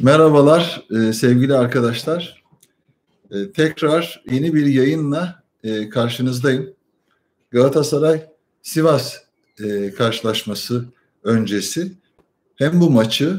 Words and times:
Merhabalar 0.00 0.82
e, 0.90 1.12
sevgili 1.12 1.54
arkadaşlar. 1.54 2.42
E, 3.30 3.52
tekrar 3.52 4.22
yeni 4.30 4.54
bir 4.54 4.66
yayınla 4.66 5.42
e, 5.64 5.88
karşınızdayım. 5.88 6.74
Galatasaray 7.50 8.26
Sivas 8.62 9.16
e, 9.64 9.94
karşılaşması 9.94 10.84
öncesi 11.24 11.92
hem 12.56 12.80
bu 12.80 12.90
maçı 12.90 13.38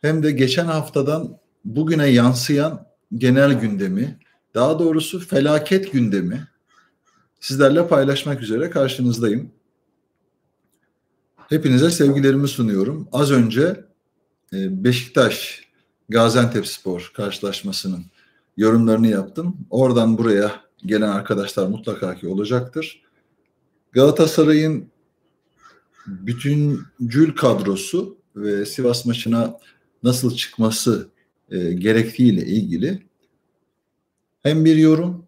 hem 0.00 0.22
de 0.22 0.30
geçen 0.30 0.66
haftadan 0.66 1.38
bugüne 1.64 2.06
yansıyan 2.06 2.86
genel 3.16 3.60
gündemi, 3.60 4.18
daha 4.54 4.78
doğrusu 4.78 5.20
felaket 5.20 5.92
gündemi 5.92 6.48
sizlerle 7.40 7.88
paylaşmak 7.88 8.42
üzere 8.42 8.70
karşınızdayım. 8.70 9.50
Hepinize 11.48 11.90
sevgilerimi 11.90 12.48
sunuyorum. 12.48 13.08
Az 13.12 13.30
önce 13.30 13.84
Beşiktaş 14.54 15.64
Gaziantep 16.08 16.66
Spor 16.66 17.12
karşılaşmasının 17.14 18.04
yorumlarını 18.56 19.08
yaptım. 19.08 19.56
Oradan 19.70 20.18
buraya 20.18 20.60
gelen 20.86 21.08
arkadaşlar 21.08 21.66
mutlaka 21.66 22.14
ki 22.14 22.28
olacaktır. 22.28 23.02
Galatasaray'ın 23.92 24.90
bütüncül 26.06 27.36
kadrosu 27.36 28.18
ve 28.36 28.66
Sivas 28.66 29.06
maçına 29.06 29.58
nasıl 30.02 30.36
çıkması 30.36 31.08
e, 31.50 31.72
gerektiğiyle 31.72 32.46
ilgili 32.46 33.02
hem 34.42 34.64
bir 34.64 34.76
yorum 34.76 35.24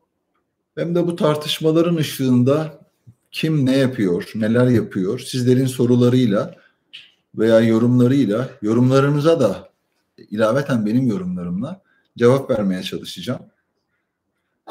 hem 0.74 0.94
de 0.94 1.06
bu 1.06 1.16
tartışmaların 1.16 1.96
ışığında 1.96 2.86
kim 3.30 3.66
ne 3.66 3.76
yapıyor, 3.76 4.30
neler 4.34 4.66
yapıyor 4.66 5.18
sizlerin 5.18 5.66
sorularıyla 5.66 6.54
veya 7.38 7.60
yorumlarıyla, 7.60 8.50
yorumlarınıza 8.62 9.40
da 9.40 9.70
ilaveten 10.30 10.86
benim 10.86 11.06
yorumlarımla 11.06 11.82
cevap 12.18 12.50
vermeye 12.50 12.82
çalışacağım. 12.82 13.40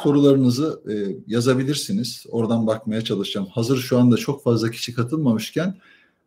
Sorularınızı 0.04 0.82
e, 0.92 0.94
yazabilirsiniz. 1.28 2.26
Oradan 2.30 2.68
bakmaya 2.68 3.02
çalışacağım. 3.02 3.48
Hazır 3.48 3.78
şu 3.78 4.00
anda 4.00 4.18
çok 4.18 4.44
fazla 4.44 4.72
kişi 4.72 4.96
katılmamışken 4.96 5.76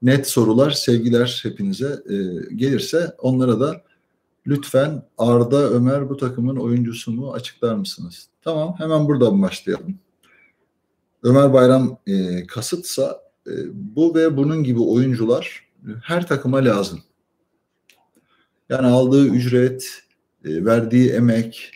net 0.03 0.29
sorular, 0.29 0.71
sevgiler 0.71 1.41
hepinize 1.43 2.03
e, 2.11 2.15
gelirse 2.55 3.15
onlara 3.19 3.61
da 3.61 3.83
lütfen 4.47 5.03
Arda 5.19 5.71
Ömer 5.71 6.09
bu 6.09 6.17
takımın 6.17 6.57
oyuncusu 6.57 7.13
mu 7.13 7.33
açıklar 7.33 7.75
mısınız? 7.75 8.29
Tamam 8.43 8.75
hemen 8.79 9.09
buradan 9.09 9.43
başlayalım. 9.43 9.99
Ömer 11.23 11.53
Bayram 11.53 11.99
e, 12.07 12.47
kasıtsa 12.47 13.21
e, 13.47 13.53
bu 13.73 14.15
ve 14.15 14.37
bunun 14.37 14.65
gibi 14.65 14.81
oyuncular 14.81 15.68
her 16.03 16.27
takıma 16.27 16.65
lazım. 16.65 17.01
Yani 18.69 18.87
aldığı 18.87 19.27
ücret, 19.27 20.03
e, 20.45 20.65
verdiği 20.65 21.11
emek 21.11 21.71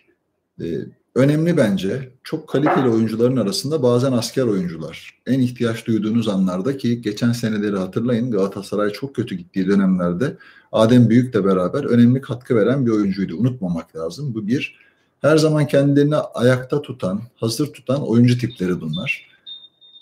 e, 0.61 0.67
önemli 1.15 1.57
bence. 1.57 2.13
Çok 2.25 2.49
kaliteli 2.49 2.89
oyuncuların 2.89 3.37
arasında 3.37 3.83
bazen 3.83 4.13
asker 4.13 4.43
oyuncular. 4.43 5.23
En 5.27 5.41
ihtiyaç 5.41 5.87
duyduğunuz 5.87 6.29
anlarda 6.29 6.77
ki 6.77 7.03
geçen 7.03 7.33
seneleri 7.33 7.77
hatırlayın 7.79 8.31
Galatasaray 8.31 8.91
çok 8.91 9.15
kötü 9.15 9.35
gittiği 9.35 9.67
dönemlerde 9.67 10.37
Adem 10.73 11.11
Büyük'le 11.11 11.45
beraber 11.45 11.85
önemli 11.85 12.21
katkı 12.21 12.57
veren 12.57 12.87
bir 12.87 12.91
oyuncuydu. 12.91 13.37
Unutmamak 13.37 13.97
lazım. 13.97 14.35
Bu 14.35 14.47
bir. 14.47 14.77
Her 15.21 15.37
zaman 15.37 15.67
kendilerini 15.67 16.17
ayakta 16.17 16.83
tutan, 16.83 17.23
hazır 17.37 17.73
tutan 17.73 18.09
oyuncu 18.09 18.39
tipleri 18.39 18.81
bunlar. 18.81 19.29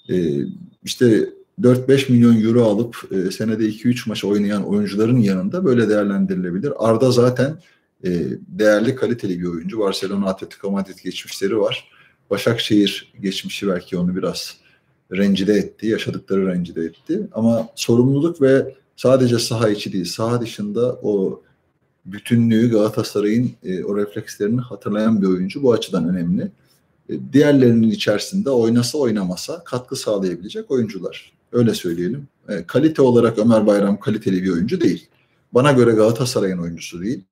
Ee, 0.09 0.41
işte 0.85 1.31
4-5 1.61 2.13
milyon 2.13 2.43
euro 2.43 2.65
alıp 2.65 3.13
e, 3.13 3.31
senede 3.31 3.65
2-3 3.65 4.09
maç 4.09 4.25
oynayan 4.25 4.67
oyuncuların 4.69 5.19
yanında 5.19 5.65
böyle 5.65 5.89
değerlendirilebilir. 5.89 6.73
Arda 6.79 7.11
zaten 7.11 7.59
e, 8.05 8.11
değerli, 8.49 8.95
kaliteli 8.95 9.41
bir 9.41 9.47
oyuncu. 9.47 9.79
Barcelona, 9.79 10.27
Atletico 10.27 10.71
Madrid 10.71 10.99
geçmişleri 11.05 11.61
var. 11.61 11.91
Başakşehir 12.31 13.13
geçmişi 13.21 13.69
belki 13.69 13.99
onu 13.99 14.17
biraz 14.17 14.57
rencide 15.13 15.55
etti, 15.55 15.87
yaşadıkları 15.87 16.47
rencide 16.47 16.85
etti. 16.85 17.29
Ama 17.33 17.69
sorumluluk 17.75 18.43
ve 18.43 18.75
sadece 18.97 19.39
saha 19.39 19.69
içi 19.69 19.93
değil, 19.93 20.05
saha 20.05 20.41
dışında 20.41 20.93
o 21.03 21.43
bütünlüğü 22.05 22.71
Galatasaray'ın 22.71 23.51
e, 23.65 23.85
o 23.85 23.97
reflekslerini 23.97 24.61
hatırlayan 24.61 25.23
bir 25.23 25.27
oyuncu. 25.27 25.63
Bu 25.63 25.73
açıdan 25.73 26.09
önemli. 26.09 26.43
E, 27.09 27.33
diğerlerinin 27.33 27.91
içerisinde 27.91 28.51
oynasa 28.51 28.99
oynamasa 28.99 29.65
katkı 29.65 29.97
sağlayabilecek 29.97 30.71
oyuncular. 30.71 31.40
Öyle 31.53 31.75
söyleyelim. 31.75 32.29
E, 32.49 32.65
kalite 32.67 33.03
olarak 33.03 33.39
Ömer 33.39 33.67
Bayram 33.67 34.01
kaliteli 34.01 34.43
bir 34.43 34.53
oyuncu 34.53 34.81
değil. 34.81 35.09
Bana 35.53 35.73
göre 35.73 35.91
Galatasaray'ın 35.91 36.59
oyuncusu 36.59 37.03
değil. 37.03 37.25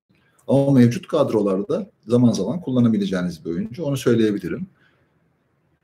Ama 0.49 0.71
mevcut 0.71 1.09
kadrolarda 1.09 1.91
zaman 2.07 2.33
zaman 2.33 2.61
kullanabileceğiniz 2.61 3.45
bir 3.45 3.51
oyuncu. 3.51 3.85
Onu 3.85 3.97
söyleyebilirim. 3.97 4.67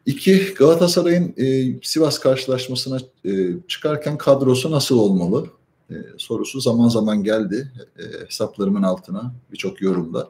İki, 0.06 0.54
Galatasaray'ın 0.54 1.34
e, 1.36 1.78
Sivas 1.82 2.18
karşılaşmasına 2.18 2.98
e, 3.24 3.48
çıkarken 3.68 4.18
kadrosu 4.18 4.70
nasıl 4.70 4.98
olmalı? 4.98 5.46
E, 5.90 5.94
sorusu 6.18 6.60
zaman 6.60 6.88
zaman 6.88 7.24
geldi 7.24 7.72
e, 7.98 8.26
hesaplarımın 8.26 8.82
altına 8.82 9.34
birçok 9.52 9.82
yorumda. 9.82 10.28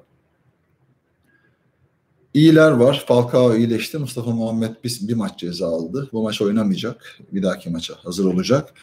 İyiler 2.34 2.70
var. 2.70 3.04
Falcao 3.08 3.56
iyileşti. 3.56 3.98
Mustafa 3.98 4.30
Muhammed 4.30 4.70
bir, 4.84 4.98
bir 5.02 5.14
maç 5.14 5.38
ceza 5.38 5.66
aldı. 5.66 6.08
Bu 6.12 6.22
maç 6.22 6.42
oynamayacak. 6.42 7.18
Bir 7.32 7.42
dahaki 7.42 7.70
maça 7.70 7.94
hazır 8.02 8.24
olacak. 8.24 8.74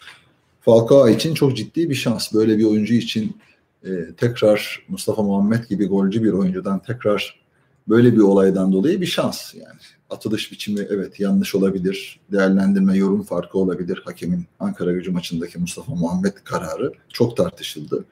Falcao 0.61 1.09
için 1.09 1.33
çok 1.33 1.57
ciddi 1.57 1.89
bir 1.89 1.95
şans. 1.95 2.33
Böyle 2.33 2.57
bir 2.57 2.63
oyuncu 2.63 2.93
için 2.93 3.37
e, 3.83 3.89
tekrar 4.17 4.85
Mustafa 4.87 5.23
Muhammed 5.23 5.63
gibi 5.69 5.85
golcü 5.85 6.23
bir 6.23 6.31
oyuncudan 6.31 6.79
tekrar 6.79 7.41
böyle 7.87 8.13
bir 8.13 8.21
olaydan 8.21 8.73
dolayı 8.73 9.01
bir 9.01 9.05
şans 9.05 9.55
yani. 9.55 9.79
Atılış 10.09 10.51
biçimi 10.51 10.87
evet 10.89 11.19
yanlış 11.19 11.55
olabilir. 11.55 12.19
Değerlendirme, 12.31 12.97
yorum 12.97 13.23
farkı 13.23 13.57
olabilir. 13.57 14.01
Hakemin 14.05 14.45
Ankara 14.59 14.91
gücü 14.91 15.11
maçındaki 15.11 15.59
Mustafa 15.59 15.95
Muhammed 15.95 16.33
kararı 16.43 16.93
çok 17.09 17.37
tartışıldı. 17.37 18.05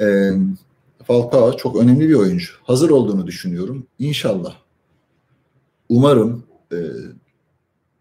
Ee, 0.00 0.30
Falcao 1.04 1.56
çok 1.56 1.76
önemli 1.76 2.08
bir 2.08 2.14
oyuncu. 2.14 2.52
Hazır 2.62 2.90
olduğunu 2.90 3.26
düşünüyorum. 3.26 3.86
İnşallah. 3.98 4.56
Umarım 5.88 6.44
e, 6.72 6.76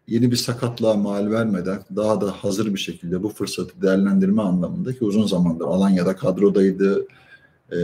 yeni 0.07 0.31
bir 0.31 0.35
sakatlığa 0.35 0.93
mal 0.93 1.31
vermeden 1.31 1.79
daha 1.95 2.21
da 2.21 2.31
hazır 2.31 2.73
bir 2.73 2.79
şekilde 2.79 3.23
bu 3.23 3.29
fırsatı 3.29 3.81
değerlendirme 3.81 4.41
anlamında 4.41 4.93
ki 4.93 5.05
uzun 5.05 5.27
zamandır 5.27 5.65
Alanya'da 5.65 6.15
kadrodaydı. 6.15 7.07
E, 7.71 7.77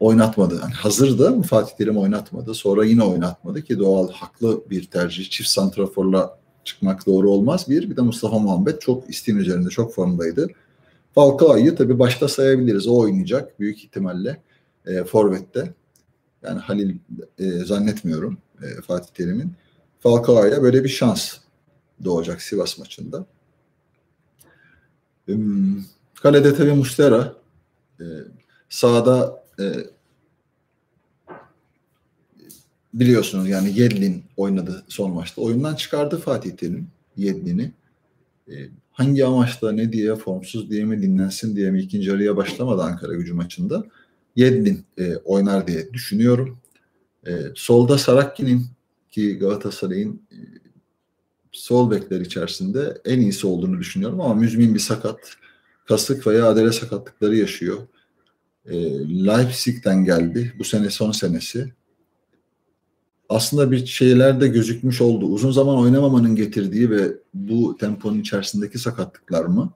oynatmadı. 0.00 0.58
Yani 0.62 0.72
hazırdı 0.72 1.28
ama 1.28 1.42
Fatih 1.42 1.76
Terim 1.76 1.98
oynatmadı. 1.98 2.54
Sonra 2.54 2.84
yine 2.84 3.02
oynatmadı 3.02 3.62
ki 3.62 3.78
doğal 3.78 4.10
haklı 4.12 4.62
bir 4.70 4.86
tercih. 4.86 5.30
Çift 5.30 5.48
santraforla 5.48 6.38
çıkmak 6.64 7.06
doğru 7.06 7.30
olmaz. 7.30 7.66
Bir, 7.68 7.90
bir 7.90 7.96
de 7.96 8.00
Mustafa 8.00 8.38
Muhammed 8.38 8.78
çok 8.78 9.10
isteğin 9.10 9.38
üzerinde 9.38 9.68
çok 9.68 9.94
formdaydı. 9.94 10.48
Falcao'yu 11.14 11.74
tabii 11.74 11.98
başta 11.98 12.28
sayabiliriz. 12.28 12.88
O 12.88 12.98
oynayacak 12.98 13.60
büyük 13.60 13.84
ihtimalle 13.84 14.40
e, 14.86 15.04
Forvet'te. 15.04 15.74
Yani 16.42 16.60
Halil 16.60 16.96
e, 17.38 17.50
zannetmiyorum 17.50 18.38
e, 18.62 18.82
Fatih 18.82 19.14
Terim'in. 19.14 19.52
Falcao'ya 20.00 20.62
böyle 20.62 20.84
bir 20.84 20.88
şans 20.88 21.36
doğacak 22.04 22.42
Sivas 22.42 22.78
maçında. 22.78 23.26
Kalede 26.14 26.54
tabii 26.54 26.72
Mustera. 26.72 27.34
E, 28.00 28.04
sağda 28.68 29.44
e, 29.60 29.64
biliyorsunuz 32.94 33.48
yani 33.48 33.78
Yedlin 33.78 34.24
oynadı 34.36 34.84
son 34.88 35.10
maçta. 35.10 35.42
Oyundan 35.42 35.74
çıkardı 35.74 36.18
Fatih 36.18 36.50
Terim 36.50 36.88
Yedlin'i. 37.16 37.72
E, 38.48 38.54
hangi 38.92 39.26
amaçla 39.26 39.72
ne 39.72 39.92
diye 39.92 40.16
formsuz 40.16 40.70
diye 40.70 40.84
mi 40.84 41.02
dinlensin 41.02 41.56
diye 41.56 41.70
mi 41.70 41.80
ikinci 41.80 42.12
araya 42.12 42.36
başlamadı 42.36 42.82
Ankara 42.82 43.14
gücü 43.14 43.34
maçında. 43.34 43.84
Yedlin 44.36 44.84
e, 44.98 45.16
oynar 45.16 45.66
diye 45.66 45.92
düşünüyorum. 45.92 46.58
E, 47.26 47.32
solda 47.54 47.98
Sarakki'nin 47.98 48.66
ki 49.10 49.38
Galatasaray'ın 49.38 50.22
e, 50.32 50.38
sol 51.52 51.90
bekler 51.90 52.20
içerisinde 52.20 53.00
en 53.04 53.20
iyisi 53.20 53.46
olduğunu 53.46 53.78
düşünüyorum 53.78 54.20
ama 54.20 54.34
müzmin 54.34 54.74
bir 54.74 54.80
sakat. 54.80 55.36
Kasık 55.84 56.26
veya 56.26 56.46
adele 56.46 56.72
sakatlıkları 56.72 57.36
yaşıyor. 57.36 57.78
E, 58.66 58.74
Leipzig'ten 59.26 60.04
geldi. 60.04 60.54
Bu 60.58 60.64
sene 60.64 60.90
son 60.90 61.12
senesi 61.12 61.72
aslında 63.30 63.70
bir 63.70 63.86
şeyler 63.86 64.40
de 64.40 64.48
gözükmüş 64.48 65.00
oldu. 65.00 65.26
Uzun 65.26 65.50
zaman 65.50 65.76
oynamamanın 65.76 66.36
getirdiği 66.36 66.90
ve 66.90 67.12
bu 67.34 67.76
temponun 67.76 68.20
içerisindeki 68.20 68.78
sakatlıklar 68.78 69.44
mı? 69.44 69.72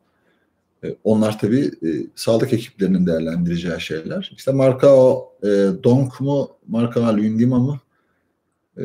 E, 0.85 0.97
onlar 1.05 1.39
tabii 1.39 1.65
e, 1.67 1.89
sağlık 2.15 2.53
ekiplerinin 2.53 3.07
değerlendireceği 3.07 3.81
şeyler. 3.81 4.33
İşte 4.37 4.53
marka 4.53 4.97
o 4.97 5.33
e, 5.43 5.49
Donk 5.85 6.21
mu, 6.21 6.51
marka 6.69 7.09
Lündima 7.09 7.59
mı? 7.59 7.81
E, 8.79 8.83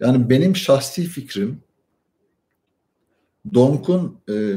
yani 0.00 0.30
benim 0.30 0.56
şahsi 0.56 1.02
fikrim 1.02 1.58
Donk'un 3.54 4.18
e, 4.28 4.56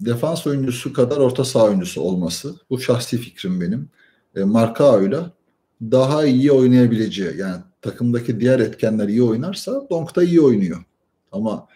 defans 0.00 0.46
oyuncusu 0.46 0.92
kadar 0.92 1.16
orta 1.16 1.44
saha 1.44 1.64
oyuncusu 1.64 2.00
olması. 2.00 2.54
Bu 2.70 2.80
şahsi 2.80 3.18
fikrim 3.18 3.60
benim. 3.60 3.88
E, 4.36 4.44
Marka 4.44 4.92
daha 5.80 6.24
iyi 6.24 6.52
oynayabileceği 6.52 7.36
yani 7.36 7.62
takımdaki 7.82 8.40
diğer 8.40 8.60
etkenler 8.60 9.08
iyi 9.08 9.22
oynarsa 9.22 9.86
Donk 9.90 10.16
da 10.16 10.22
iyi 10.22 10.40
oynuyor. 10.40 10.84
Ama 11.32 11.68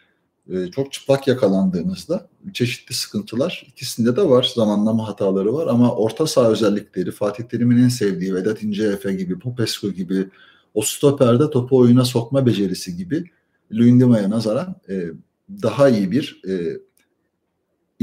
e, 0.53 0.71
çok 0.71 0.93
çıplak 0.93 1.29
yakalandığınızda 1.29 2.29
çeşitli 2.53 2.95
sıkıntılar 2.95 3.67
ikisinde 3.69 4.17
de 4.17 4.29
var. 4.29 4.53
Zamanlama 4.55 5.09
hataları 5.09 5.55
var 5.55 5.67
ama 5.67 5.95
orta 5.95 6.27
saha 6.27 6.51
özellikleri 6.51 7.11
Fatih 7.11 7.45
Terim'in 7.45 7.83
en 7.83 7.89
sevdiği 7.89 8.35
Vedat 8.35 8.63
İnceefe 8.63 9.15
gibi, 9.15 9.39
Popescu 9.39 9.93
gibi 9.93 10.29
o 10.75 10.83
stoperde 10.83 11.51
topu 11.51 11.77
oyuna 11.77 12.05
sokma 12.05 12.47
becerisi 12.47 12.97
gibi 12.97 13.25
Luyendama'ya 13.73 14.31
nazaran 14.31 14.77
e, 14.89 15.05
daha 15.63 15.89
iyi 15.89 16.11
bir 16.11 16.43
e, 16.49 16.79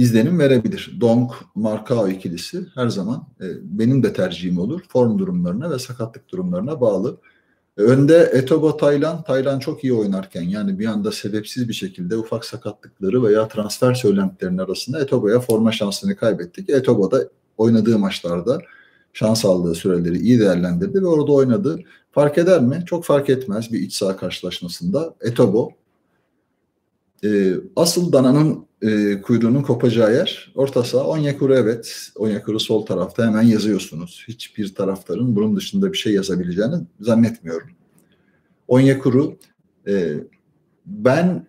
izlenim 0.01 0.39
verebilir. 0.39 0.97
Donk, 1.01 1.31
Markao 1.55 2.07
ikilisi 2.07 2.65
her 2.75 2.89
zaman 2.89 3.27
e, 3.41 3.45
benim 3.63 4.03
de 4.03 4.13
tercihim 4.13 4.59
olur. 4.59 4.81
Form 4.89 5.19
durumlarına 5.19 5.71
ve 5.71 5.79
sakatlık 5.79 6.29
durumlarına 6.29 6.81
bağlı. 6.81 7.17
Önde 7.77 8.31
Etobo 8.33 8.77
Taylan, 8.77 9.23
Taylan 9.23 9.59
çok 9.59 9.83
iyi 9.83 9.93
oynarken 9.93 10.41
yani 10.41 10.79
bir 10.79 10.85
anda 10.85 11.11
sebepsiz 11.11 11.69
bir 11.69 11.73
şekilde 11.73 12.17
ufak 12.17 12.45
sakatlıkları 12.45 13.23
veya 13.23 13.47
transfer 13.47 13.93
söylentilerinin 13.93 14.57
arasında 14.57 15.01
Etobo'ya 15.01 15.39
forma 15.39 15.71
şansını 15.71 16.15
kaybettik. 16.15 16.69
Etobo 16.69 17.11
da 17.11 17.29
oynadığı 17.57 17.99
maçlarda 17.99 18.59
şans 19.13 19.45
aldığı 19.45 19.75
süreleri 19.75 20.17
iyi 20.17 20.39
değerlendirdi 20.39 21.01
ve 21.01 21.07
orada 21.07 21.31
oynadı. 21.31 21.79
Fark 22.11 22.37
eder 22.37 22.61
mi? 22.61 22.83
Çok 22.85 23.05
fark 23.05 23.29
etmez 23.29 23.71
bir 23.71 23.79
iç 23.79 23.93
saha 23.93 24.17
karşılaşmasında. 24.17 25.15
Etobo 25.21 25.71
e, 27.23 27.53
asıl 27.75 28.13
dananın 28.13 28.70
e, 28.81 29.21
kuyruğunun 29.21 29.61
kopacağı 29.61 30.13
yer 30.13 30.51
orta 30.55 30.83
saha. 30.83 31.03
Onyekuru 31.03 31.55
evet. 31.55 32.11
Onyekuru 32.15 32.59
sol 32.59 32.85
tarafta 32.85 33.27
hemen 33.27 33.41
yazıyorsunuz. 33.41 34.25
Hiçbir 34.27 34.75
taraftarın 34.75 35.35
bunun 35.35 35.55
dışında 35.55 35.93
bir 35.93 35.97
şey 35.97 36.13
yazabileceğini 36.13 36.75
zannetmiyorum. 36.99 37.69
Onyekuru 38.67 39.37
e, 39.87 40.13
ben 40.85 41.47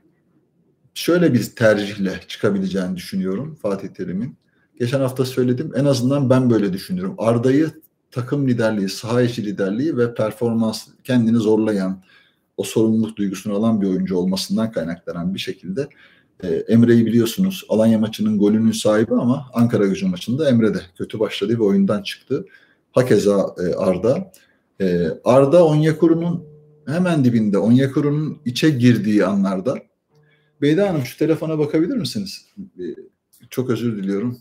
şöyle 0.95 1.35
bir 1.35 1.45
tercihle 1.45 2.21
çıkabileceğini 2.29 2.97
düşünüyorum 2.97 3.59
Fatih 3.63 3.89
Terim'in. 3.89 4.37
Geçen 4.79 5.01
hafta 5.01 5.25
söyledim. 5.25 5.73
En 5.77 5.85
azından 5.85 6.31
ben 6.31 6.51
böyle 6.51 6.73
düşünüyorum. 6.73 7.15
Arda'yı 7.19 7.71
takım 8.11 8.49
liderliği, 8.49 8.89
saha 8.89 9.23
içi 9.23 9.45
liderliği 9.45 9.97
ve 9.97 10.15
performans 10.15 10.89
kendini 11.05 11.37
zorlayan, 11.37 12.03
o 12.57 12.65
sorumluluk 12.65 13.17
duygusunu 13.17 13.55
alan 13.55 13.81
bir 13.81 13.87
oyuncu 13.87 14.17
olmasından 14.17 14.73
kaynaklanan 14.73 15.35
bir 15.35 15.39
şekilde 15.39 15.89
e, 16.43 16.49
Emre'yi 16.49 17.07
biliyorsunuz 17.07 17.65
Alanya 17.69 17.99
maçının 17.99 18.39
golünün 18.39 18.73
sahibi 18.73 19.15
ama 19.15 19.51
Ankara 19.53 19.87
gücü 19.87 20.07
maçında 20.07 20.49
Emre 20.49 20.75
de 20.75 20.81
kötü 20.99 21.21
başladı 21.21 21.59
ve 21.59 21.63
oyundan 21.63 22.03
çıktı. 22.03 22.47
Hakeza 22.93 23.55
e, 23.59 23.75
Arda. 23.75 24.33
E, 24.81 25.09
Arda 25.25 25.65
Onyekuru'nun 25.65 26.45
hemen 26.87 27.25
dibinde 27.25 27.59
Onyekuru'nun 27.59 28.39
içe 28.45 28.71
girdiği 28.71 29.25
anlarda 29.25 29.79
Beyda 30.63 30.89
Hanım 30.89 31.05
şu 31.05 31.19
telefona 31.19 31.59
bakabilir 31.59 31.97
misiniz? 31.97 32.47
Çok 33.51 33.71
özür 33.71 33.97
diliyorum. 33.97 34.39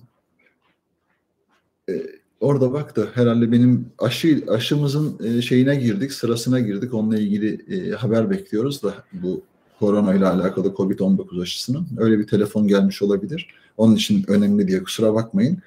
Orada 2.40 2.74
baktı. 2.74 3.10
Herhalde 3.14 3.52
benim 3.52 3.92
aşı 3.98 4.44
aşımızın 4.48 5.40
şeyine 5.40 5.76
girdik, 5.76 6.14
sırasına 6.14 6.60
girdik. 6.60 6.94
Onunla 6.94 7.18
ilgili 7.18 7.92
haber 7.92 8.30
bekliyoruz 8.30 8.84
da 8.84 8.94
bu 9.14 9.44
korona 9.82 10.14
ile 10.14 10.28
alakalı 10.28 10.68
Covid-19 10.68 11.42
aşısının. 11.42 11.88
Öyle 11.98 12.20
bir 12.20 12.28
telefon 12.28 12.68
gelmiş 12.68 13.02
olabilir. 13.02 13.48
Onun 13.78 13.96
için 13.96 14.26
önemli 14.28 14.68
diye 14.68 14.84
kusura 14.84 15.14
bakmayın. 15.14 15.58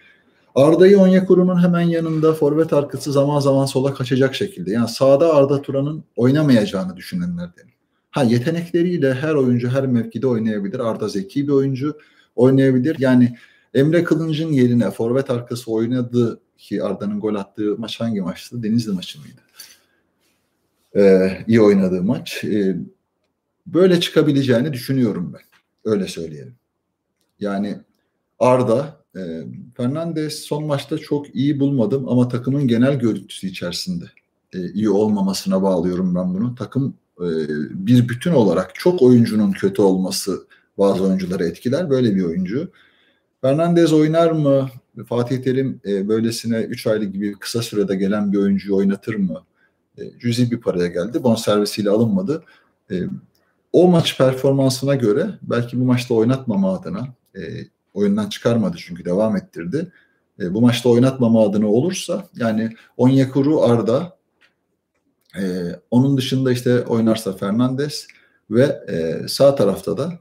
Arda'yı 0.55 0.99
Onyekuru'nun 0.99 1.62
hemen 1.62 1.81
yanında 1.81 2.34
forvet 2.34 2.72
arkası 2.72 3.12
zaman 3.12 3.40
zaman 3.40 3.66
sola 3.66 3.94
kaçacak 3.94 4.34
şekilde. 4.34 4.70
Yani 4.70 4.88
sağda 4.88 5.34
Arda 5.34 5.62
Turan'ın 5.62 6.05
oynamayacağını 6.16 6.96
düşünenlerden. 6.96 7.64
Ha 8.11 8.22
yetenekleriyle 8.22 9.14
her 9.14 9.34
oyuncu 9.34 9.69
her 9.69 9.87
mevkide 9.87 10.26
oynayabilir. 10.26 10.81
Arda 10.81 11.08
zeki 11.08 11.49
bir 11.49 11.52
oyuncu 11.52 11.99
oynayabilir. 12.37 12.96
Yani 12.99 13.37
Emre 13.75 14.05
Kılınç'ın 14.05 14.52
yerine 14.52 14.90
forvet 14.90 15.31
arkası 15.31 15.72
oynadı 15.72 16.40
ki 16.58 16.82
Arda'nın 16.82 17.20
gol 17.20 17.34
attığı 17.34 17.78
maç 17.78 18.00
hangi 18.00 18.20
maçtı? 18.20 18.62
Denizli 18.62 18.93
maçı 18.93 19.19
mıydı? 19.20 19.40
Ee, 20.96 21.44
iyi 21.46 21.61
oynadığı 21.61 22.02
maç. 22.02 22.44
Ee, 22.44 22.76
böyle 23.66 24.00
çıkabileceğini 24.00 24.72
düşünüyorum 24.72 25.32
ben. 25.34 25.43
Öyle 25.93 26.08
söyleyelim. 26.08 26.55
Yani 27.40 27.78
Arda, 28.38 29.05
e, 29.16 29.20
Fernandes 29.76 30.44
son 30.44 30.66
maçta 30.66 30.99
çok 30.99 31.34
iyi 31.34 31.61
bulmadım 31.61 32.08
ama 32.08 32.28
takımın 32.28 32.69
genel 32.69 32.99
görüntüsü 32.99 33.46
içerisinde 33.46 34.05
e, 34.52 34.72
iyi 34.72 34.90
olmamasına 34.90 35.62
bağlıyorum 35.62 36.14
ben 36.14 36.34
bunu. 36.34 36.55
Takım 36.55 36.94
e, 37.19 37.28
bir 37.87 38.08
bütün 38.08 38.32
olarak 38.32 38.75
çok 38.75 39.02
oyuncunun 39.02 39.52
kötü 39.52 39.82
olması 39.82 40.46
bazı 40.78 41.05
oyuncuları 41.05 41.44
etkiler. 41.44 41.90
Böyle 41.90 42.14
bir 42.14 42.25
oyuncu. 42.25 42.70
Fernandez 43.40 43.93
oynar 43.93 44.31
mı? 44.31 44.70
Fatih 45.08 45.43
Terim 45.43 45.81
e, 45.87 46.08
böylesine 46.08 46.62
3 46.62 46.87
aylık 46.87 47.12
gibi 47.12 47.32
kısa 47.32 47.62
sürede 47.62 47.96
gelen 47.96 48.32
bir 48.32 48.38
oyuncuyu 48.38 48.76
oynatır 48.76 49.14
mı? 49.14 49.44
E, 49.99 50.02
cüzi 50.19 50.50
bir 50.50 50.61
paraya 50.61 50.88
geldi. 50.88 51.22
Bonservisiyle 51.22 51.90
alınmadı. 51.90 52.44
E, 52.90 52.94
o 53.75 53.88
maç 53.88 54.19
performansına 54.19 54.94
göre 54.94 55.31
belki 55.43 55.81
bu 55.81 55.85
maçta 55.85 56.15
oynatmama 56.15 56.75
adına 56.75 57.09
e, 57.37 57.41
oyundan 57.94 58.29
çıkarmadı 58.29 58.76
çünkü 58.79 59.05
devam 59.05 59.37
ettirdi. 59.37 59.93
E, 60.41 60.55
bu 60.55 60.61
maçta 60.61 60.88
oynatmama 60.88 61.44
adına 61.44 61.67
olursa 61.67 62.29
yani 62.37 62.71
Onyekuru 62.97 63.62
Arda 63.62 64.17
e, 65.38 65.43
onun 65.91 66.17
dışında 66.17 66.53
işte 66.53 66.82
oynarsa 66.82 67.32
Fernandes 67.32 68.06
ve 68.50 68.85
e, 68.88 69.29
sağ 69.29 69.55
tarafta 69.55 69.99
da 69.99 70.12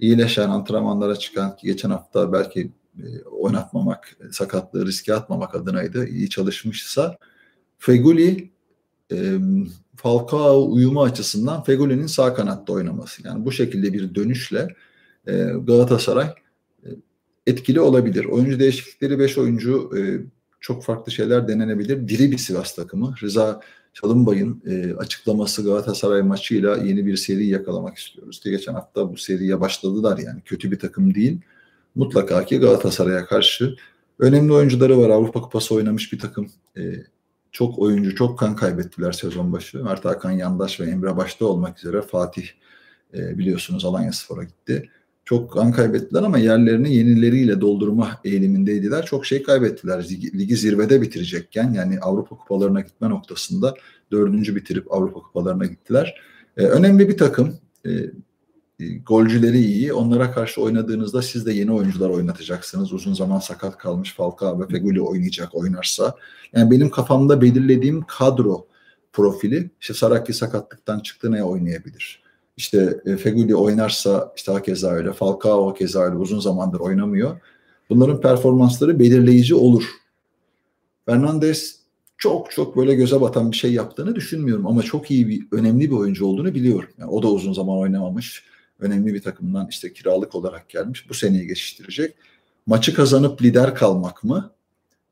iyileşen 0.00 0.48
antrenmanlara 0.48 1.16
çıkan 1.16 1.56
ki 1.56 1.66
geçen 1.66 1.90
hafta 1.90 2.32
belki 2.32 2.72
e, 2.98 3.24
oynatmamak, 3.24 4.16
sakatlığı 4.30 4.86
riske 4.86 5.14
atmamak 5.14 5.54
adınaydı. 5.54 6.06
iyi 6.06 6.30
çalışmışsa 6.30 7.16
Feguli 7.78 8.50
e, 9.12 9.38
Falcao 10.02 10.72
uyumu 10.72 11.02
açısından 11.02 11.62
Fegoli'nin 11.62 12.06
sağ 12.06 12.34
kanatta 12.34 12.72
oynaması. 12.72 13.26
Yani 13.26 13.44
bu 13.44 13.52
şekilde 13.52 13.92
bir 13.92 14.14
dönüşle 14.14 14.68
e, 15.26 15.32
Galatasaray 15.66 16.26
e, 16.84 16.88
etkili 17.46 17.80
olabilir. 17.80 18.24
Oyuncu 18.24 18.60
değişiklikleri 18.60 19.18
5 19.18 19.38
oyuncu 19.38 19.90
e, 19.98 20.00
çok 20.60 20.84
farklı 20.84 21.12
şeyler 21.12 21.48
denenebilir. 21.48 22.08
Diri 22.08 22.32
bir 22.32 22.38
Sivas 22.38 22.74
takımı. 22.74 23.14
Rıza 23.22 23.60
Çalınbay'ın 23.94 24.62
e, 24.66 24.94
açıklaması 24.94 25.64
Galatasaray 25.64 26.22
maçıyla 26.22 26.76
yeni 26.76 27.06
bir 27.06 27.16
seri 27.16 27.46
yakalamak 27.46 27.98
istiyoruz. 27.98 28.40
Diye 28.44 28.56
geçen 28.56 28.74
hafta 28.74 29.12
bu 29.12 29.16
seriye 29.16 29.60
başladılar 29.60 30.18
yani 30.18 30.40
kötü 30.44 30.70
bir 30.70 30.78
takım 30.78 31.14
değil. 31.14 31.40
Mutlaka 31.94 32.44
ki 32.44 32.58
Galatasaray'a 32.58 33.26
karşı 33.26 33.76
önemli 34.18 34.52
oyuncuları 34.52 34.98
var. 34.98 35.10
Avrupa 35.10 35.40
Kupası 35.40 35.74
oynamış 35.74 36.12
bir 36.12 36.18
takım. 36.18 36.50
E, 36.76 36.82
çok 37.52 37.78
oyuncu, 37.78 38.14
çok 38.14 38.38
kan 38.38 38.56
kaybettiler 38.56 39.12
sezon 39.12 39.52
başı. 39.52 39.84
Mert 39.84 40.04
Hakan 40.04 40.30
Yandaş 40.30 40.80
ve 40.80 40.84
Emre 40.84 41.16
başta 41.16 41.46
olmak 41.46 41.78
üzere 41.78 42.02
Fatih 42.02 42.46
e, 43.14 43.38
biliyorsunuz 43.38 43.84
Alanya 43.84 44.12
Spor'a 44.12 44.44
gitti. 44.44 44.90
Çok 45.24 45.52
kan 45.52 45.72
kaybettiler 45.72 46.22
ama 46.22 46.38
yerlerini 46.38 46.94
yenileriyle 46.94 47.60
doldurma 47.60 48.20
eğilimindeydiler. 48.24 49.06
Çok 49.06 49.26
şey 49.26 49.42
kaybettiler. 49.42 50.08
Ligi, 50.34 50.56
zirvede 50.56 51.02
bitirecekken 51.02 51.72
yani 51.72 52.00
Avrupa 52.00 52.36
kupalarına 52.36 52.80
gitme 52.80 53.10
noktasında 53.10 53.74
dördüncü 54.12 54.56
bitirip 54.56 54.92
Avrupa 54.92 55.20
kupalarına 55.20 55.66
gittiler. 55.66 56.20
E, 56.56 56.62
önemli 56.62 57.08
bir 57.08 57.18
takım. 57.18 57.58
E, 57.86 57.90
golcüleri 59.06 59.58
iyi. 59.58 59.92
Onlara 59.92 60.32
karşı 60.32 60.62
oynadığınızda 60.62 61.22
siz 61.22 61.46
de 61.46 61.52
yeni 61.52 61.72
oyuncular 61.72 62.10
oynatacaksınız. 62.10 62.92
Uzun 62.92 63.14
zaman 63.14 63.38
sakat 63.38 63.78
kalmış 63.78 64.14
Falcao 64.14 64.60
ve 64.60 64.66
Feguli 64.66 65.00
oynayacak 65.00 65.54
oynarsa. 65.54 66.14
Yani 66.52 66.70
benim 66.70 66.90
kafamda 66.90 67.40
belirlediğim 67.40 68.02
kadro 68.02 68.66
profili 69.12 69.70
işte 69.80 69.94
Saraki 69.94 70.32
sakatlıktan 70.32 71.00
çıktı 71.00 71.32
ne 71.32 71.44
oynayabilir? 71.44 72.22
İşte 72.56 73.00
e, 73.06 73.16
Feguli 73.16 73.54
oynarsa 73.54 74.32
işte 74.36 74.52
hakeza 74.52 74.90
öyle. 74.90 75.12
Falcao 75.12 75.70
hakeza 75.70 76.00
öyle 76.00 76.16
uzun 76.16 76.40
zamandır 76.40 76.80
oynamıyor. 76.80 77.40
Bunların 77.90 78.20
performansları 78.20 78.98
belirleyici 78.98 79.54
olur. 79.54 79.84
Fernandes 81.06 81.80
çok 82.18 82.50
çok 82.50 82.76
böyle 82.76 82.94
göze 82.94 83.20
batan 83.20 83.52
bir 83.52 83.56
şey 83.56 83.72
yaptığını 83.72 84.14
düşünmüyorum 84.14 84.66
ama 84.66 84.82
çok 84.82 85.10
iyi 85.10 85.28
bir 85.28 85.46
önemli 85.52 85.90
bir 85.90 85.96
oyuncu 85.96 86.26
olduğunu 86.26 86.54
biliyorum. 86.54 86.88
Yani 86.98 87.10
o 87.10 87.22
da 87.22 87.28
uzun 87.28 87.52
zaman 87.52 87.78
oynamamış 87.78 88.44
önemli 88.80 89.14
bir 89.14 89.22
takımdan 89.22 89.66
işte 89.70 89.92
kiralık 89.92 90.34
olarak 90.34 90.68
gelmiş. 90.68 91.08
Bu 91.08 91.14
seneyi 91.14 91.46
geçiştirecek. 91.46 92.14
Maçı 92.66 92.94
kazanıp 92.94 93.42
lider 93.42 93.74
kalmak 93.74 94.24
mı? 94.24 94.52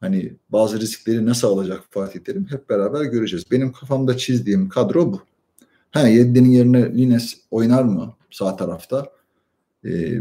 Hani 0.01 0.33
bazı 0.51 0.81
riskleri 0.81 1.27
nasıl 1.27 1.49
alacak 1.49 1.85
Fatih 1.91 2.21
Terim 2.21 2.47
hep 2.51 2.69
beraber 2.71 3.05
göreceğiz. 3.05 3.51
Benim 3.51 3.73
kafamda 3.73 4.17
çizdiğim 4.17 4.69
kadro 4.69 5.13
bu. 5.13 5.23
Ha 5.91 6.09
Yedlin'in 6.09 6.51
yerine 6.51 6.97
Lines 6.97 7.37
oynar 7.51 7.83
mı 7.83 8.15
sağ 8.31 8.57
tarafta? 8.57 9.07
Ee, 9.85 10.21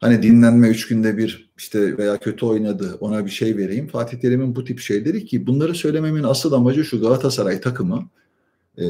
hani 0.00 0.22
dinlenme 0.22 0.68
üç 0.68 0.88
günde 0.88 1.16
bir 1.16 1.52
işte 1.58 1.98
veya 1.98 2.18
kötü 2.18 2.46
oynadı 2.46 2.96
ona 3.00 3.24
bir 3.24 3.30
şey 3.30 3.56
vereyim. 3.56 3.88
Fatih 3.88 4.20
Terim'in 4.20 4.56
bu 4.56 4.64
tip 4.64 4.78
şeyleri 4.78 5.24
ki 5.24 5.46
bunları 5.46 5.74
söylememin 5.74 6.22
asıl 6.22 6.52
amacı 6.52 6.84
şu 6.84 7.00
Galatasaray 7.00 7.60
takımı 7.60 8.08
e, 8.78 8.84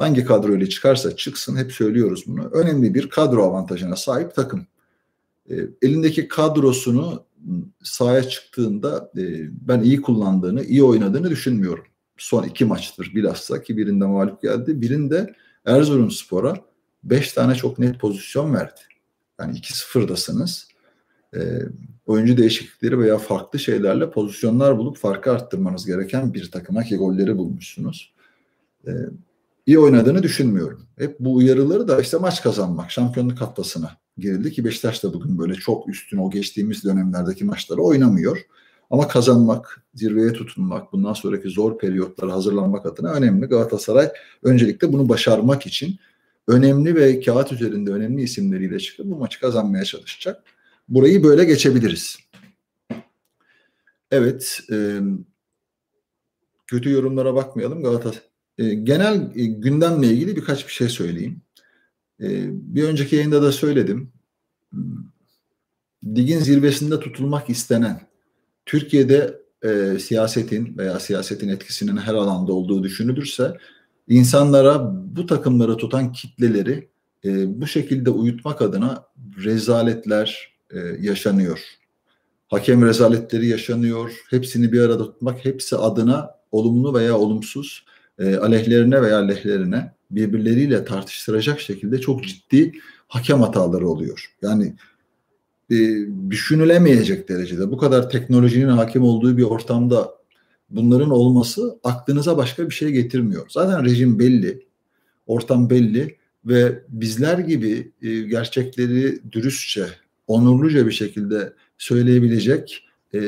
hangi 0.00 0.24
kadroyla 0.24 0.68
çıkarsa 0.68 1.16
çıksın 1.16 1.56
hep 1.56 1.72
söylüyoruz 1.72 2.24
bunu. 2.26 2.44
Önemli 2.44 2.94
bir 2.94 3.10
kadro 3.10 3.42
avantajına 3.42 3.96
sahip 3.96 4.34
takım. 4.34 4.66
E, 5.50 5.54
elindeki 5.82 6.28
kadrosunu 6.28 7.24
sahaya 7.82 8.22
çıktığında 8.22 9.10
e, 9.16 9.22
ben 9.68 9.80
iyi 9.80 10.02
kullandığını, 10.02 10.64
iyi 10.64 10.82
oynadığını 10.82 11.30
düşünmüyorum. 11.30 11.84
Son 12.16 12.42
iki 12.42 12.64
maçtır 12.64 13.12
bilhassa 13.14 13.62
ki 13.62 13.76
birinde 13.76 14.06
mağlup 14.06 14.42
geldi. 14.42 14.80
Birinde 14.80 15.34
Erzurumspor'a 15.64 16.56
beş 17.04 17.32
tane 17.32 17.54
çok 17.54 17.78
net 17.78 18.00
pozisyon 18.00 18.54
verdi. 18.54 18.80
Yani 19.40 19.58
2-0'dasınız. 19.58 20.68
E, 21.36 21.40
oyuncu 22.06 22.36
değişiklikleri 22.36 22.98
veya 22.98 23.18
farklı 23.18 23.58
şeylerle 23.58 24.10
pozisyonlar 24.10 24.78
bulup 24.78 24.96
farkı 24.96 25.32
arttırmanız 25.32 25.86
gereken 25.86 26.34
bir 26.34 26.50
takıma 26.50 26.82
ki 26.82 26.96
golleri 26.96 27.36
bulmuşsunuz. 27.36 28.12
E, 28.86 28.90
iyi 29.66 29.78
oynadığını 29.78 30.22
düşünmüyorum. 30.22 30.86
Hep 30.98 31.20
bu 31.20 31.34
uyarıları 31.34 31.88
da 31.88 32.00
işte 32.00 32.16
maç 32.16 32.42
kazanmak, 32.42 32.90
şampiyonluk 32.90 33.40
haftasına 33.40 33.96
girildi 34.18 34.52
ki 34.52 34.64
Beşiktaş 34.64 35.02
da 35.02 35.14
bugün 35.14 35.38
böyle 35.38 35.54
çok 35.54 35.88
üstün 35.88 36.18
o 36.18 36.30
geçtiğimiz 36.30 36.84
dönemlerdeki 36.84 37.44
maçları 37.44 37.80
oynamıyor. 37.80 38.46
Ama 38.90 39.08
kazanmak, 39.08 39.82
zirveye 39.94 40.32
tutunmak, 40.32 40.92
bundan 40.92 41.12
sonraki 41.12 41.48
zor 41.48 41.78
periyotlara 41.78 42.32
hazırlanmak 42.32 42.86
adına 42.86 43.12
önemli. 43.12 43.46
Galatasaray 43.46 44.08
öncelikle 44.42 44.92
bunu 44.92 45.08
başarmak 45.08 45.66
için 45.66 45.98
önemli 46.48 46.94
ve 46.94 47.20
kağıt 47.20 47.52
üzerinde 47.52 47.90
önemli 47.90 48.22
isimleriyle 48.22 48.78
çıkıp 48.78 49.06
bu 49.06 49.16
maçı 49.16 49.40
kazanmaya 49.40 49.84
çalışacak. 49.84 50.42
Burayı 50.88 51.24
böyle 51.24 51.44
geçebiliriz. 51.44 52.18
Evet, 54.10 54.60
e, 54.72 55.00
kötü 56.66 56.90
yorumlara 56.90 57.34
bakmayalım. 57.34 57.82
Galatasaray 57.82 58.29
e, 58.60 58.74
genel 58.74 59.30
e, 59.36 59.44
gündemle 59.46 60.06
ilgili 60.06 60.36
birkaç 60.36 60.66
bir 60.66 60.72
şey 60.72 60.88
söyleyeyim. 60.88 61.42
E, 62.20 62.28
bir 62.52 62.84
önceki 62.84 63.16
yayında 63.16 63.42
da 63.42 63.52
söyledim. 63.52 64.12
Ligin 66.04 66.38
zirvesinde 66.38 67.00
tutulmak 67.00 67.50
istenen 67.50 68.00
Türkiye'de 68.66 69.40
e, 69.64 69.98
siyasetin 69.98 70.78
veya 70.78 71.00
siyasetin 71.00 71.48
etkisinin 71.48 71.96
her 71.96 72.14
alanda 72.14 72.52
olduğu 72.52 72.82
düşünülürse 72.82 73.56
insanlara 74.08 74.92
bu 75.16 75.26
takımları 75.26 75.76
tutan 75.76 76.12
kitleleri 76.12 76.88
e, 77.24 77.60
bu 77.60 77.66
şekilde 77.66 78.10
uyutmak 78.10 78.62
adına 78.62 79.04
rezaletler 79.44 80.52
e, 80.70 80.78
yaşanıyor. 81.00 81.60
Hakem 82.48 82.86
rezaletleri 82.86 83.46
yaşanıyor. 83.46 84.12
Hepsini 84.30 84.72
bir 84.72 84.80
arada 84.80 85.04
tutmak, 85.04 85.44
hepsi 85.44 85.76
adına 85.76 86.30
olumlu 86.52 86.94
veya 86.94 87.18
olumsuz 87.18 87.84
e, 88.20 88.36
aleyhlerine 88.36 89.02
veya 89.02 89.18
lehlerine 89.18 89.92
birbirleriyle 90.10 90.84
tartıştıracak 90.84 91.60
şekilde 91.60 92.00
çok 92.00 92.24
ciddi 92.24 92.72
hakem 93.08 93.40
hataları 93.40 93.88
oluyor. 93.88 94.36
Yani 94.42 94.74
e, 95.70 95.76
düşünülemeyecek 96.30 97.28
derecede 97.28 97.70
bu 97.70 97.78
kadar 97.78 98.10
teknolojinin 98.10 98.68
hakim 98.68 99.02
olduğu 99.02 99.36
bir 99.36 99.42
ortamda 99.42 100.14
bunların 100.70 101.10
olması 101.10 101.78
aklınıza 101.84 102.36
başka 102.36 102.68
bir 102.68 102.74
şey 102.74 102.90
getirmiyor. 102.90 103.46
Zaten 103.48 103.84
rejim 103.84 104.18
belli, 104.18 104.66
ortam 105.26 105.70
belli 105.70 106.16
ve 106.44 106.82
bizler 106.88 107.38
gibi 107.38 107.92
e, 108.02 108.20
gerçekleri 108.20 109.32
dürüstçe, 109.32 109.86
onurluca 110.26 110.86
bir 110.86 110.92
şekilde 110.92 111.52
söyleyebilecek 111.78 112.84
e, 113.14 113.18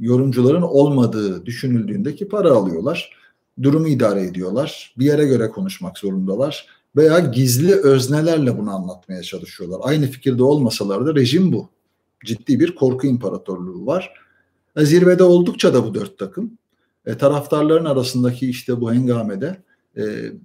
yorumcuların 0.00 0.62
olmadığı 0.62 1.46
düşünüldüğünde 1.46 2.14
ki 2.14 2.28
para 2.28 2.50
alıyorlar 2.50 3.16
durumu 3.62 3.88
idare 3.88 4.22
ediyorlar. 4.22 4.94
Bir 4.98 5.04
yere 5.04 5.26
göre 5.26 5.48
konuşmak 5.48 5.98
zorundalar 5.98 6.66
veya 6.96 7.18
gizli 7.18 7.74
öznelerle 7.74 8.58
bunu 8.58 8.70
anlatmaya 8.70 9.22
çalışıyorlar. 9.22 9.80
Aynı 9.82 10.06
fikirde 10.06 10.42
olmasalar 10.42 11.06
da 11.06 11.14
rejim 11.14 11.52
bu. 11.52 11.68
Ciddi 12.24 12.60
bir 12.60 12.74
korku 12.74 13.06
imparatorluğu 13.06 13.86
var. 13.86 14.14
E, 14.76 14.84
zirvede 14.84 15.22
oldukça 15.22 15.74
da 15.74 15.84
bu 15.84 15.94
dört 15.94 16.18
takım. 16.18 16.58
E, 17.06 17.18
taraftarların 17.18 17.84
arasındaki 17.84 18.50
işte 18.50 18.80
bu 18.80 18.92
hengamede 18.92 19.62
e, 19.96 20.02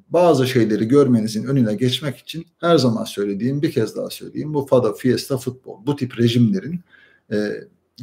bazı 0.09 0.47
şeyleri 0.47 0.87
görmenizin 0.87 1.43
önüne 1.43 1.75
geçmek 1.75 2.17
için 2.17 2.45
her 2.57 2.77
zaman 2.77 3.03
söylediğim 3.03 3.61
bir 3.61 3.71
kez 3.71 3.95
daha 3.95 4.09
söyleyeyim. 4.09 4.53
Bu 4.53 4.65
FADA, 4.65 4.93
Fiesta, 4.93 5.37
futbol 5.37 5.85
bu 5.85 5.95
tip 5.95 6.19
rejimlerin 6.19 6.79
e, 7.31 7.37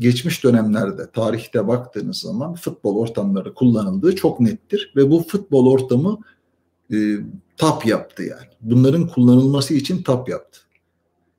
geçmiş 0.00 0.44
dönemlerde 0.44 1.10
tarihte 1.10 1.68
baktığınız 1.68 2.16
zaman 2.16 2.54
futbol 2.54 2.96
ortamları 2.96 3.54
kullanıldığı 3.54 4.16
çok 4.16 4.40
nettir 4.40 4.92
ve 4.96 5.10
bu 5.10 5.24
futbol 5.28 5.72
ortamı 5.72 6.18
e, 6.92 6.96
tap 7.56 7.86
yaptı 7.86 8.22
yani. 8.22 8.48
Bunların 8.60 9.08
kullanılması 9.08 9.74
için 9.74 10.02
tap 10.02 10.28
yaptı. 10.28 10.60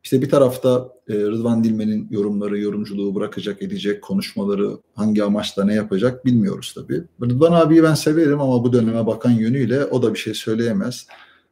İşte 0.03 0.21
bir 0.21 0.29
tarafta 0.29 0.89
e, 1.07 1.13
Rıdvan 1.13 1.63
Dilmen'in 1.63 2.07
yorumları, 2.11 2.59
yorumculuğu 2.59 3.15
bırakacak, 3.15 3.61
edecek, 3.61 4.01
konuşmaları 4.01 4.77
hangi 4.95 5.23
amaçla 5.23 5.65
ne 5.65 5.73
yapacak 5.73 6.25
bilmiyoruz 6.25 6.73
tabii. 6.75 7.03
Rıdvan 7.21 7.51
abiyi 7.51 7.83
ben 7.83 7.93
severim 7.93 8.41
ama 8.41 8.63
bu 8.63 8.73
döneme 8.73 9.07
bakan 9.07 9.31
yönüyle 9.31 9.85
o 9.85 10.01
da 10.01 10.13
bir 10.13 10.19
şey 10.19 10.33
söyleyemez. 10.33 11.07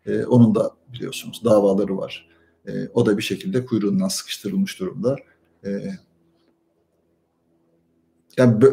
E, 0.06 0.26
onun 0.26 0.56
da 0.56 0.72
biliyorsunuz 0.94 1.42
davaları 1.46 1.98
var. 1.98 2.28
E, 2.68 2.72
o 2.94 3.06
da 3.06 3.18
bir 3.18 3.24
şekilde 3.24 3.66
kuyruğundan 3.66 4.08
sıkıştırılmış 4.08 4.80
durumda. 4.80 5.16
E, 5.66 5.70
yani 8.38 8.64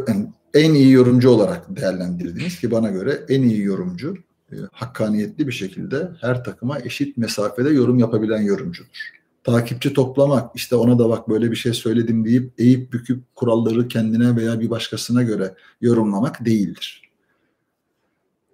en 0.54 0.75
iyi 0.75 0.90
yorumcu 0.90 1.30
olarak 1.30 1.76
değerlendirdiniz 1.76 2.61
ki 2.61 2.71
bana 2.71 2.90
göre 2.90 3.21
en 3.28 3.42
iyi 3.42 3.62
yorumcu 3.62 4.14
e, 4.52 4.56
hakkaniyetli 4.73 5.47
bir 5.47 5.52
şekilde 5.52 6.09
her 6.21 6.44
takıma 6.44 6.78
eşit 6.78 7.16
mesafede 7.16 7.71
yorum 7.71 7.99
yapabilen 7.99 8.42
yorumcudur. 8.42 9.14
Takipçi 9.44 9.92
toplamak, 9.92 10.56
işte 10.56 10.76
ona 10.76 10.99
da 10.99 11.09
bak 11.09 11.28
böyle 11.28 11.50
bir 11.50 11.56
şey 11.56 11.73
söyledim 11.73 12.25
deyip 12.25 12.52
eğip 12.59 12.92
büküp 12.92 13.23
kuralları 13.35 13.88
kendine 13.88 14.37
veya 14.37 14.61
bir 14.61 14.71
başkasına 14.71 15.23
göre 15.23 15.54
yorumlamak 15.80 16.44
değildir. 16.44 17.04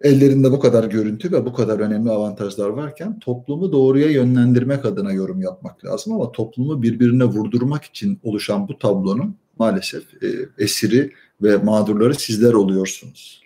Ellerinde 0.03 0.53
bu 0.53 0.61
kadar 0.61 0.85
görüntü 0.85 1.33
ve 1.33 1.47
bu 1.47 1.53
kadar 1.53 1.79
önemli 1.79 2.11
avantajlar 2.11 2.69
varken 2.69 3.19
toplumu 3.19 3.73
doğruya 3.73 4.11
yönlendirmek 4.11 4.85
adına 4.85 5.13
yorum 5.13 5.43
yapmak 5.43 5.85
lazım 5.85 6.13
ama 6.13 6.33
toplumu 6.33 6.83
birbirine 6.83 7.25
vurdurmak 7.25 7.85
için 7.85 8.21
oluşan 8.23 8.69
bu 8.69 8.79
tablonun 8.79 9.37
maalesef 9.61 10.23
e, 10.23 10.29
esiri 10.59 11.13
ve 11.43 11.57
mağdurları 11.57 12.15
sizler 12.15 12.53
oluyorsunuz. 12.53 13.43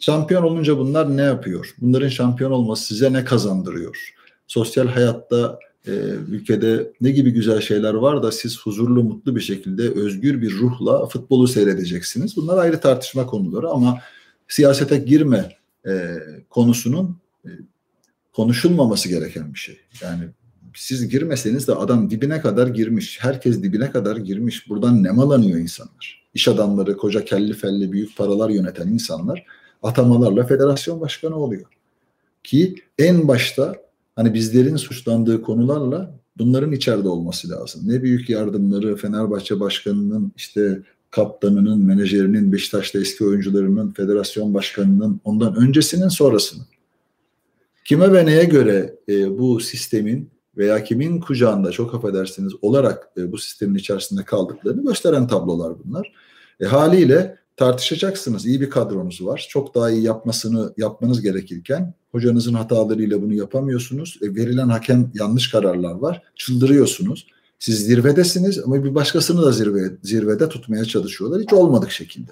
Şampiyon 0.00 0.42
olunca 0.42 0.78
bunlar 0.78 1.16
ne 1.16 1.22
yapıyor? 1.22 1.74
Bunların 1.80 2.08
şampiyon 2.08 2.50
olması 2.50 2.84
size 2.84 3.12
ne 3.12 3.24
kazandırıyor? 3.24 4.14
Sosyal 4.46 4.86
hayatta 4.88 5.58
e, 5.86 5.90
ülkede 6.30 6.92
ne 7.00 7.10
gibi 7.10 7.30
güzel 7.30 7.60
şeyler 7.60 7.94
var 7.94 8.22
da 8.22 8.32
siz 8.32 8.60
huzurlu, 8.60 9.04
mutlu 9.04 9.36
bir 9.36 9.40
şekilde 9.40 9.82
özgür 9.90 10.42
bir 10.42 10.58
ruhla 10.58 11.06
futbolu 11.06 11.48
seyredeceksiniz. 11.48 12.36
Bunlar 12.36 12.58
ayrı 12.58 12.80
tartışma 12.80 13.26
konuları 13.26 13.68
ama 13.68 14.00
siyasete 14.48 14.96
girme 14.98 15.56
e, 15.86 16.16
konusunun 16.50 17.16
e, 17.44 17.50
konuşulmaması 18.32 19.08
gereken 19.08 19.54
bir 19.54 19.58
şey. 19.58 19.80
Yani 20.02 20.28
siz 20.74 21.08
girmeseniz 21.08 21.68
de 21.68 21.74
adam 21.74 22.10
dibine 22.10 22.40
kadar 22.40 22.66
girmiş. 22.66 23.18
Herkes 23.20 23.62
dibine 23.62 23.90
kadar 23.90 24.16
girmiş. 24.16 24.68
Buradan 24.68 25.02
nemalanıyor 25.02 25.58
insanlar. 25.58 26.22
İş 26.34 26.48
adamları, 26.48 26.96
koca 26.96 27.24
kelli 27.24 27.52
felli 27.52 27.92
büyük 27.92 28.16
paralar 28.16 28.50
yöneten 28.50 28.88
insanlar 28.88 29.46
atamalarla 29.82 30.46
federasyon 30.46 31.00
başkanı 31.00 31.36
oluyor. 31.36 31.66
Ki 32.44 32.74
en 32.98 33.28
başta 33.28 33.76
hani 34.16 34.34
bizlerin 34.34 34.76
suçlandığı 34.76 35.42
konularla 35.42 36.20
bunların 36.38 36.72
içeride 36.72 37.08
olması 37.08 37.50
lazım. 37.50 37.82
Ne 37.84 38.02
büyük 38.02 38.30
yardımları 38.30 38.96
Fenerbahçe 38.96 39.60
başkanının 39.60 40.32
işte 40.36 40.82
kaptanının, 41.10 41.84
menajerinin, 41.84 42.52
Beşiktaş'ta 42.52 43.00
eski 43.00 43.24
oyuncularının, 43.24 43.90
federasyon 43.90 44.54
başkanının 44.54 45.20
ondan 45.24 45.54
öncesinin 45.54 46.08
sonrasının. 46.08 46.66
Kime 47.84 48.12
ve 48.12 48.26
neye 48.26 48.44
göre 48.44 48.94
e, 49.08 49.38
bu 49.38 49.60
sistemin 49.60 50.30
veya 50.60 50.84
kimin 50.84 51.20
kucağında 51.20 51.70
çok 51.70 51.94
affedersiniz 51.94 52.52
olarak 52.62 53.08
e, 53.16 53.32
bu 53.32 53.38
sistemin 53.38 53.74
içerisinde 53.74 54.24
kaldıklarını 54.24 54.82
gösteren 54.82 55.26
tablolar 55.26 55.72
bunlar. 55.84 56.12
E, 56.60 56.64
haliyle 56.64 57.36
tartışacaksınız. 57.56 58.46
İyi 58.46 58.60
bir 58.60 58.70
kadronuz 58.70 59.26
var. 59.26 59.46
Çok 59.50 59.74
daha 59.74 59.90
iyi 59.90 60.02
yapmasını 60.02 60.74
yapmanız 60.76 61.22
gerekirken 61.22 61.94
hocanızın 62.12 62.54
hatalarıyla 62.54 63.22
bunu 63.22 63.34
yapamıyorsunuz. 63.34 64.18
E, 64.22 64.34
verilen 64.34 64.68
hakem 64.68 65.10
yanlış 65.14 65.50
kararlar 65.50 65.94
var. 65.94 66.22
Çıldırıyorsunuz. 66.36 67.26
Siz 67.58 67.86
zirvedesiniz 67.86 68.58
ama 68.58 68.84
bir 68.84 68.94
başkasını 68.94 69.42
da 69.42 69.52
zirve, 69.52 69.90
zirvede 70.02 70.48
tutmaya 70.48 70.84
çalışıyorlar. 70.84 71.42
Hiç 71.42 71.52
olmadık 71.52 71.90
şekilde. 71.90 72.30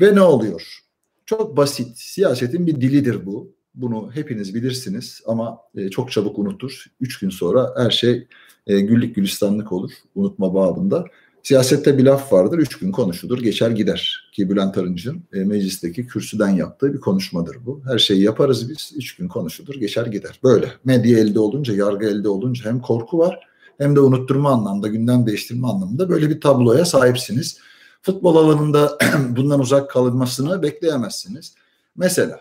Ve 0.00 0.14
ne 0.14 0.20
oluyor? 0.20 0.82
Çok 1.26 1.56
basit. 1.56 1.98
Siyasetin 1.98 2.66
bir 2.66 2.80
dilidir 2.80 3.26
bu 3.26 3.55
Bunu 3.76 4.10
hepiniz 4.14 4.54
bilirsiniz 4.54 5.22
ama 5.26 5.58
e, 5.76 5.90
çok 5.90 6.12
çabuk 6.12 6.38
unutur. 6.38 6.84
Üç 7.00 7.18
gün 7.18 7.30
sonra 7.30 7.74
her 7.76 7.90
şey 7.90 8.26
e, 8.66 8.80
güllük 8.80 9.14
gülistanlık 9.14 9.72
olur 9.72 9.90
unutma 10.14 10.54
babında. 10.54 11.04
Siyasette 11.42 11.98
bir 11.98 12.04
laf 12.04 12.32
vardır, 12.32 12.58
üç 12.58 12.78
gün 12.78 12.92
konuşulur, 12.92 13.42
geçer 13.42 13.70
gider. 13.70 14.30
Ki 14.32 14.50
Bülent 14.50 14.78
Arınç'ın 14.78 15.22
e, 15.32 15.38
meclisteki 15.38 16.06
kürsüden 16.06 16.48
yaptığı 16.48 16.94
bir 16.94 17.00
konuşmadır 17.00 17.56
bu. 17.66 17.82
Her 17.86 17.98
şeyi 17.98 18.22
yaparız 18.22 18.70
biz, 18.70 18.92
üç 18.96 19.16
gün 19.16 19.28
konuşulur, 19.28 19.74
geçer 19.74 20.06
gider. 20.06 20.40
Böyle. 20.44 20.72
Medya 20.84 21.18
elde 21.18 21.38
olunca, 21.38 21.74
yargı 21.74 22.06
elde 22.06 22.28
olunca 22.28 22.70
hem 22.70 22.80
korku 22.80 23.18
var 23.18 23.46
hem 23.78 23.96
de 23.96 24.00
unutturma 24.00 24.50
anlamda, 24.50 24.88
gündem 24.88 25.26
değiştirme 25.26 25.68
anlamında 25.68 26.08
böyle 26.08 26.30
bir 26.30 26.40
tabloya 26.40 26.84
sahipsiniz. 26.84 27.58
Futbol 28.02 28.36
alanında 28.36 28.98
bundan 29.36 29.60
uzak 29.60 29.90
kalınmasını 29.90 30.62
bekleyemezsiniz. 30.62 31.54
Mesela 31.96 32.40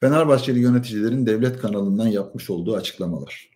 Fenerbahçeli 0.00 0.58
yöneticilerin 0.58 1.26
devlet 1.26 1.58
kanalından 1.58 2.06
yapmış 2.06 2.50
olduğu 2.50 2.76
açıklamalar. 2.76 3.50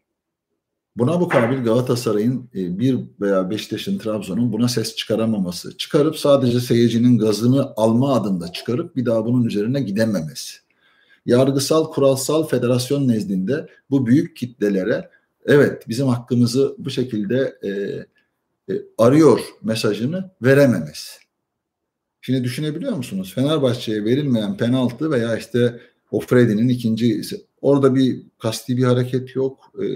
Buna 0.97 1.21
bu 1.21 1.29
kabil 1.29 1.65
Galatasaray'ın 1.65 2.51
e, 2.55 2.79
bir 2.79 2.99
veya 3.21 3.51
Beşiktaş'ın 3.51 3.99
Trabzon'un 3.99 4.53
buna 4.53 4.69
ses 4.69 4.97
çıkaramaması, 4.97 5.77
çıkarıp 5.77 6.17
sadece 6.17 6.61
seyircinin 6.61 7.19
gazını 7.19 7.73
alma 7.77 8.15
adında 8.15 8.53
çıkarıp 8.53 8.97
bir 8.97 9.07
daha 9.07 9.25
bunun 9.25 9.45
üzerine 9.45 9.81
gidememesi. 9.81 10.57
Yargısal, 11.27 11.93
kuralsal 11.93 12.47
federasyon 12.47 13.09
nezdinde 13.09 13.69
bu 13.91 14.07
büyük 14.07 14.37
kitlelere 14.37 15.11
evet 15.47 15.89
bizim 15.89 16.07
hakkımızı 16.07 16.75
bu 16.79 16.91
şekilde 16.91 17.59
e, 17.63 17.71
e, 18.75 18.83
arıyor 18.99 19.41
mesajını 19.63 20.31
verememesi. 20.43 21.19
Şimdi 22.21 22.45
düşünebiliyor 22.45 22.93
musunuz? 22.93 23.33
Fenerbahçe'ye 23.35 24.05
verilmeyen 24.05 24.57
penaltı 24.57 25.11
veya 25.11 25.37
işte 25.37 25.81
o 26.15 26.21
Freddy'nin 26.21 26.69
ikinci 26.69 27.23
orada 27.61 27.95
bir 27.95 28.23
kasti 28.39 28.77
bir 28.77 28.85
hareket 28.85 29.37
yok. 29.37 29.73
E, 29.83 29.87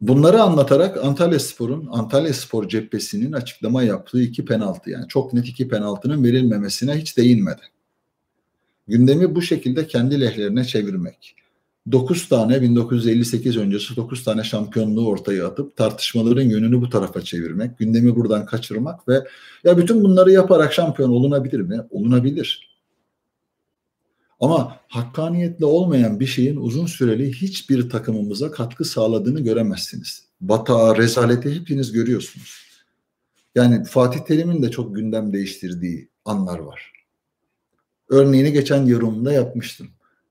bunları 0.00 0.42
anlatarak 0.42 1.04
Antalya 1.04 1.38
Spor'un 1.38 1.88
Antalya 1.92 2.34
Spor 2.34 2.68
cephesinin 2.68 3.32
açıklama 3.32 3.82
yaptığı 3.82 4.22
iki 4.22 4.44
penaltı 4.44 4.90
yani 4.90 5.08
çok 5.08 5.32
net 5.32 5.46
iki 5.46 5.68
penaltının 5.68 6.24
verilmemesine 6.24 6.94
hiç 6.94 7.16
değinmedi. 7.16 7.62
Gündemi 8.88 9.34
bu 9.34 9.42
şekilde 9.42 9.86
kendi 9.86 10.20
lehlerine 10.20 10.64
çevirmek. 10.64 11.34
9 11.92 12.28
tane 12.28 12.62
1958 12.62 13.56
öncesi 13.56 13.96
9 13.96 14.24
tane 14.24 14.44
şampiyonluğu 14.44 15.08
ortaya 15.08 15.46
atıp 15.46 15.76
tartışmaların 15.76 16.42
yönünü 16.42 16.80
bu 16.80 16.90
tarafa 16.90 17.22
çevirmek, 17.22 17.78
gündemi 17.78 18.16
buradan 18.16 18.46
kaçırmak 18.46 19.08
ve 19.08 19.24
ya 19.64 19.78
bütün 19.78 20.04
bunları 20.04 20.30
yaparak 20.32 20.72
şampiyon 20.72 21.10
olunabilir 21.10 21.60
mi? 21.60 21.80
Olunabilir. 21.90 22.68
Ama 24.40 24.80
hakkaniyetle 24.88 25.64
olmayan 25.64 26.20
bir 26.20 26.26
şeyin 26.26 26.56
uzun 26.56 26.86
süreli 26.86 27.32
hiçbir 27.32 27.90
takımımıza 27.90 28.50
katkı 28.50 28.84
sağladığını 28.84 29.40
göremezsiniz. 29.40 30.24
Batağı, 30.40 30.96
rezaleti 30.96 31.54
hepiniz 31.54 31.92
görüyorsunuz. 31.92 32.68
Yani 33.54 33.84
Fatih 33.84 34.20
Terim'in 34.20 34.62
de 34.62 34.70
çok 34.70 34.94
gündem 34.94 35.32
değiştirdiği 35.32 36.08
anlar 36.24 36.58
var. 36.58 36.92
Örneğini 38.08 38.52
geçen 38.52 38.86
yorumda 38.86 39.32
yapmıştım. 39.32 39.88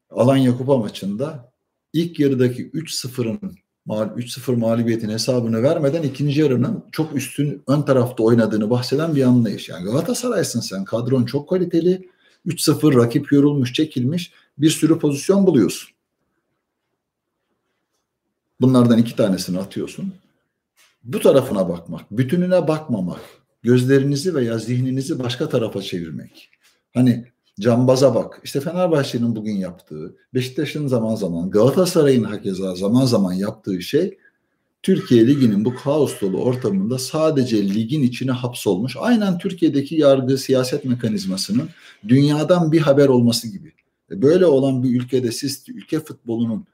Alanya 0.10 0.58
Kupa 0.58 0.78
maçında 0.78 1.52
ilk 1.94 2.20
yarıdaki 2.20 2.70
3-0'ın 2.72 3.58
3-0 3.88 4.56
mağlubiyetin 4.56 5.10
hesabını 5.10 5.64
vermeden 5.64 6.04
ikinci 6.04 6.42
yarının 6.42 6.84
çok 6.92 7.16
üstün 7.16 7.64
ön 7.68 7.82
tarafta 7.82 8.24
oynadığını 8.24 8.70
bahseden 8.70 9.16
bir 9.16 9.24
anlayış. 9.24 9.70
Yani 9.70 9.86
Galatasaray'sın 9.86 10.60
sen 10.60 10.86
kadron 10.86 11.26
çok 11.26 11.50
kaliteli 11.50 12.10
3-0 12.48 12.96
rakip 12.96 13.32
yorulmuş 13.32 13.74
çekilmiş 13.74 14.32
bir 14.58 14.70
sürü 14.70 15.00
pozisyon 15.00 15.48
buluyorsun. 15.48 15.90
Bunlardan 18.62 18.98
iki 18.98 19.16
tanesini 19.16 19.60
atıyorsun. 19.60 20.14
Bu 21.04 21.20
tarafına 21.20 21.70
bakmak, 21.70 22.12
bütününe 22.12 22.68
bakmamak, 22.68 23.22
gözlerinizi 23.64 24.36
veya 24.36 24.58
zihninizi 24.58 25.20
başka 25.20 25.50
tarafa 25.50 25.82
çevirmek. 25.82 26.50
Hani 26.94 27.26
cambaza 27.60 28.16
bak. 28.16 28.42
İşte 28.44 28.60
Fenerbahçe'nin 28.60 29.36
bugün 29.36 29.56
yaptığı, 29.56 30.16
Beşiktaş'ın 30.34 30.88
zaman 30.88 31.16
zaman, 31.16 31.52
Galatasaray'ın 31.52 32.24
hakeza 32.24 32.76
zaman 32.76 33.06
zaman 33.06 33.34
yaptığı 33.34 33.82
şey 33.82 34.18
Türkiye 34.84 35.28
Ligi'nin 35.28 35.66
bu 35.66 35.76
kaos 35.76 36.22
dolu 36.22 36.42
ortamında 36.42 36.98
sadece 36.98 37.70
ligin 37.70 38.04
içine 38.04 38.32
hapsolmuş. 38.32 38.96
Aynen 39.00 39.38
Türkiye'deki 39.38 39.96
yargı 39.96 40.38
siyaset 40.38 40.86
mekanizmasının 40.86 41.70
dünyadan 42.08 42.72
bir 42.72 42.82
haber 42.82 43.08
olması 43.08 43.48
gibi. 43.48 43.74
E, 44.12 44.22
böyle 44.22 44.46
olan 44.46 44.84
bir 44.84 45.02
ülkede 45.02 45.32
siz 45.32 45.64
ülke 45.70 46.00
futbolunun 46.00 46.66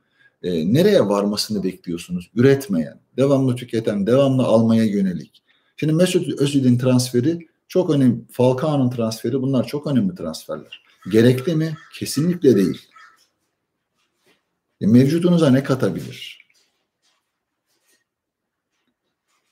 e, 0.44 0.74
nereye 0.74 1.00
varmasını 1.00 1.64
bekliyorsunuz? 1.64 2.32
Üretmeyen, 2.36 3.00
devamlı 3.18 3.56
tüketen, 3.56 4.08
devamlı 4.08 4.44
almaya 4.44 4.84
yönelik. 4.84 5.44
Şimdi 5.78 5.94
Mesut 5.94 6.42
Özil'in 6.42 6.78
transferi 6.78 7.48
çok 7.68 7.90
önemli. 7.90 8.22
Falcao'nun 8.32 8.90
transferi 8.90 9.42
bunlar 9.42 9.68
çok 9.68 9.88
önemli 9.88 10.16
transferler. 10.16 10.84
Gerekli 11.12 11.56
mi? 11.56 11.78
Kesinlikle 11.94 12.56
değil. 12.56 12.82
E, 14.82 14.88
mevcudunuza 14.88 15.50
ne 15.50 15.64
katabilir? 15.64 16.43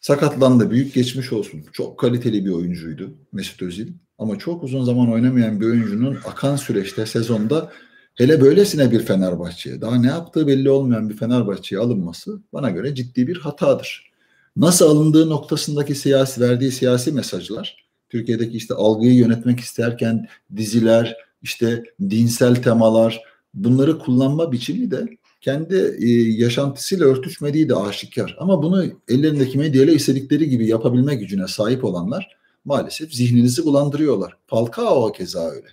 Sakatlandı. 0.01 0.71
Büyük 0.71 0.93
geçmiş 0.93 1.33
olsun. 1.33 1.61
Çok 1.73 1.99
kaliteli 1.99 2.45
bir 2.45 2.51
oyuncuydu 2.51 3.13
Mesut 3.31 3.61
Özil. 3.61 3.87
Ama 4.17 4.39
çok 4.39 4.63
uzun 4.63 4.83
zaman 4.83 5.11
oynamayan 5.11 5.61
bir 5.61 5.65
oyuncunun 5.65 6.17
akan 6.25 6.55
süreçte 6.55 7.05
sezonda 7.05 7.71
hele 8.15 8.41
böylesine 8.41 8.91
bir 8.91 8.99
Fenerbahçe'ye 8.99 9.81
daha 9.81 9.95
ne 9.95 10.07
yaptığı 10.07 10.47
belli 10.47 10.69
olmayan 10.69 11.09
bir 11.09 11.17
Fenerbahçe'ye 11.17 11.81
alınması 11.81 12.41
bana 12.53 12.69
göre 12.69 12.95
ciddi 12.95 13.27
bir 13.27 13.37
hatadır. 13.37 14.11
Nasıl 14.55 14.85
alındığı 14.85 15.29
noktasındaki 15.29 15.95
siyasi 15.95 16.41
verdiği 16.41 16.71
siyasi 16.71 17.11
mesajlar 17.11 17.85
Türkiye'deki 18.09 18.57
işte 18.57 18.73
algıyı 18.73 19.13
yönetmek 19.13 19.59
isterken 19.59 20.27
diziler, 20.55 21.17
işte 21.41 21.83
dinsel 22.09 22.55
temalar 22.55 23.21
bunları 23.53 23.99
kullanma 23.99 24.51
biçimi 24.51 24.91
de 24.91 25.17
kendi 25.41 25.97
e, 25.99 26.07
yaşantısıyla 26.43 27.05
örtüşmediği 27.05 27.69
de 27.69 27.75
aşikar. 27.75 28.35
Ama 28.39 28.63
bunu 28.63 28.85
ellerindeki 29.07 29.57
medyayla 29.57 29.93
istedikleri 29.93 30.49
gibi 30.49 30.67
yapabilme 30.67 31.15
gücüne 31.15 31.47
sahip 31.47 31.85
olanlar 31.85 32.37
maalesef 32.65 33.13
zihninizi 33.13 33.65
bulandırıyorlar. 33.65 34.37
Falcao 34.47 35.11
keza 35.11 35.49
öyle. 35.49 35.67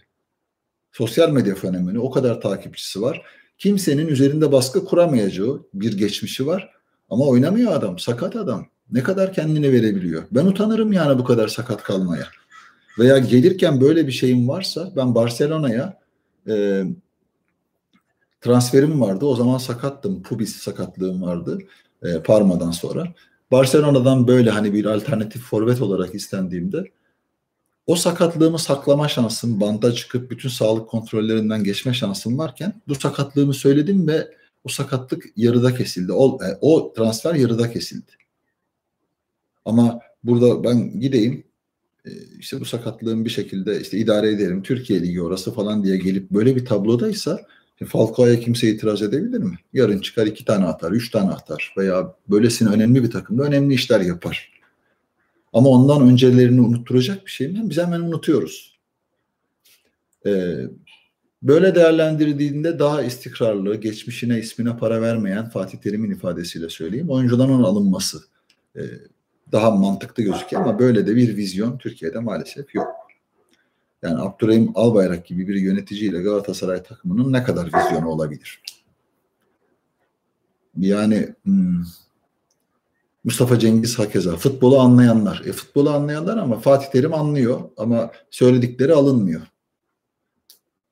Sosyal 0.93 1.31
medya 1.31 1.55
fenomeni 1.55 1.99
o 1.99 2.11
kadar 2.11 2.41
takipçisi 2.41 3.03
var. 3.03 3.23
Kimsenin 3.59 4.07
üzerinde 4.07 4.53
baskı 4.53 4.85
kuramayacağı 4.85 5.63
bir 5.75 5.99
geçmişi 5.99 6.47
var. 6.47 6.71
Ama 7.11 7.27
oynamıyor 7.27 7.73
adam, 7.73 7.99
sakat 7.99 8.37
adam. 8.37 8.67
Ne 8.93 9.03
kadar 9.03 9.33
kendini 9.33 9.73
verebiliyor. 9.73 10.23
Ben 10.31 10.47
utanırım 10.47 10.93
yani 10.93 11.19
bu 11.19 11.25
kadar 11.25 11.49
sakat 11.49 11.83
kalmaya. 11.83 12.27
Veya 12.99 13.19
gelirken 13.19 13.81
böyle 13.81 14.07
bir 14.07 14.13
şeyim 14.13 14.49
varsa 14.49 14.93
ben 14.97 15.15
Barcelona'ya 15.15 15.99
e, 16.49 16.85
transferim 18.41 19.01
vardı. 19.01 19.27
O 19.27 19.37
zaman 19.37 19.59
sakattım. 19.59 20.23
Pubis 20.23 20.57
sakatlığım 20.57 21.23
vardı 21.23 21.59
e, 22.03 22.23
Parma'dan 22.23 22.71
sonra. 22.71 23.15
Barcelona'dan 23.51 24.29
böyle 24.29 24.51
hani 24.51 24.73
bir 24.73 24.85
alternatif 24.85 25.43
forvet 25.43 25.83
olarak 25.83 26.15
istendiğimde 26.15 26.85
o 27.87 27.97
sakatlığımı 27.97 28.59
saklama 28.59 29.09
şansım, 29.09 29.61
banda 29.61 29.93
çıkıp 29.93 30.31
bütün 30.31 30.49
sağlık 30.49 30.89
kontrollerinden 30.89 31.65
geçme 31.65 31.95
şansım 31.95 32.39
varken 32.39 32.83
bu 32.89 32.95
sakatlığımı 32.95 33.55
söyledim 33.55 34.09
ve 34.09 34.29
o 34.65 34.69
sakatlık 34.69 35.25
yarıda 35.37 35.75
kesildi. 35.75 36.13
O, 36.13 36.39
e, 36.45 36.59
o 36.61 36.93
transfer 36.93 37.35
yarıda 37.35 37.73
kesildi. 37.73 38.13
Ama 39.65 40.01
burada 40.25 40.65
ben 40.65 41.01
gideyim 41.01 41.45
e, 42.05 42.11
işte 42.39 42.61
bu 42.61 42.65
sakatlığın 42.65 43.25
bir 43.25 43.31
şekilde 43.31 43.81
işte 43.81 43.99
idare 43.99 44.31
ederim. 44.31 44.63
Türkiye 44.63 45.03
Ligi 45.03 45.23
orası 45.23 45.55
falan 45.55 45.85
diye 45.85 45.97
gelip 45.97 46.31
böyle 46.31 46.57
bir 46.57 46.65
tablodaysa 46.65 47.41
Falcao'ya 47.87 48.41
kimse 48.41 48.69
itiraz 48.71 49.03
edebilir 49.03 49.39
mi? 49.39 49.59
Yarın 49.73 49.99
çıkar 49.99 50.27
iki 50.27 50.45
tane 50.45 50.65
atar, 50.65 50.93
üç 50.93 51.11
tane 51.11 51.31
atar 51.31 51.75
veya 51.77 52.15
böylesine 52.31 52.69
önemli 52.69 53.03
bir 53.03 53.11
takımda 53.11 53.43
önemli 53.43 53.75
işler 53.75 54.01
yapar. 54.01 54.53
Ama 55.53 55.69
ondan 55.69 56.09
öncelerini 56.09 56.61
unutturacak 56.61 57.27
bir 57.27 57.31
şey 57.31 57.49
mi? 57.49 57.61
Biz 57.63 57.79
hemen 57.79 58.01
unutuyoruz. 58.01 58.79
Ee, 60.27 60.57
böyle 61.43 61.75
değerlendirdiğinde 61.75 62.79
daha 62.79 63.03
istikrarlı, 63.03 63.77
geçmişine, 63.77 64.39
ismine 64.39 64.77
para 64.77 65.03
vermeyen 65.03 65.49
Fatih 65.49 65.79
Terim'in 65.79 66.11
ifadesiyle 66.11 66.69
söyleyeyim. 66.69 67.11
Oyuncudan 67.11 67.49
alınması 67.49 68.19
e, 68.77 68.83
daha 69.53 69.71
mantıklı 69.71 70.23
gözüküyor 70.23 70.63
ama 70.63 70.79
böyle 70.79 71.07
de 71.07 71.17
bir 71.17 71.37
vizyon 71.37 71.79
Türkiye'de 71.79 72.19
maalesef 72.19 72.75
yok. 72.75 72.98
Yani 74.03 74.21
Abdurrahim 74.21 74.73
Albayrak 74.75 75.27
gibi 75.27 75.49
bir 75.49 75.55
yöneticiyle 75.55 76.23
Galatasaray 76.23 76.83
takımının 76.83 77.33
ne 77.33 77.43
kadar 77.43 77.67
vizyonu 77.67 78.09
olabilir? 78.09 78.63
Yani 80.77 81.35
hmm, 81.45 81.83
Mustafa 83.25 83.59
Cengiz 83.59 83.99
hakeza 83.99 84.37
futbolu 84.37 84.81
anlayanlar. 84.81 85.43
E, 85.47 85.53
futbolu 85.53 85.91
anlayanlar 85.91 86.37
ama 86.37 86.59
Fatih 86.59 86.87
Terim 86.87 87.15
anlıyor 87.15 87.61
ama 87.77 88.11
söyledikleri 88.31 88.95
alınmıyor. 88.95 89.43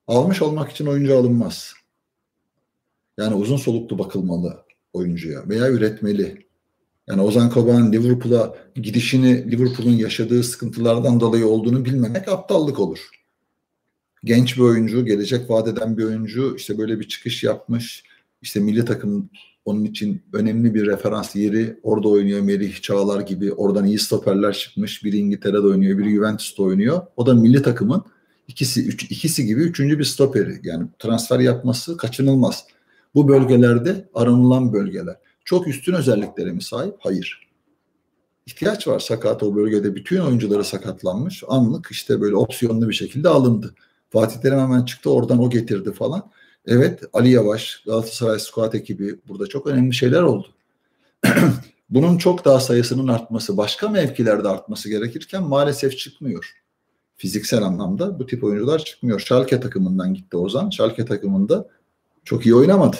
Almış 0.07 0.41
olmak 0.41 0.71
için 0.71 0.85
oyuncu 0.85 1.17
alınmaz. 1.17 1.73
Yani 3.17 3.35
uzun 3.35 3.57
soluklu 3.57 3.99
bakılmalı 3.99 4.65
oyuncuya 4.93 5.49
veya 5.49 5.69
üretmeli. 5.69 6.46
Yani 7.09 7.21
Ozan 7.21 7.49
Kabak'ın 7.49 7.91
Liverpool'a 7.91 8.55
gidişini 8.75 9.51
Liverpool'un 9.51 9.91
yaşadığı 9.91 10.43
sıkıntılardan 10.43 11.19
dolayı 11.19 11.47
olduğunu 11.47 11.85
bilmemek 11.85 12.27
aptallık 12.27 12.79
olur. 12.79 13.09
Genç 14.23 14.57
bir 14.57 14.61
oyuncu, 14.61 15.05
gelecek 15.05 15.49
vadeden 15.49 15.97
bir 15.97 16.03
oyuncu 16.03 16.55
işte 16.57 16.77
böyle 16.77 16.99
bir 16.99 17.07
çıkış 17.07 17.43
yapmış. 17.43 18.03
İşte 18.41 18.59
milli 18.59 18.85
takım 18.85 19.29
onun 19.65 19.85
için 19.85 20.21
önemli 20.33 20.73
bir 20.73 20.85
referans 20.85 21.35
yeri. 21.35 21.79
Orada 21.83 22.07
oynuyor 22.07 22.41
Merih 22.41 22.81
Çağlar 22.81 23.21
gibi. 23.21 23.53
Oradan 23.53 23.85
iyi 23.85 23.99
stoperler 23.99 24.53
çıkmış. 24.53 25.03
Biri 25.03 25.17
İngiltere'de 25.17 25.67
oynuyor, 25.67 25.97
biri 25.97 26.09
Juventus'ta 26.09 26.63
oynuyor. 26.63 27.01
O 27.17 27.25
da 27.25 27.33
milli 27.33 27.61
takımın 27.61 28.03
ikisi 28.47 28.87
üç, 28.87 29.03
ikisi 29.03 29.45
gibi 29.45 29.61
üçüncü 29.61 29.99
bir 29.99 30.03
stoperi. 30.03 30.59
Yani 30.63 30.87
transfer 30.99 31.39
yapması 31.39 31.97
kaçınılmaz. 31.97 32.65
Bu 33.15 33.27
bölgelerde 33.27 34.09
aranılan 34.13 34.73
bölgeler. 34.73 35.15
Çok 35.47 35.67
üstün 35.67 35.93
özelliklere 35.93 36.51
mi 36.51 36.61
sahip? 36.61 36.95
Hayır. 36.99 37.47
İhtiyaç 38.45 38.87
var 38.87 38.99
sakat 38.99 39.43
o 39.43 39.55
bölgede. 39.55 39.95
Bütün 39.95 40.19
oyuncuları 40.19 40.63
sakatlanmış. 40.63 41.43
Anlık 41.47 41.87
işte 41.91 42.21
böyle 42.21 42.35
opsiyonlu 42.35 42.89
bir 42.89 42.93
şekilde 42.93 43.29
alındı. 43.29 43.75
Fatih 44.09 44.41
Terim 44.41 44.59
hemen 44.59 44.85
çıktı 44.85 45.11
oradan 45.11 45.39
o 45.39 45.49
getirdi 45.49 45.91
falan. 45.91 46.31
Evet 46.65 47.03
Ali 47.13 47.29
Yavaş, 47.29 47.83
Galatasaray 47.85 48.39
Squad 48.39 48.73
ekibi 48.73 49.19
burada 49.27 49.47
çok 49.47 49.67
önemli 49.67 49.93
şeyler 49.93 50.21
oldu. 50.21 50.47
Bunun 51.89 52.17
çok 52.17 52.45
daha 52.45 52.59
sayısının 52.59 53.07
artması, 53.07 53.57
başka 53.57 53.89
mevkilerde 53.89 54.47
artması 54.47 54.89
gerekirken 54.89 55.43
maalesef 55.43 55.97
çıkmıyor. 55.97 56.53
Fiziksel 57.17 57.63
anlamda 57.63 58.19
bu 58.19 58.25
tip 58.25 58.43
oyuncular 58.43 58.79
çıkmıyor. 58.79 59.19
Schalke 59.19 59.59
takımından 59.59 60.13
gitti 60.13 60.37
Ozan. 60.37 60.69
Schalke 60.69 61.05
takımında 61.05 61.67
çok 62.25 62.45
iyi 62.45 62.55
oynamadı. 62.55 62.97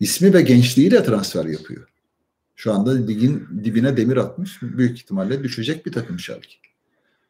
İsmi 0.00 0.34
ve 0.34 0.42
gençliğiyle 0.42 1.04
transfer 1.04 1.44
yapıyor. 1.44 1.88
Şu 2.56 2.72
anda 2.72 2.90
ligin 2.90 3.48
dibine 3.64 3.96
demir 3.96 4.16
atmış. 4.16 4.62
Büyük 4.62 4.98
ihtimalle 4.98 5.42
düşecek 5.42 5.86
bir 5.86 5.92
takım 5.92 6.18
Schalke. 6.18 6.54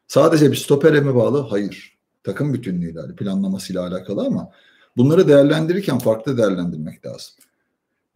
Sadece 0.07 0.51
bir 0.51 0.57
stopere 0.57 1.01
mi 1.01 1.15
bağlı? 1.15 1.39
Hayır. 1.39 1.97
Takım 2.23 2.53
bütünlüğüyle, 2.53 3.15
planlamasıyla 3.17 3.87
alakalı 3.87 4.25
ama 4.25 4.51
Bunları 4.97 5.27
değerlendirirken 5.27 5.99
farklı 5.99 6.37
değerlendirmek 6.37 7.05
lazım. 7.05 7.33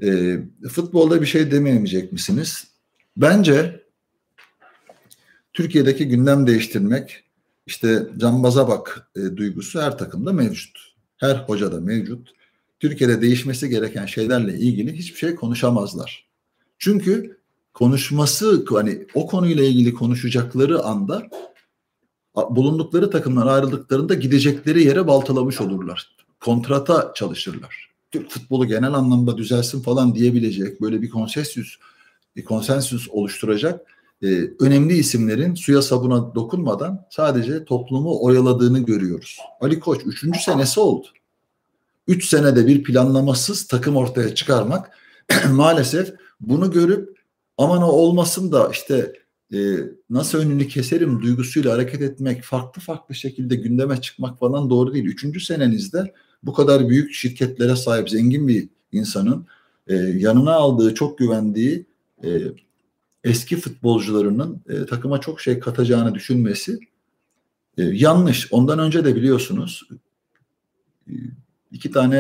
E, 0.04 0.40
futbolda 0.70 1.22
bir 1.22 1.26
şey 1.26 1.52
demeyemeyecek 1.52 2.12
misiniz? 2.12 2.68
Bence 3.18 3.84
Türkiye'deki 5.54 6.08
gündem 6.08 6.48
değiştirmek 6.48 7.24
işte 7.66 8.08
cambaza 8.18 8.68
bak 8.68 9.10
e, 9.16 9.38
duygusu 9.38 9.82
her 9.82 9.98
takımda 9.98 10.34
mevcut. 10.34 10.96
Her 11.18 11.36
hocada 11.36 11.82
mevcut. 11.82 12.32
Türkiye'de 12.80 13.22
değişmesi 13.22 13.70
gereken 13.70 14.06
şeylerle 14.06 14.58
ilgili 14.60 14.94
hiçbir 14.94 15.20
şey 15.20 15.36
konuşamazlar. 15.36 16.26
Çünkü 16.78 17.40
konuşması 17.74 18.66
hani 18.70 19.08
o 19.14 19.28
konuyla 19.28 19.64
ilgili 19.64 19.94
konuşacakları 19.94 20.84
anda 20.84 21.30
bulundukları 22.36 23.10
takımdan 23.10 23.48
ayrıldıklarında 23.48 24.14
gidecekleri 24.14 24.84
yere 24.84 25.08
baltalamış 25.08 25.62
olurlar 25.62 26.16
kontrata 26.46 27.12
çalışırlar. 27.16 27.90
Türk 28.12 28.30
futbolu 28.30 28.68
genel 28.68 28.94
anlamda 28.94 29.38
düzelsin 29.38 29.82
falan 29.82 30.16
diyebilecek 30.16 30.82
böyle 30.82 31.02
bir 31.02 31.10
konsensüs 31.10 31.76
bir 32.36 32.46
konsensüs 32.46 33.10
oluşturacak 33.10 33.82
e, 34.24 34.28
önemli 34.60 34.98
isimlerin 34.98 35.56
suya 35.56 35.82
sabuna 35.82 36.36
dokunmadan 36.36 37.06
sadece 37.10 37.66
toplumu 37.66 38.24
oyaladığını 38.24 38.80
görüyoruz. 38.80 39.38
Ali 39.62 39.80
Koç 39.80 40.02
3. 40.06 40.42
senesi 40.44 40.80
oldu. 40.80 41.08
3 42.08 42.26
senede 42.26 42.68
bir 42.68 42.84
planlamasız 42.84 43.68
takım 43.68 43.96
ortaya 43.96 44.36
çıkarmak 44.36 44.92
maalesef 45.52 46.14
bunu 46.40 46.72
görüp 46.72 47.20
aman 47.58 47.82
o 47.82 47.88
olmasın 47.88 48.52
da 48.52 48.70
işte 48.72 49.14
e, 49.54 49.58
nasıl 50.10 50.38
önünü 50.38 50.68
keserim 50.68 51.22
duygusuyla 51.22 51.74
hareket 51.74 52.02
etmek, 52.02 52.44
farklı 52.44 52.82
farklı 52.82 53.16
şekilde 53.16 53.56
gündeme 53.56 54.02
çıkmak 54.02 54.40
falan 54.40 54.70
doğru 54.70 54.94
değil. 54.94 55.06
Üçüncü 55.06 55.40
senenizde 55.40 56.14
bu 56.44 56.54
kadar 56.54 56.90
büyük 56.90 57.14
şirketlere 57.14 57.76
sahip 57.76 58.10
zengin 58.10 58.48
bir 58.48 58.70
insanın 58.92 59.46
e, 59.88 59.96
yanına 59.96 60.54
aldığı, 60.54 60.94
çok 60.94 61.18
güvendiği 61.18 61.86
e, 62.24 62.42
eski 63.24 63.58
futbolcularının 63.58 64.62
e, 64.70 64.86
takıma 64.86 65.22
çok 65.22 65.42
şey 65.42 65.60
katacağını 65.60 66.16
düşünmesi 66.16 66.80
e, 67.78 67.84
yanlış. 67.84 68.54
Ondan 68.54 68.80
önce 68.80 69.06
de 69.06 69.16
biliyorsunuz 69.16 69.90
e, 71.08 71.14
iki 71.76 71.92
tane 71.92 72.18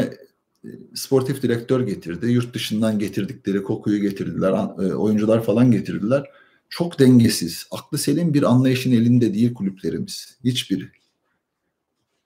e, 0.65 0.69
sportif 0.95 1.41
direktör 1.41 1.81
getirdi. 1.87 2.31
Yurt 2.31 2.53
dışından 2.53 2.99
getirdikleri 2.99 3.63
kokuyu 3.63 4.01
getirdiler. 4.01 4.51
E, 4.51 4.93
oyuncular 4.93 5.43
falan 5.43 5.71
getirdiler. 5.71 6.29
Çok 6.69 6.99
dengesiz, 6.99 7.67
aklı 7.71 7.97
selim 7.97 8.33
bir 8.33 8.43
anlayışın 8.43 8.91
elinde 8.91 9.33
değil 9.33 9.53
kulüplerimiz. 9.53 10.37
Hiçbiri 10.43 10.89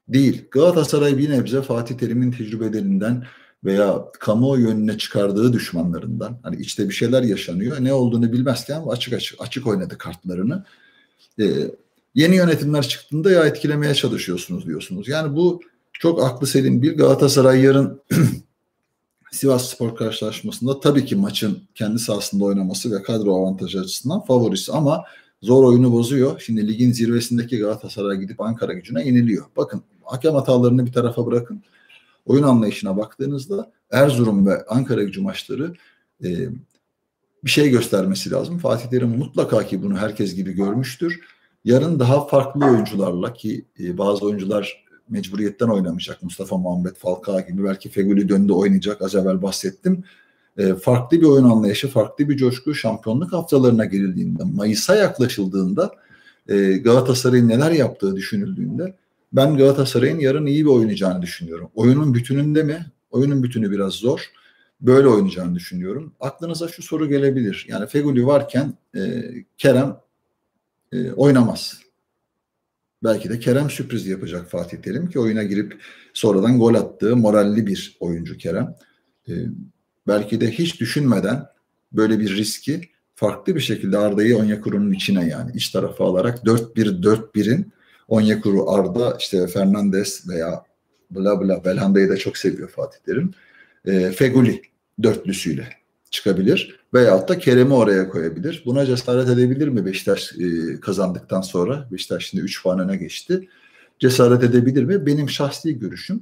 değil. 0.08 0.46
Galatasaray 0.52 1.18
bir 1.18 1.30
nebze 1.30 1.62
Fatih 1.62 1.98
Terim'in 1.98 2.32
tecrübelerinden 2.32 3.24
veya 3.63 4.06
kamuoyu 4.20 4.68
yönüne 4.68 4.98
çıkardığı 4.98 5.54
düşmanlarından 5.54 6.39
hani 6.44 6.56
içte 6.62 6.89
bir 6.89 6.94
şeyler 6.94 7.24
yaşanıyor. 7.24 7.78
Ne 7.80 7.94
olduğunu 7.94 8.32
bilmezken 8.32 8.82
açık 8.88 9.13
açık 9.13 9.42
açık 9.42 9.68
oynadı 9.68 9.98
kartlarını. 9.98 10.65
Ee, 11.39 11.46
yeni 12.15 12.36
yönetimler 12.36 12.88
çıktığında 12.88 13.32
ya 13.32 13.46
etkilemeye 13.46 13.94
çalışıyorsunuz 13.94 14.65
diyorsunuz. 14.65 15.08
Yani 15.08 15.36
bu 15.36 15.62
çok 16.00 16.24
aklı 16.24 16.48
selim 16.48 16.82
bir 16.82 16.98
Galatasaray 16.98 17.62
yarın 17.62 18.02
Sivas 19.32 19.70
Spor 19.70 19.96
karşılaşmasında 19.96 20.80
tabii 20.80 21.06
ki 21.06 21.16
maçın 21.16 21.64
kendi 21.76 22.00
sahasında 22.00 22.46
oynaması 22.46 22.92
ve 22.92 23.04
kadro 23.04 23.36
avantajı 23.36 23.80
açısından 23.80 24.22
favorisi 24.22 24.72
ama 24.72 25.04
zor 25.42 25.64
oyunu 25.64 25.92
bozuyor. 25.92 26.40
Şimdi 26.46 26.68
ligin 26.68 26.92
zirvesindeki 26.92 27.58
Galatasaray 27.58 28.18
gidip 28.18 28.42
Ankara 28.42 28.74
gücüne 28.74 29.06
yeniliyor. 29.06 29.46
Bakın 29.58 29.82
hakem 30.04 30.34
hatalarını 30.34 30.86
bir 30.86 30.92
tarafa 30.94 31.26
bırakın. 31.26 31.64
Oyun 32.26 32.44
anlayışına 32.44 32.98
baktığınızda 32.98 33.72
Erzurum 33.92 34.48
ve 34.48 34.66
Ankara 34.66 35.04
gücü 35.04 35.22
maçları 35.22 35.74
e, 36.24 36.28
bir 37.44 37.50
şey 37.50 37.70
göstermesi 37.70 38.32
lazım. 38.32 38.58
Fatih 38.58 38.90
Terim 38.90 39.18
mutlaka 39.18 39.66
ki 39.66 39.84
bunu 39.84 39.98
herkes 39.98 40.36
gibi 40.36 40.52
görmüştür. 40.52 41.20
Yarın 41.66 42.00
daha 42.00 42.28
farklı 42.28 42.66
oyuncularla 42.66 43.34
ki 43.34 43.66
e, 43.80 43.98
bazı 43.98 44.26
oyuncular 44.26 44.88
mecburiyetten 45.10 45.67
oynamayacak. 45.67 46.24
Mustafa 46.24 46.58
Muhammed 46.58 46.95
Falcao 46.95 47.41
gibi 47.48 47.63
belki 47.63 47.89
Feguli 47.89 48.30
döndü 48.30 48.54
oynayacak. 48.54 49.02
Az 49.02 49.15
evvel 49.15 49.41
bahsettim. 49.41 50.04
E, 50.58 50.76
farklı 50.76 51.22
bir 51.22 51.26
oyun 51.26 51.50
anlayışı, 51.50 51.88
farklı 51.88 52.30
bir 52.30 52.38
coşku 52.38 52.76
şampiyonluk 52.76 53.34
haftalarına 53.34 53.86
girildiğinde, 53.86 54.43
Mayıs'a 54.43 54.95
yaklaşıldığında 54.95 55.91
e, 56.48 56.72
Galatasaray'ın 56.78 57.50
neler 57.50 57.72
yaptığı 57.72 58.15
düşünüldüğünde 58.15 58.95
ben 59.34 59.58
Galatasaray'ın 59.58 60.19
yarın 60.19 60.45
iyi 60.45 60.65
bir 60.65 60.69
oynayacağını 60.69 61.22
düşünüyorum. 61.22 61.69
Oyunun 61.76 62.13
bütününde 62.13 62.63
mi? 62.63 62.86
Oyunun 63.12 63.43
bütünü 63.43 63.72
biraz 63.72 63.93
zor. 63.93 64.32
Böyle 64.82 65.08
oynayacağını 65.08 65.56
düşünüyorum. 65.56 66.13
Aklınıza 66.19 66.67
şu 66.67 66.84
soru 66.84 67.10
gelebilir. 67.10 67.65
Yani 67.69 67.88
Feguli 67.88 68.26
varken 68.26 68.74
e, 68.95 69.24
Kerem 69.58 69.98
e, 70.91 71.12
oynamaz. 71.12 71.82
Belki 73.04 73.30
de 73.30 73.40
Kerem 73.40 73.70
sürpriz 73.70 74.08
yapacak 74.08 74.50
Fatih 74.50 74.78
Terim 74.78 75.10
ki 75.10 75.20
oyuna 75.20 75.44
girip 75.44 75.82
sonradan 76.14 76.60
gol 76.60 76.76
attığı 76.76 77.16
moralli 77.16 77.68
bir 77.68 77.98
oyuncu 78.00 78.38
Kerem. 78.38 78.76
E, 79.30 79.34
belki 80.08 80.42
de 80.42 80.52
hiç 80.52 80.80
düşünmeden 80.80 81.46
böyle 81.92 82.20
bir 82.20 82.36
riski 82.36 82.90
farklı 83.16 83.56
bir 83.56 83.60
şekilde 83.60 83.98
Arda'yı 83.98 84.38
Onyekuru'nun 84.38 84.92
içine 84.92 85.28
yani 85.28 85.52
iç 85.56 85.70
tarafa 85.70 86.06
alarak 86.06 86.38
4-1-4-1'in 86.38 87.72
Onyekuru, 88.08 88.72
Arda, 88.72 89.18
işte 89.20 89.48
Fernandes 89.48 90.28
veya 90.28 90.64
bla 91.12 91.42
bla 91.42 91.66
Belhanda'yı 91.66 92.10
da 92.10 92.18
çok 92.18 92.38
seviyor 92.38 92.70
Fatih 92.70 93.00
Terim. 93.06 93.32
E, 93.86 94.12
Feguli 94.12 94.62
dörtlüsüyle 95.04 95.79
çıkabilir. 96.12 96.80
Veyahut 96.93 97.30
da 97.30 97.38
Kerem'i 97.38 97.74
oraya 97.74 98.10
koyabilir. 98.10 98.63
Buna 98.65 98.86
cesaret 98.86 99.30
edebilir 99.30 99.67
mi 99.67 99.86
Beşiktaş 99.86 100.34
e, 100.34 100.80
kazandıktan 100.80 101.41
sonra? 101.41 101.88
Beşiktaş 101.91 102.26
şimdi 102.26 102.43
3 102.43 102.63
puan 102.63 103.00
geçti. 103.00 103.50
Cesaret 104.00 104.43
edebilir 104.43 104.84
mi? 104.84 105.06
Benim 105.06 105.30
şahsi 105.30 105.80
görüşüm 105.80 106.22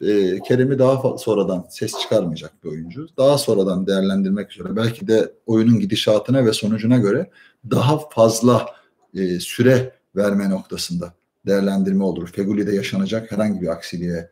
e, 0.00 0.38
Kerem'i 0.40 0.78
daha 0.78 1.18
sonradan 1.18 1.66
ses 1.70 1.98
çıkarmayacak 1.98 2.64
bir 2.64 2.68
oyuncu. 2.68 3.08
Daha 3.16 3.38
sonradan 3.38 3.86
değerlendirmek 3.86 4.52
üzere 4.52 4.76
belki 4.76 5.08
de 5.08 5.32
oyunun 5.46 5.80
gidişatına 5.80 6.46
ve 6.46 6.52
sonucuna 6.52 6.98
göre 6.98 7.30
daha 7.70 8.08
fazla 8.08 8.66
e, 9.14 9.40
süre 9.40 9.92
verme 10.16 10.50
noktasında 10.50 11.14
değerlendirme 11.46 12.04
olur. 12.04 12.28
Feguli'de 12.28 12.74
yaşanacak 12.74 13.32
herhangi 13.32 13.60
bir 13.60 13.68
aksiliğe 13.68 14.30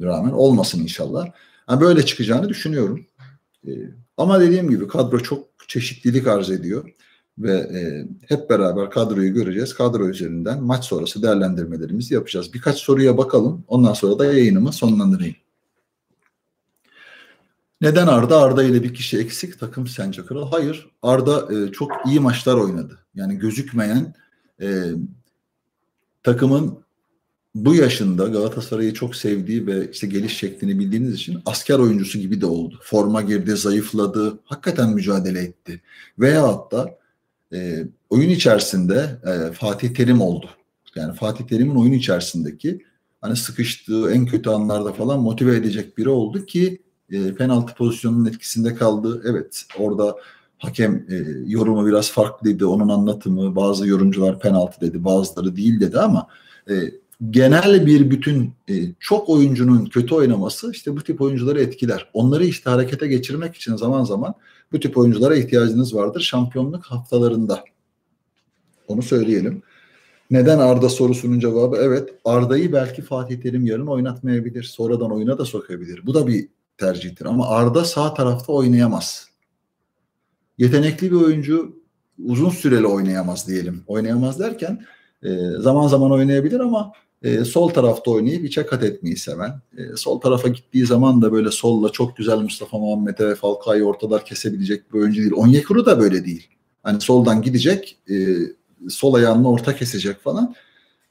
rağmen 0.00 0.30
olmasın 0.30 0.80
inşallah. 0.80 1.26
Yani 1.70 1.80
böyle 1.80 2.06
çıkacağını 2.06 2.48
düşünüyorum. 2.48 3.06
E, 3.66 3.70
ama 4.16 4.40
dediğim 4.40 4.70
gibi 4.70 4.88
kadro 4.88 5.18
çok 5.18 5.46
çeşitlilik 5.68 6.26
arz 6.26 6.50
ediyor 6.50 6.90
ve 7.38 7.52
e, 7.52 8.06
hep 8.28 8.50
beraber 8.50 8.90
kadroyu 8.90 9.34
göreceğiz. 9.34 9.74
Kadro 9.74 10.08
üzerinden 10.08 10.62
maç 10.62 10.84
sonrası 10.84 11.22
değerlendirmelerimizi 11.22 12.14
yapacağız. 12.14 12.54
Birkaç 12.54 12.78
soruya 12.78 13.18
bakalım. 13.18 13.64
Ondan 13.68 13.92
sonra 13.92 14.18
da 14.18 14.24
yayınımı 14.24 14.72
sonlandırayım. 14.72 15.36
Neden 17.80 18.06
Arda? 18.06 18.40
Arda 18.40 18.62
ile 18.62 18.82
bir 18.82 18.94
kişi 18.94 19.18
eksik 19.18 19.60
takım 19.60 19.86
sence 19.86 20.26
kral? 20.26 20.50
Hayır. 20.50 20.90
Arda 21.02 21.54
e, 21.54 21.72
çok 21.72 21.92
iyi 22.06 22.20
maçlar 22.20 22.54
oynadı. 22.54 22.98
Yani 23.14 23.38
gözükmeyen 23.38 24.14
e, 24.62 24.84
takımın 26.22 26.78
bu 27.54 27.74
yaşında 27.74 28.28
Galatasaray'ı 28.28 28.94
çok 28.94 29.16
sevdiği 29.16 29.66
ve 29.66 29.90
işte 29.90 30.06
geliş 30.06 30.36
şeklini 30.36 30.78
bildiğiniz 30.78 31.14
için 31.14 31.38
asker 31.46 31.78
oyuncusu 31.78 32.18
gibi 32.18 32.40
de 32.40 32.46
oldu. 32.46 32.80
Forma 32.82 33.22
girdi, 33.22 33.56
zayıfladı, 33.56 34.38
hakikaten 34.44 34.90
mücadele 34.90 35.40
etti. 35.40 35.80
Veya 36.18 36.48
hatta 36.48 36.98
e, 37.52 37.84
oyun 38.10 38.30
içerisinde 38.30 39.20
e, 39.26 39.52
Fatih 39.52 39.94
Terim 39.94 40.20
oldu. 40.20 40.50
Yani 40.94 41.14
Fatih 41.14 41.44
Terim'in 41.44 41.76
oyun 41.76 41.92
içerisindeki 41.92 42.84
hani 43.20 43.36
sıkıştığı 43.36 44.10
en 44.10 44.26
kötü 44.26 44.50
anlarda 44.50 44.92
falan 44.92 45.20
motive 45.20 45.56
edecek 45.56 45.98
biri 45.98 46.08
oldu 46.08 46.46
ki 46.46 46.82
e, 47.10 47.34
penaltı 47.34 47.74
pozisyonunun 47.74 48.26
etkisinde 48.26 48.74
kaldı. 48.74 49.22
Evet 49.24 49.62
orada 49.78 50.16
hakem 50.58 51.06
e, 51.08 51.14
yorumu 51.46 51.86
biraz 51.86 52.10
farklıydı. 52.10 52.66
Onun 52.66 52.88
anlatımı 52.88 53.56
bazı 53.56 53.88
yorumcular 53.88 54.40
penaltı 54.40 54.80
dedi 54.80 55.04
bazıları 55.04 55.56
değil 55.56 55.80
dedi 55.80 55.98
ama 55.98 56.26
e, 56.70 56.74
genel 57.30 57.86
bir 57.86 58.10
bütün 58.10 58.54
e, 58.68 58.74
çok 59.00 59.28
oyuncunun 59.28 59.86
kötü 59.86 60.14
oynaması 60.14 60.70
işte 60.72 60.96
bu 60.96 61.02
tip 61.02 61.20
oyuncuları 61.20 61.60
etkiler. 61.60 62.10
Onları 62.12 62.44
işte 62.44 62.70
harekete 62.70 63.06
geçirmek 63.06 63.54
için 63.56 63.76
zaman 63.76 64.04
zaman 64.04 64.34
bu 64.72 64.80
tip 64.80 64.98
oyunculara 64.98 65.36
ihtiyacınız 65.36 65.94
vardır 65.94 66.20
şampiyonluk 66.20 66.84
haftalarında. 66.84 67.64
Onu 68.88 69.02
söyleyelim. 69.02 69.62
Neden 70.30 70.58
Arda 70.58 70.88
sorusunun 70.88 71.40
cevabı 71.40 71.76
evet 71.76 72.08
Arda'yı 72.24 72.72
belki 72.72 73.02
Fatih 73.02 73.40
Terim 73.42 73.66
yarın 73.66 73.86
oynatmayabilir. 73.86 74.62
Sonradan 74.62 75.12
oyuna 75.12 75.38
da 75.38 75.44
sokabilir. 75.44 76.06
Bu 76.06 76.14
da 76.14 76.26
bir 76.26 76.48
tercihtir. 76.78 77.26
Ama 77.26 77.48
Arda 77.48 77.84
sağ 77.84 78.14
tarafta 78.14 78.52
oynayamaz. 78.52 79.28
Yetenekli 80.58 81.10
bir 81.10 81.16
oyuncu 81.16 81.80
uzun 82.24 82.50
süreli 82.50 82.86
oynayamaz 82.86 83.48
diyelim. 83.48 83.84
Oynayamaz 83.86 84.38
derken 84.38 84.84
e, 85.22 85.28
zaman 85.58 85.88
zaman 85.88 86.10
oynayabilir 86.10 86.60
ama 86.60 86.92
e, 87.22 87.44
sol 87.44 87.68
tarafta 87.68 88.10
oynayıp 88.10 88.44
içe 88.44 88.66
kat 88.66 88.82
etmeyi 88.82 89.16
seven. 89.16 89.60
E, 89.76 89.96
sol 89.96 90.20
tarafa 90.20 90.48
gittiği 90.48 90.86
zaman 90.86 91.22
da 91.22 91.32
böyle 91.32 91.50
solla 91.50 91.88
çok 91.88 92.16
güzel 92.16 92.38
Mustafa 92.38 92.78
Muhammed'e 92.78 93.28
ve 93.28 93.34
Falcao'yu 93.34 93.84
ortadan 93.84 94.24
kesebilecek 94.24 94.92
bir 94.92 94.98
oyuncu 94.98 95.20
değil. 95.20 95.32
Onyekuru 95.36 95.86
da 95.86 96.00
böyle 96.00 96.24
değil. 96.24 96.48
Hani 96.82 97.00
soldan 97.00 97.42
gidecek, 97.42 97.98
e, 98.10 98.36
sol 98.88 99.14
ayağını 99.14 99.50
orta 99.50 99.76
kesecek 99.76 100.20
falan. 100.20 100.54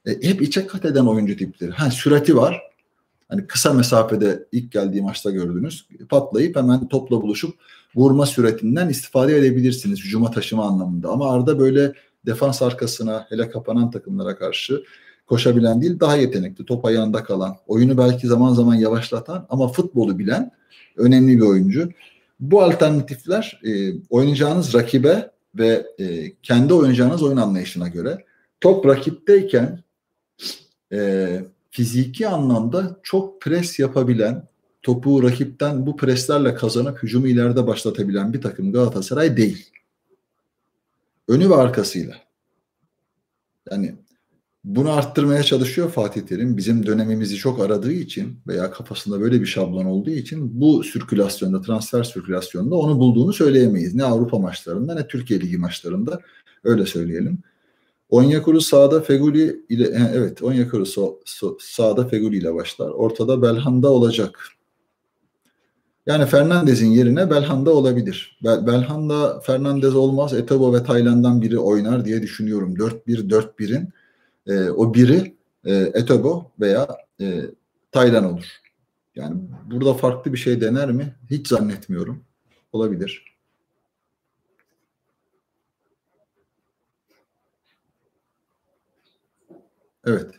E, 0.05 0.11
hep 0.11 0.41
içe 0.41 0.67
kat 0.67 0.85
eden 0.85 1.05
oyuncu 1.05 1.37
tipleri. 1.37 1.71
Ha 1.71 1.91
sürati 1.91 2.37
var. 2.37 2.61
Hani 3.29 3.47
kısa 3.47 3.73
mesafede 3.73 4.47
ilk 4.51 4.71
geldiği 4.71 5.01
maçta 5.01 5.31
gördünüz. 5.31 5.85
Patlayıp 6.09 6.55
hemen 6.55 6.87
topla 6.87 7.21
buluşup 7.21 7.55
vurma 7.95 8.25
süretinden 8.25 8.89
istifade 8.89 9.37
edebilirsiniz 9.37 9.99
hücuma 9.99 10.31
taşıma 10.31 10.65
anlamında. 10.65 11.09
Ama 11.09 11.31
Arda 11.31 11.59
böyle 11.59 11.93
defans 12.25 12.61
arkasına 12.61 13.25
hele 13.29 13.49
kapanan 13.49 13.91
takımlara 13.91 14.35
karşı 14.35 14.83
koşabilen 15.29 15.81
değil 15.81 15.99
daha 15.99 16.15
yetenekli 16.15 16.65
top 16.65 16.85
ayağında 16.85 17.23
kalan 17.23 17.57
oyunu 17.67 17.97
belki 17.97 18.27
zaman 18.27 18.53
zaman 18.53 18.75
yavaşlatan 18.75 19.45
ama 19.49 19.67
futbolu 19.67 20.19
bilen 20.19 20.51
önemli 20.97 21.37
bir 21.37 21.41
oyuncu. 21.41 21.89
Bu 22.39 22.61
alternatifler 22.61 23.61
e, 23.63 23.93
oynayacağınız 24.09 24.73
rakibe 24.73 25.31
ve 25.55 25.85
e, 25.99 26.33
kendi 26.43 26.73
oynayacağınız 26.73 27.23
oyun 27.23 27.37
anlayışına 27.37 27.87
göre 27.87 28.25
top 28.61 28.85
rakipteyken 28.85 29.83
e, 30.93 31.41
fiziki 31.69 32.27
anlamda 32.27 32.99
çok 33.03 33.41
pres 33.41 33.79
yapabilen 33.79 34.47
topu 34.83 35.23
rakipten 35.23 35.85
bu 35.85 35.97
preslerle 35.97 36.55
kazanıp 36.55 37.03
hücumu 37.03 37.27
ileride 37.27 37.67
başlatabilen 37.67 38.33
bir 38.33 38.41
takım 38.41 38.71
Galatasaray 38.71 39.37
değil. 39.37 39.69
Önü 41.27 41.49
ve 41.49 41.55
arkasıyla. 41.55 42.15
Yani 43.71 43.95
bunu 44.63 44.91
arttırmaya 44.91 45.43
çalışıyor 45.43 45.89
Fatih 45.89 46.21
Terim. 46.21 46.57
Bizim 46.57 46.85
dönemimizi 46.85 47.35
çok 47.35 47.59
aradığı 47.59 47.91
için 47.91 48.39
veya 48.47 48.71
kafasında 48.71 49.21
böyle 49.21 49.41
bir 49.41 49.45
şablon 49.45 49.85
olduğu 49.85 50.09
için 50.09 50.61
bu 50.61 50.83
sirkülasyonda, 50.83 51.61
transfer 51.61 52.03
sirkülasyonda 52.03 52.75
onu 52.75 52.99
bulduğunu 52.99 53.33
söyleyemeyiz. 53.33 53.95
Ne 53.95 54.03
Avrupa 54.03 54.39
maçlarında 54.39 54.95
ne 54.95 55.07
Türkiye 55.07 55.41
Ligi 55.41 55.57
maçlarında 55.57 56.19
öyle 56.63 56.85
söyleyelim. 56.85 57.39
Onyekuru 58.09 58.61
sağda 58.61 59.01
Feguli 59.01 59.65
ile 59.69 60.09
evet 60.13 60.43
Onyekuru 60.43 60.85
so, 60.85 61.19
so, 61.25 61.57
sağda 61.59 62.07
Feguli 62.07 62.37
ile 62.37 62.53
başlar. 62.53 62.89
Ortada 62.89 63.41
Belhanda 63.41 63.89
olacak. 63.89 64.39
Yani 66.05 66.25
Fernandez'in 66.25 66.87
yerine 66.87 67.29
Belhanda 67.29 67.71
olabilir. 67.73 68.39
Bel, 68.43 68.67
Belhanda 68.67 69.39
Fernandez 69.39 69.95
olmaz. 69.95 70.33
Etebo 70.33 70.73
ve 70.73 70.83
Tayland'dan 70.83 71.41
biri 71.41 71.59
oynar 71.59 72.05
diye 72.05 72.21
düşünüyorum. 72.21 72.75
4-1-4-1'in 72.75 73.89
e, 74.49 74.69
o 74.69 74.93
biri 74.93 75.35
e, 75.65 75.73
Etogo 75.75 76.51
veya 76.59 76.87
e, 77.21 77.41
Taylan 77.91 78.23
olur. 78.33 78.45
Yani 79.15 79.41
burada 79.71 79.93
farklı 79.93 80.33
bir 80.33 80.37
şey 80.37 80.61
dener 80.61 80.91
mi? 80.91 81.15
Hiç 81.29 81.47
zannetmiyorum. 81.47 82.23
Olabilir. 82.71 83.25
Evet. 90.05 90.31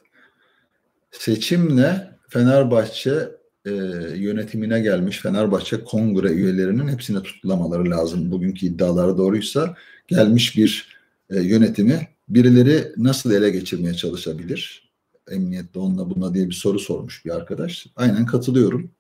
Seçimle 1.11 2.11
Fenerbahçe 2.29 3.29
e, 3.65 3.71
yönetimine 4.17 4.81
gelmiş 4.81 5.19
Fenerbahçe 5.19 5.85
kongre 5.85 6.29
üyelerinin 6.29 6.89
hepsine 6.89 7.23
tutuklamaları 7.23 7.91
lazım. 7.91 8.31
Bugünkü 8.31 8.67
iddialar 8.67 9.19
doğruysa 9.19 9.77
gelmiş 10.09 10.57
bir 10.57 11.01
e, 11.31 11.41
yönetimi 11.41 12.09
birileri 12.31 12.93
nasıl 12.97 13.31
ele 13.31 13.51
geçirmeye 13.51 13.95
çalışabilir? 13.95 14.91
Emniyette 15.31 15.79
onunla 15.79 16.11
buna 16.11 16.35
diye 16.35 16.47
bir 16.49 16.55
soru 16.55 16.79
sormuş 16.79 17.25
bir 17.25 17.31
arkadaş. 17.31 17.87
Aynen 17.97 18.27
katılıyorum. 18.27 18.91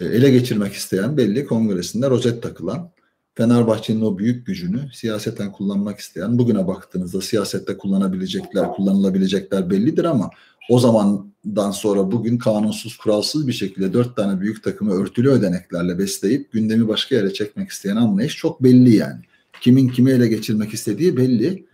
E, 0.00 0.04
ele 0.04 0.30
geçirmek 0.30 0.72
isteyen 0.72 1.16
belli 1.16 1.46
kongresinde 1.46 2.10
rozet 2.10 2.42
takılan 2.42 2.90
Fenerbahçe'nin 3.34 4.00
o 4.00 4.18
büyük 4.18 4.46
gücünü 4.46 4.88
siyaseten 4.92 5.52
kullanmak 5.52 5.98
isteyen 5.98 6.38
bugüne 6.38 6.66
baktığınızda 6.66 7.20
siyasette 7.20 7.76
kullanabilecekler, 7.76 8.72
kullanılabilecekler 8.72 9.70
bellidir 9.70 10.04
ama 10.04 10.30
o 10.70 10.78
zamandan 10.78 11.70
sonra 11.70 12.12
bugün 12.12 12.38
kanunsuz, 12.38 12.96
kuralsız 12.96 13.48
bir 13.48 13.52
şekilde 13.52 13.92
dört 13.92 14.16
tane 14.16 14.40
büyük 14.40 14.64
takımı 14.64 14.92
örtülü 14.92 15.30
ödeneklerle 15.30 15.98
besleyip 15.98 16.52
gündemi 16.52 16.88
başka 16.88 17.14
yere 17.14 17.32
çekmek 17.32 17.70
isteyen 17.70 17.96
anlayış 17.96 18.36
çok 18.36 18.62
belli 18.62 18.96
yani. 18.96 19.20
Kimin 19.60 19.88
kimi 19.88 20.10
ele 20.10 20.28
geçirmek 20.28 20.74
istediği 20.74 21.16
belli. 21.16 21.66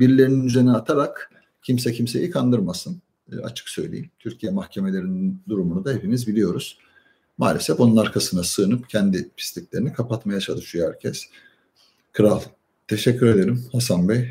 Birilerinin 0.00 0.46
üzerine 0.46 0.72
atarak 0.72 1.30
kimse 1.62 1.92
kimseyi 1.92 2.30
kandırmasın. 2.30 3.02
E, 3.32 3.36
açık 3.36 3.68
söyleyeyim. 3.68 4.10
Türkiye 4.18 4.52
mahkemelerinin 4.52 5.42
durumunu 5.48 5.84
da 5.84 5.92
hepimiz 5.92 6.26
biliyoruz 6.26 6.78
maalesef 7.38 7.80
onun 7.80 7.96
arkasına 7.96 8.42
sığınıp 8.42 8.88
kendi 8.90 9.30
pisliklerini 9.36 9.92
kapatmaya 9.92 10.40
çalışıyor 10.40 10.92
herkes. 10.92 11.24
Kral. 12.12 12.40
Teşekkür 12.88 13.26
ederim 13.26 13.64
Hasan 13.72 14.08
Bey. 14.08 14.30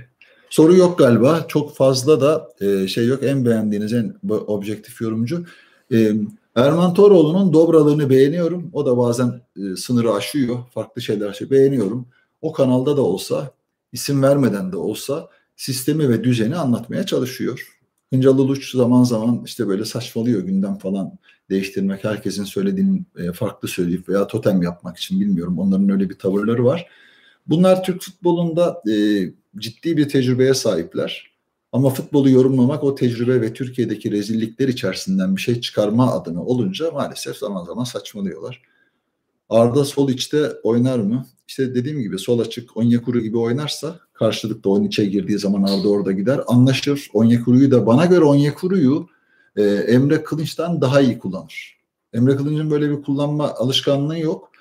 Soru 0.49 0.75
yok 0.75 0.99
galiba. 0.99 1.45
Çok 1.47 1.75
fazla 1.75 2.21
da 2.21 2.49
e, 2.61 2.87
şey 2.87 3.07
yok. 3.07 3.23
En 3.23 3.45
beğendiğiniz 3.45 3.93
en 3.93 4.15
objektif 4.29 5.01
yorumcu. 5.01 5.45
E, 5.93 6.13
Erman 6.55 6.93
Toroğlu'nun 6.93 7.53
dobralığını 7.53 8.09
beğeniyorum. 8.09 8.69
O 8.73 8.85
da 8.85 8.97
bazen 8.97 9.41
e, 9.57 9.75
sınırı 9.75 10.13
aşıyor. 10.13 10.57
Farklı 10.73 11.01
şeyler 11.01 11.33
şey 11.33 11.49
beğeniyorum. 11.49 12.07
O 12.41 12.51
kanalda 12.51 12.97
da 12.97 13.01
olsa, 13.01 13.51
isim 13.93 14.23
vermeden 14.23 14.71
de 14.71 14.77
olsa 14.77 15.27
sistemi 15.57 16.09
ve 16.09 16.23
düzeni 16.23 16.55
anlatmaya 16.55 17.05
çalışıyor. 17.05 17.77
Hıncal 18.13 18.37
Uluç 18.37 18.71
zaman 18.71 19.03
zaman 19.03 19.43
işte 19.45 19.67
böyle 19.67 19.85
saçmalıyor 19.85 20.41
gündem 20.41 20.77
falan 20.77 21.19
değiştirmek, 21.49 22.03
herkesin 22.03 22.43
söylediğini 22.43 23.01
e, 23.17 23.31
farklı 23.31 23.67
söyleyip 23.67 24.09
veya 24.09 24.27
totem 24.27 24.61
yapmak 24.61 24.97
için 24.97 25.19
bilmiyorum. 25.19 25.59
Onların 25.59 25.89
öyle 25.89 26.09
bir 26.09 26.19
tavırları 26.19 26.65
var. 26.65 26.87
Bunlar 27.47 27.83
Türk 27.83 28.01
futbolunda 28.01 28.81
e, 28.89 28.93
ciddi 29.57 29.97
bir 29.97 30.09
tecrübeye 30.09 30.53
sahipler. 30.53 31.31
Ama 31.71 31.89
futbolu 31.89 32.29
yorumlamak 32.29 32.83
o 32.83 32.95
tecrübe 32.95 33.41
ve 33.41 33.53
Türkiye'deki 33.53 34.11
rezillikler 34.11 34.67
içerisinden 34.67 35.35
bir 35.35 35.41
şey 35.41 35.61
çıkarma 35.61 36.11
adına 36.11 36.43
olunca 36.43 36.91
maalesef 36.91 37.37
zaman 37.37 37.65
zaman 37.65 37.83
saçmalıyorlar. 37.83 38.61
Arda 39.49 39.85
sol 39.85 40.09
içte 40.09 40.51
oynar 40.63 40.99
mı? 40.99 41.25
İşte 41.47 41.75
dediğim 41.75 42.01
gibi 42.01 42.19
sol 42.19 42.39
açık 42.39 42.77
Onyekuru 42.77 43.19
gibi 43.21 43.37
oynarsa 43.37 43.99
karşılıklı 44.19 44.69
onun 44.69 44.83
içe 44.83 45.05
girdiği 45.05 45.39
zaman 45.39 45.63
Arda 45.63 45.89
orada 45.89 46.11
gider. 46.11 46.39
Anlaşır. 46.47 47.09
Onyekuru'yu 47.13 47.71
da 47.71 47.85
bana 47.85 48.05
göre 48.05 48.25
Onyekuru'yu 48.25 49.07
e, 49.55 49.63
Emre 49.63 50.23
Kılınç'tan 50.23 50.81
daha 50.81 51.01
iyi 51.01 51.19
kullanır. 51.19 51.77
Emre 52.13 52.35
Kılınç'ın 52.35 52.71
böyle 52.71 52.89
bir 52.89 53.01
kullanma 53.01 53.53
alışkanlığı 53.53 54.19
yok. 54.19 54.51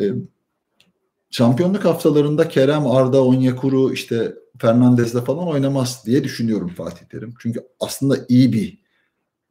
E, 0.00 0.04
şampiyonluk 1.30 1.84
haftalarında 1.84 2.48
Kerem, 2.48 2.86
Arda, 2.86 3.24
Onyekuru, 3.24 3.92
işte 3.92 4.34
Fernandez'le 4.58 5.24
falan 5.24 5.48
oynamaz 5.48 6.02
diye 6.06 6.24
düşünüyorum 6.24 6.68
Fatih 6.68 7.06
Terim. 7.06 7.34
Çünkü 7.38 7.60
aslında 7.80 8.16
iyi 8.28 8.52
bir 8.52 8.78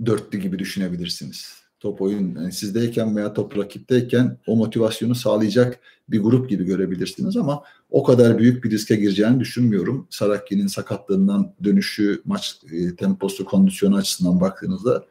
dörtlü 0.05 0.39
gibi 0.39 0.59
düşünebilirsiniz. 0.59 1.66
Top 1.79 2.01
oyun 2.01 2.35
yani 2.35 2.51
sizdeyken 2.51 3.15
veya 3.15 3.33
top 3.33 3.57
rakipteyken 3.57 4.37
o 4.47 4.55
motivasyonu 4.55 5.15
sağlayacak 5.15 5.79
bir 6.09 6.19
grup 6.19 6.49
gibi 6.49 6.65
görebilirsiniz 6.65 7.37
ama 7.37 7.63
o 7.89 8.03
kadar 8.03 8.39
büyük 8.39 8.63
bir 8.63 8.71
riske 8.71 8.95
gireceğini 8.95 9.39
düşünmüyorum. 9.39 10.07
Sarakki'nin 10.09 10.67
sakatlığından 10.67 11.53
dönüşü, 11.63 12.21
maç 12.25 12.61
e, 12.71 12.95
temposu, 12.95 13.45
kondisyonu 13.45 13.95
açısından 13.95 14.41
baktığınızda 14.41 15.05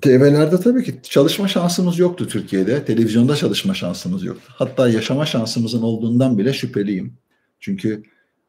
TV'lerde 0.00 0.60
tabii 0.60 0.84
ki 0.84 1.00
çalışma 1.02 1.48
şansımız 1.48 1.98
yoktu 1.98 2.28
Türkiye'de. 2.28 2.84
Televizyonda 2.84 3.36
çalışma 3.36 3.74
şansımız 3.74 4.24
yoktu. 4.24 4.52
Hatta 4.56 4.88
yaşama 4.88 5.26
şansımızın 5.26 5.82
olduğundan 5.82 6.38
bile 6.38 6.52
şüpheliyim. 6.52 7.14
Çünkü 7.60 8.02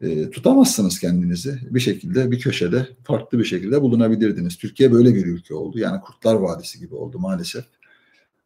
e, 0.03 0.29
tutamazsınız 0.29 0.99
kendinizi. 0.99 1.59
Bir 1.69 1.79
şekilde 1.79 2.31
bir 2.31 2.39
köşede 2.39 2.87
farklı 3.03 3.39
bir 3.39 3.45
şekilde 3.45 3.81
bulunabilirdiniz. 3.81 4.57
Türkiye 4.57 4.91
böyle 4.91 5.15
bir 5.15 5.25
ülke 5.25 5.53
oldu. 5.53 5.79
Yani 5.79 6.01
Kurtlar 6.01 6.35
Vadisi 6.35 6.79
gibi 6.79 6.95
oldu 6.95 7.19
maalesef. 7.19 7.63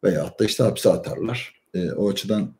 Veya 0.04 0.24
hatta 0.24 0.44
işte 0.44 0.64
hapse 0.64 0.90
atarlar. 0.90 1.54
E, 1.74 1.90
o 1.92 2.10
açıdan 2.10 2.54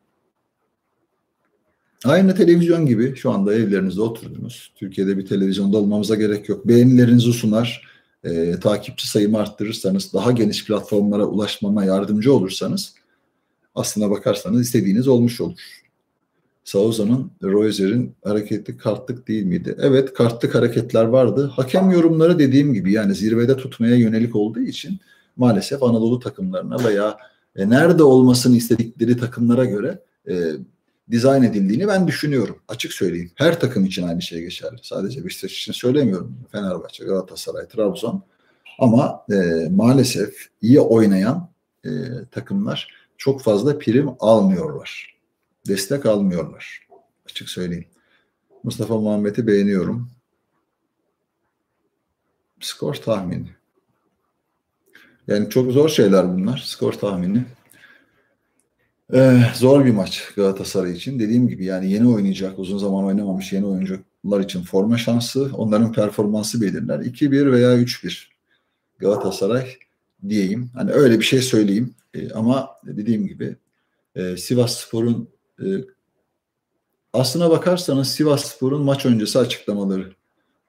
aynı 2.05 2.35
televizyon 2.35 2.85
gibi 2.85 3.15
şu 3.15 3.31
anda 3.31 3.53
evlerinizde 3.53 4.01
oturdunuz. 4.01 4.73
Türkiye'de 4.75 5.17
bir 5.17 5.25
televizyonda 5.25 5.77
olmamıza 5.77 6.15
gerek 6.15 6.49
yok. 6.49 6.67
Beğenilerinizi 6.67 7.33
sunar, 7.33 7.87
e, 8.23 8.59
takipçi 8.59 9.07
sayımı 9.07 9.37
arttırırsanız, 9.37 10.13
daha 10.13 10.31
geniş 10.31 10.65
platformlara 10.65 11.25
ulaşmama 11.25 11.85
yardımcı 11.85 12.33
olursanız 12.33 12.93
aslına 13.75 14.11
bakarsanız 14.11 14.61
istediğiniz 14.61 15.07
olmuş 15.07 15.41
olur. 15.41 15.59
Sauza'nın 16.69 17.31
Royzer'in 17.43 18.15
hareketli 18.23 18.77
kartlık 18.77 19.27
değil 19.27 19.43
miydi? 19.43 19.75
Evet 19.79 20.13
kartlık 20.13 20.55
hareketler 20.55 21.03
vardı. 21.03 21.51
Hakem 21.55 21.91
yorumları 21.91 22.39
dediğim 22.39 22.73
gibi 22.73 22.93
yani 22.93 23.15
zirvede 23.15 23.57
tutmaya 23.57 23.95
yönelik 23.95 24.35
olduğu 24.35 24.59
için 24.59 24.99
maalesef 25.37 25.83
Anadolu 25.83 26.19
takımlarına 26.19 26.83
veya 26.83 27.17
e, 27.55 27.69
nerede 27.69 28.03
olmasını 28.03 28.57
istedikleri 28.57 29.17
takımlara 29.17 29.65
göre 29.65 29.99
e, 30.29 30.51
dizayn 31.11 31.43
edildiğini 31.43 31.87
ben 31.87 32.07
düşünüyorum. 32.07 32.55
Açık 32.67 32.93
söyleyeyim. 32.93 33.31
Her 33.35 33.59
takım 33.59 33.85
için 33.85 34.03
aynı 34.03 34.21
şey 34.21 34.41
geçerli. 34.41 34.77
Sadece 34.81 35.25
Beşiktaş 35.25 35.59
için 35.61 35.73
söylemiyorum. 35.73 36.35
Fenerbahçe, 36.51 37.05
Galatasaray, 37.05 37.67
Trabzon. 37.67 38.23
Ama 38.79 39.25
e, 39.31 39.67
maalesef 39.69 40.47
iyi 40.61 40.79
oynayan 40.79 41.49
e, 41.85 41.89
takımlar 42.31 42.87
çok 43.17 43.41
fazla 43.41 43.77
prim 43.77 44.09
almıyorlar. 44.19 45.18
Destek 45.67 46.05
almıyorlar. 46.05 46.87
Açık 47.25 47.49
söyleyeyim. 47.49 47.87
Mustafa 48.63 48.97
Muhammed'i 48.97 49.47
beğeniyorum. 49.47 50.11
Skor 52.59 52.95
tahmini. 52.95 53.49
Yani 55.27 55.49
çok 55.49 55.71
zor 55.71 55.89
şeyler 55.89 56.33
bunlar. 56.33 56.63
Skor 56.65 56.93
tahmini. 56.93 57.45
Ee, 59.13 59.41
zor 59.55 59.85
bir 59.85 59.91
maç 59.91 60.33
Galatasaray 60.35 60.91
için. 60.91 61.19
Dediğim 61.19 61.47
gibi 61.47 61.65
yani 61.65 61.91
yeni 61.91 62.07
oynayacak, 62.07 62.59
uzun 62.59 62.77
zaman 62.77 63.05
oynamamış 63.05 63.53
yeni 63.53 63.65
oyuncular 63.65 64.39
için 64.39 64.61
forma 64.61 64.97
şansı, 64.97 65.51
onların 65.53 65.93
performansı 65.93 66.61
belirler. 66.61 66.99
2-1 66.99 67.51
veya 67.51 67.77
3-1 67.77 68.27
Galatasaray 68.99 69.75
diyeyim. 70.29 70.71
Hani 70.73 70.91
öyle 70.91 71.19
bir 71.19 71.23
şey 71.23 71.41
söyleyeyim. 71.41 71.95
Ee, 72.13 72.31
ama 72.31 72.69
dediğim 72.83 73.27
gibi 73.27 73.55
e, 74.15 74.37
Sivas 74.37 74.77
Spor'un 74.77 75.29
e, 75.61 75.67
aslına 77.13 77.49
bakarsanız 77.49 78.07
Sivas 78.07 78.45
Spor'un 78.45 78.81
maç 78.81 79.05
öncesi 79.05 79.39
açıklamaları 79.39 80.13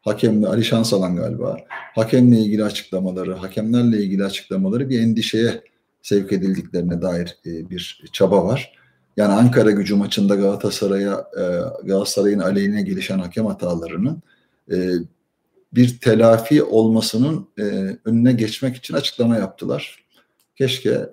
hakemle 0.02 0.46
Ali 0.48 0.64
Şansalan 0.64 1.16
galiba 1.16 1.56
hakemle 1.94 2.38
ilgili 2.38 2.64
açıklamaları, 2.64 3.34
hakemlerle 3.34 3.98
ilgili 4.02 4.24
açıklamaları 4.24 4.88
bir 4.88 5.00
endişeye 5.00 5.62
sevk 6.02 6.32
edildiklerine 6.32 7.02
dair 7.02 7.36
e, 7.46 7.70
bir 7.70 8.02
çaba 8.12 8.44
var. 8.44 8.74
Yani 9.16 9.32
Ankara 9.32 9.70
gücü 9.70 9.94
maçında 9.96 10.34
Galatasaray'a 10.34 11.30
e, 11.36 11.42
Galatasaray'ın 11.86 12.38
aleyhine 12.38 12.82
gelişen 12.82 13.18
hakem 13.18 13.46
hatalarının 13.46 14.22
e, 14.72 14.92
bir 15.72 15.98
telafi 15.98 16.62
olmasının 16.62 17.48
önüne 18.04 18.32
geçmek 18.32 18.76
için 18.76 18.94
açıklama 18.94 19.36
yaptılar. 19.36 20.04
Keşke 20.60 21.10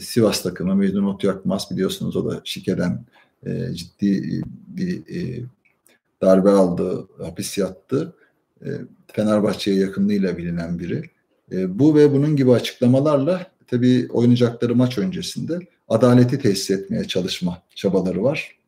Sivas 0.00 0.42
takımı 0.42 0.74
Mecnun 0.74 1.04
Otu 1.04 1.26
Yakmaz 1.26 1.68
biliyorsunuz 1.70 2.16
o 2.16 2.30
da 2.30 2.40
şikeden 2.44 3.04
ciddi 3.72 4.42
bir 4.68 5.02
darbe 6.22 6.50
aldı, 6.50 7.08
hapis 7.22 7.58
yattı. 7.58 8.14
Fenerbahçe'ye 9.12 9.78
yakınlığıyla 9.78 10.38
bilinen 10.38 10.78
biri. 10.78 11.02
bu 11.52 11.94
ve 11.94 12.12
bunun 12.12 12.36
gibi 12.36 12.52
açıklamalarla 12.52 13.46
tabii 13.66 14.08
oynayacakları 14.10 14.74
maç 14.74 14.98
öncesinde 14.98 15.58
adaleti 15.88 16.38
tesis 16.38 16.70
etmeye 16.70 17.04
çalışma 17.04 17.62
çabaları 17.74 18.22
var. 18.22 18.58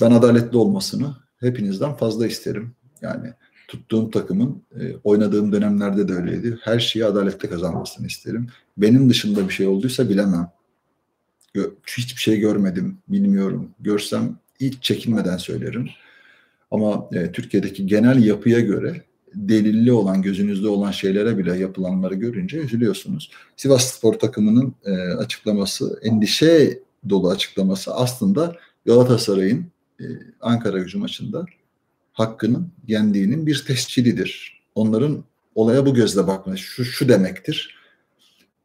Ben 0.00 0.10
adaletli 0.10 0.56
olmasını 0.56 1.16
hepinizden 1.40 1.94
fazla 1.94 2.26
isterim. 2.26 2.72
Yani 3.02 3.32
tuttuğum 3.68 4.10
takımın 4.10 4.62
e, 4.80 4.94
oynadığım 5.04 5.52
dönemlerde 5.52 6.08
de 6.08 6.12
öyleydi. 6.12 6.58
Her 6.62 6.80
şeyi 6.80 7.04
adalette 7.04 7.48
kazanmasını 7.48 8.06
isterim. 8.06 8.46
Benim 8.76 9.10
dışında 9.10 9.48
bir 9.48 9.52
şey 9.52 9.66
olduysa 9.66 10.08
bilemem. 10.08 10.50
Hiçbir 11.86 12.20
şey 12.20 12.38
görmedim, 12.40 12.98
bilmiyorum. 13.08 13.70
Görsem 13.80 14.38
hiç 14.60 14.82
çekinmeden 14.82 15.36
söylerim. 15.36 15.90
Ama 16.70 17.08
e, 17.12 17.32
Türkiye'deki 17.32 17.86
genel 17.86 18.24
yapıya 18.24 18.60
göre 18.60 19.02
delilli 19.34 19.92
olan, 19.92 20.22
gözünüzde 20.22 20.68
olan 20.68 20.90
şeylere 20.90 21.38
bile 21.38 21.56
yapılanları 21.56 22.14
görünce 22.14 22.58
üzülüyorsunuz. 22.58 23.30
Sivas 23.56 23.94
Spor 23.94 24.14
takımının 24.14 24.74
e, 24.84 24.92
açıklaması, 24.92 26.00
endişe 26.02 26.78
dolu 27.08 27.30
açıklaması 27.30 27.94
aslında 27.94 28.56
Galatasaray'ın 28.86 29.66
e, 30.00 30.04
Ankara 30.40 30.78
gücü 30.78 30.98
maçında 30.98 31.46
hakkının 32.14 32.72
yendiğinin 32.86 33.46
bir 33.46 33.64
tescilidir. 33.66 34.62
Onların 34.74 35.24
olaya 35.54 35.86
bu 35.86 35.94
gözle 35.94 36.26
bakması 36.26 36.58
şu, 36.58 36.84
şu 36.84 37.08
demektir. 37.08 37.74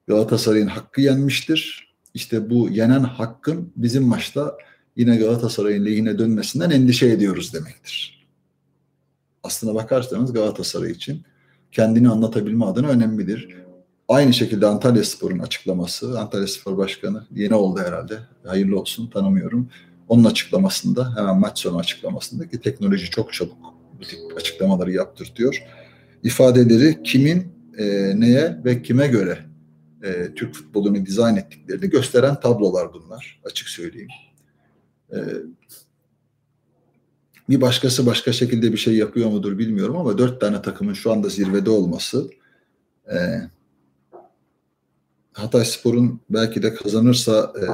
Galatasaray'ın 0.08 0.68
hakkı 0.68 1.02
yenmiştir. 1.02 1.90
İşte 2.14 2.50
bu 2.50 2.70
yenen 2.70 3.04
hakkın 3.04 3.74
bizim 3.76 4.04
maçta 4.04 4.58
yine 4.96 5.18
Galatasaray'ın 5.18 5.86
lehine 5.86 6.20
dönmesinden 6.20 6.70
endişe 6.70 7.08
ediyoruz 7.08 7.54
demektir 7.54 8.20
aslına 9.44 9.76
bakarsanız 9.76 10.34
Galatasaray 10.34 10.92
için 10.92 11.24
kendini 11.72 12.10
anlatabilme 12.10 12.66
adına 12.66 12.88
önemlidir. 12.88 13.56
Aynı 14.08 14.34
şekilde 14.34 14.66
Antalya 14.66 15.04
Spor'un 15.04 15.40
açıklaması, 15.40 16.20
Antalya 16.20 16.48
Spor 16.48 16.78
Başkanı 16.78 17.26
yeni 17.36 17.56
oldu 17.56 17.80
herhalde, 17.80 18.20
hayırlı 18.46 18.80
olsun 18.80 19.08
tanımıyorum. 19.08 19.70
Onun 20.10 20.24
açıklamasında 20.24 21.18
hemen 21.18 21.40
maç 21.40 21.60
sonu 21.60 21.78
açıklamasında 21.78 22.50
ki 22.50 22.62
teknoloji 22.62 23.10
çok 23.10 23.34
çabuk 23.34 23.74
bu 24.00 24.04
tip 24.04 24.20
açıklamaları 24.38 24.92
yaptırtıyor. 24.92 25.64
İfadeleri 26.24 27.04
kimin 27.04 27.54
e, 27.78 28.14
neye 28.20 28.62
ve 28.66 28.82
kime 28.82 29.08
göre 29.08 29.40
e, 30.04 30.34
Türk 30.36 30.54
futbolunu 30.56 31.06
dizayn 31.06 31.36
ettiklerini 31.36 31.90
gösteren 31.90 32.40
tablolar 32.40 32.94
bunlar 32.94 33.42
açık 33.46 33.70
söyleyeyim. 33.70 34.10
E, 35.14 35.18
bir 37.50 37.62
başkası 37.62 38.06
başka 38.06 38.34
şekilde 38.34 38.72
bir 38.72 38.78
şey 38.78 38.96
yapıyor 38.96 39.30
mudur 39.30 39.58
bilmiyorum 39.58 39.98
ama 39.98 40.18
dört 40.18 40.42
tane 40.42 40.62
takımın 40.62 40.94
şu 40.94 41.12
anda 41.12 41.30
zirvede 41.30 41.70
olması 41.70 42.30
e, 43.12 43.18
Hatay 45.34 45.66
Spor'un 45.66 46.22
belki 46.30 46.64
de 46.64 46.74
kazanırsa 46.74 47.54
e, 47.62 47.66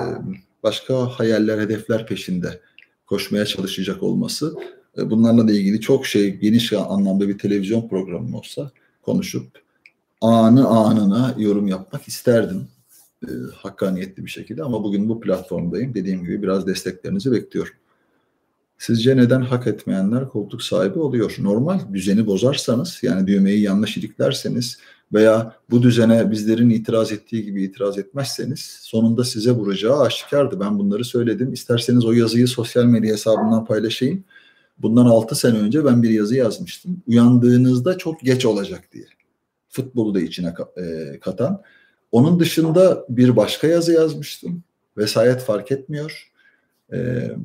başka 0.65 1.07
hayaller, 1.07 1.59
hedefler 1.59 2.07
peşinde 2.07 2.59
koşmaya 3.05 3.45
çalışacak 3.45 4.03
olması 4.03 4.55
e, 4.97 5.09
bunlarla 5.09 5.47
da 5.47 5.51
ilgili 5.51 5.81
çok 5.81 6.05
şey 6.05 6.35
geniş 6.35 6.73
anlamda 6.73 7.27
bir 7.27 7.37
televizyon 7.37 7.89
programı 7.89 8.37
olsa 8.37 8.71
konuşup 9.01 9.61
anı 10.21 10.67
anına 10.67 11.35
yorum 11.37 11.67
yapmak 11.67 12.07
isterdim 12.07 12.67
e, 13.23 13.29
hakkaniyetli 13.55 14.25
bir 14.25 14.29
şekilde 14.29 14.63
ama 14.63 14.83
bugün 14.83 15.09
bu 15.09 15.21
platformdayım. 15.21 15.93
Dediğim 15.93 16.23
gibi 16.23 16.41
biraz 16.41 16.67
desteklerinizi 16.67 17.31
bekliyorum. 17.31 17.73
Sizce 18.77 19.17
neden 19.17 19.41
hak 19.41 19.67
etmeyenler 19.67 20.29
koltuk 20.29 20.63
sahibi 20.63 20.99
oluyor? 20.99 21.35
Normal 21.39 21.79
düzeni 21.93 22.27
bozarsanız 22.27 22.99
yani 23.01 23.27
düğmeyi 23.27 23.61
yanlış 23.61 23.97
iliklerseniz 23.97 24.79
veya 25.13 25.55
bu 25.69 25.83
düzene 25.83 26.31
bizlerin 26.31 26.69
itiraz 26.69 27.11
ettiği 27.11 27.45
gibi 27.45 27.63
itiraz 27.63 27.97
etmezseniz 27.97 28.59
sonunda 28.81 29.23
size 29.23 29.51
vuracağı 29.51 30.01
aşikardı. 30.01 30.59
Ben 30.59 30.79
bunları 30.79 31.05
söyledim. 31.05 31.53
İsterseniz 31.53 32.05
o 32.05 32.11
yazıyı 32.11 32.47
sosyal 32.47 32.85
medya 32.85 33.13
hesabından 33.13 33.65
paylaşayım. 33.65 34.23
Bundan 34.77 35.05
6 35.05 35.35
sene 35.35 35.57
önce 35.57 35.85
ben 35.85 36.03
bir 36.03 36.09
yazı 36.09 36.35
yazmıştım. 36.35 37.03
Uyandığınızda 37.07 37.97
çok 37.97 38.21
geç 38.21 38.45
olacak 38.45 38.83
diye. 38.91 39.05
Futbolu 39.69 40.15
da 40.15 40.21
içine 40.21 40.53
e, 40.77 41.19
katan. 41.19 41.61
Onun 42.11 42.39
dışında 42.39 43.05
bir 43.09 43.35
başka 43.35 43.67
yazı 43.67 43.93
yazmıştım. 43.93 44.63
Vesayet 44.97 45.41
fark 45.41 45.71
etmiyor. 45.71 46.31
Eee 46.93 47.35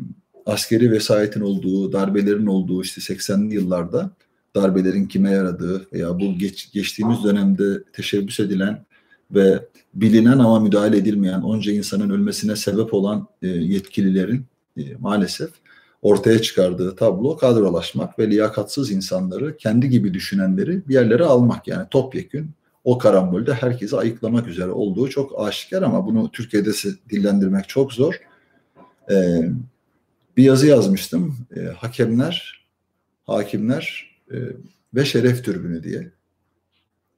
askeri 0.47 0.93
vesayetin 0.93 1.41
olduğu, 1.41 1.93
darbelerin 1.93 2.47
olduğu 2.47 2.83
işte 2.83 3.15
80'li 3.15 3.55
yıllarda 3.55 4.11
darbelerin 4.55 5.07
kime 5.07 5.31
yaradığı 5.31 5.87
veya 5.93 6.21
bu 6.21 6.39
geç, 6.39 6.73
geçtiğimiz 6.73 7.25
dönemde 7.25 7.83
teşebbüs 7.93 8.41
edilen 8.41 8.85
ve 9.31 9.59
bilinen 9.95 10.39
ama 10.39 10.61
müdahale 10.61 10.97
edilmeyen 10.97 11.41
onca 11.41 11.73
insanın 11.73 12.11
ölmesine 12.11 12.57
sebep 12.57 12.95
olan 12.95 13.29
e, 13.43 13.49
yetkililerin 13.49 14.45
e, 14.77 14.83
maalesef 14.99 15.51
ortaya 16.03 16.43
çıkardığı 16.43 16.97
tablo 16.97 17.37
kadrolaşmak 17.37 18.19
ve 18.19 18.31
liyakatsız 18.31 18.91
insanları 18.91 19.57
kendi 19.57 19.89
gibi 19.89 20.15
düşünenleri 20.15 20.89
bir 20.89 20.95
yerlere 20.95 21.25
almak 21.25 21.69
yani 21.69 21.87
topyekün 21.91 22.51
o 22.85 22.99
karambolde 22.99 23.55
herkesi 23.55 23.97
ayıklamak 23.97 24.49
üzere 24.49 24.71
olduğu 24.71 25.09
çok 25.09 25.41
aşikar 25.41 25.83
ama 25.83 26.07
bunu 26.07 26.31
Türkiye'de 26.31 26.71
dillendirmek 27.11 27.69
çok 27.69 27.93
zor. 27.93 28.21
Ee, 29.11 29.51
bir 30.37 30.45
yazı 30.45 30.67
yazmıştım. 30.67 31.37
Ee, 31.57 31.61
hakemler, 31.61 32.67
hakimler 33.27 34.10
e, 34.31 34.37
ve 34.95 35.05
şeref 35.05 35.45
türbünü 35.45 35.83
diye. 35.83 36.13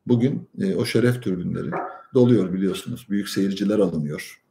Bugün 0.07 0.49
e, 0.61 0.75
o 0.75 0.85
şeref 0.85 1.23
türbünleri 1.23 1.71
doluyor 2.15 2.53
biliyorsunuz. 2.53 3.07
Büyük 3.11 3.29
seyirciler 3.29 3.79
alınıyor. 3.79 4.43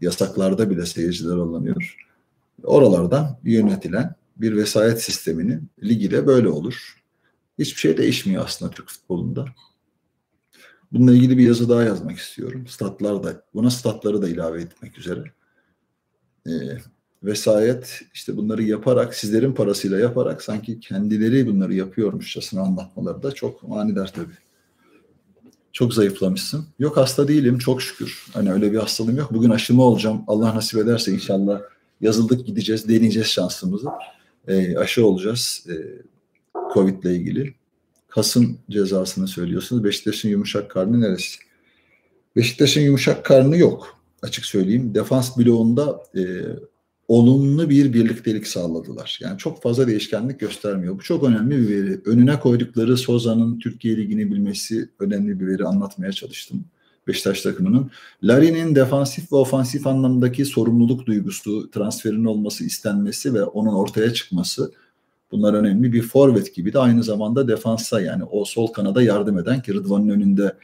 Yasaklarda 0.00 0.70
bile 0.70 0.86
seyirciler 0.86 1.36
alınıyor. 1.36 1.96
Oralardan 2.62 3.38
yönetilen 3.44 4.14
bir 4.36 4.56
vesayet 4.56 5.02
sisteminin 5.02 5.68
ligi 5.82 6.10
de 6.10 6.26
böyle 6.26 6.48
olur. 6.48 7.02
Hiçbir 7.58 7.80
şey 7.80 7.96
değişmiyor 7.96 8.44
aslında 8.44 8.70
Türk 8.70 8.88
futbolunda. 8.88 9.46
Bununla 10.92 11.12
ilgili 11.12 11.38
bir 11.38 11.46
yazı 11.46 11.68
daha 11.68 11.82
yazmak 11.82 12.18
istiyorum. 12.18 12.66
Statlar 12.66 13.22
da, 13.22 13.42
buna 13.54 13.70
statları 13.70 14.22
da 14.22 14.28
ilave 14.28 14.62
etmek 14.62 14.98
üzere. 14.98 15.24
Ee, 16.46 16.50
vesayet 17.24 18.02
işte 18.14 18.36
bunları 18.36 18.62
yaparak, 18.62 19.14
sizlerin 19.14 19.52
parasıyla 19.52 19.98
yaparak 19.98 20.42
sanki 20.42 20.80
kendileri 20.80 21.46
bunları 21.46 21.74
yapıyormuşçasına 21.74 22.60
anlatmaları 22.60 23.22
da 23.22 23.32
çok 23.32 23.62
manidar 23.62 24.12
tabii. 24.12 24.34
Çok 25.72 25.94
zayıflamışsın. 25.94 26.66
Yok 26.78 26.96
hasta 26.96 27.28
değilim 27.28 27.58
çok 27.58 27.82
şükür. 27.82 28.26
Hani 28.32 28.52
öyle 28.52 28.72
bir 28.72 28.78
hastalığım 28.78 29.16
yok. 29.16 29.32
Bugün 29.32 29.50
aşımı 29.50 29.82
olacağım. 29.82 30.24
Allah 30.26 30.54
nasip 30.54 30.80
ederse 30.80 31.12
inşallah 31.12 31.60
yazıldık 32.00 32.46
gideceğiz. 32.46 32.88
Deneyeceğiz 32.88 33.28
şansımızı. 33.28 33.88
E, 34.48 34.76
aşı 34.76 35.06
olacağız. 35.06 35.66
E, 35.68 35.74
Covid 36.74 37.02
ile 37.02 37.14
ilgili. 37.14 37.54
Kasım 38.08 38.58
cezasını 38.70 39.28
söylüyorsunuz. 39.28 39.84
Beşiktaş'ın 39.84 40.28
yumuşak 40.28 40.70
karnı 40.70 41.00
neresi? 41.00 41.38
Beşiktaş'ın 42.36 42.80
yumuşak 42.80 43.24
karnı 43.24 43.56
yok. 43.56 43.98
Açık 44.22 44.44
söyleyeyim. 44.44 44.94
Defans 44.94 45.38
bloğunda 45.38 46.02
e, 46.16 46.22
olumlu 47.08 47.70
bir 47.70 47.92
birliktelik 47.92 48.46
sağladılar. 48.46 49.18
Yani 49.22 49.38
çok 49.38 49.62
fazla 49.62 49.86
değişkenlik 49.86 50.40
göstermiyor. 50.40 50.98
Bu 50.98 51.02
çok 51.02 51.24
önemli 51.24 51.58
bir 51.58 51.68
veri. 51.68 52.00
Önüne 52.04 52.40
koydukları 52.40 52.96
Soza'nın 52.96 53.58
Türkiye 53.58 53.96
Ligi'ni 53.96 54.30
bilmesi 54.30 54.90
önemli 54.98 55.40
bir 55.40 55.46
veri 55.46 55.64
anlatmaya 55.64 56.12
çalıştım. 56.12 56.64
Beşiktaş 57.08 57.42
takımının. 57.42 57.90
Larin'in 58.22 58.74
defansif 58.74 59.32
ve 59.32 59.36
ofansif 59.36 59.86
anlamdaki 59.86 60.44
sorumluluk 60.44 61.06
duygusu, 61.06 61.70
transferin 61.70 62.24
olması 62.24 62.64
istenmesi 62.64 63.34
ve 63.34 63.44
onun 63.44 63.74
ortaya 63.74 64.12
çıkması 64.12 64.72
bunlar 65.32 65.54
önemli. 65.54 65.92
Bir 65.92 66.02
forvet 66.02 66.54
gibi 66.54 66.72
de 66.72 66.78
aynı 66.78 67.02
zamanda 67.02 67.48
defansa 67.48 68.00
yani 68.00 68.24
o 68.24 68.44
sol 68.44 68.66
kanada 68.66 69.02
yardım 69.02 69.38
eden 69.38 69.62
ki 69.62 69.74
Rıdvan'ın 69.74 70.08
önünde 70.08 70.56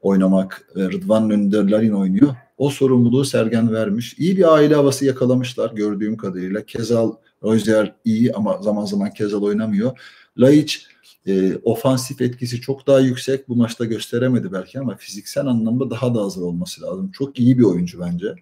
oynamak, 0.00 0.68
e, 0.76 0.80
Rıdvan'ın 0.80 1.30
önünde 1.30 1.56
Larin 1.56 1.92
oynuyor. 1.92 2.36
O 2.58 2.70
sorumluluğu 2.70 3.24
Sergen 3.24 3.72
vermiş. 3.72 4.14
İyi 4.18 4.36
bir 4.36 4.54
aile 4.54 4.74
havası 4.74 5.04
yakalamışlar 5.04 5.72
gördüğüm 5.72 6.16
kadarıyla. 6.16 6.66
Kezal, 6.66 7.12
Rozier 7.42 7.94
iyi 8.04 8.32
ama 8.32 8.62
zaman 8.62 8.84
zaman 8.84 9.10
Kezal 9.10 9.42
oynamıyor. 9.42 9.98
Laiç 10.38 10.86
e, 11.26 11.56
ofansif 11.62 12.20
etkisi 12.20 12.60
çok 12.60 12.86
daha 12.86 13.00
yüksek. 13.00 13.48
Bu 13.48 13.56
maçta 13.56 13.84
gösteremedi 13.84 14.52
belki 14.52 14.80
ama 14.80 14.96
fiziksel 14.96 15.46
anlamda 15.46 15.90
daha 15.90 16.14
da 16.14 16.22
hazır 16.22 16.42
olması 16.42 16.82
lazım. 16.82 17.10
Çok 17.10 17.38
iyi 17.38 17.58
bir 17.58 17.64
oyuncu 17.64 18.00
bence. 18.00 18.34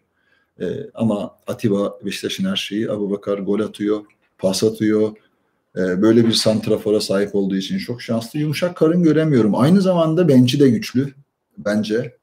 E, 0.61 0.67
ama 0.95 1.37
Atiba 1.47 1.99
Beşiktaş'ın 2.05 2.45
her 2.45 2.57
şeyi. 2.57 2.91
Abu 2.91 3.11
Bakar 3.11 3.39
gol 3.39 3.61
atıyor, 3.61 4.05
pas 4.39 4.65
atıyor. 4.65 5.17
E, 5.77 6.03
böyle 6.03 6.27
bir 6.27 6.33
santrafora 6.33 7.01
sahip 7.01 7.35
olduğu 7.35 7.57
için 7.57 7.79
çok 7.79 8.03
şanslı. 8.03 8.39
Yumuşak 8.39 8.77
karın 8.77 9.03
göremiyorum. 9.03 9.55
Aynı 9.55 9.81
zamanda 9.81 10.29
benci 10.29 10.61
de 10.61 10.71
güçlü 10.71 11.15
bence. 11.59 12.17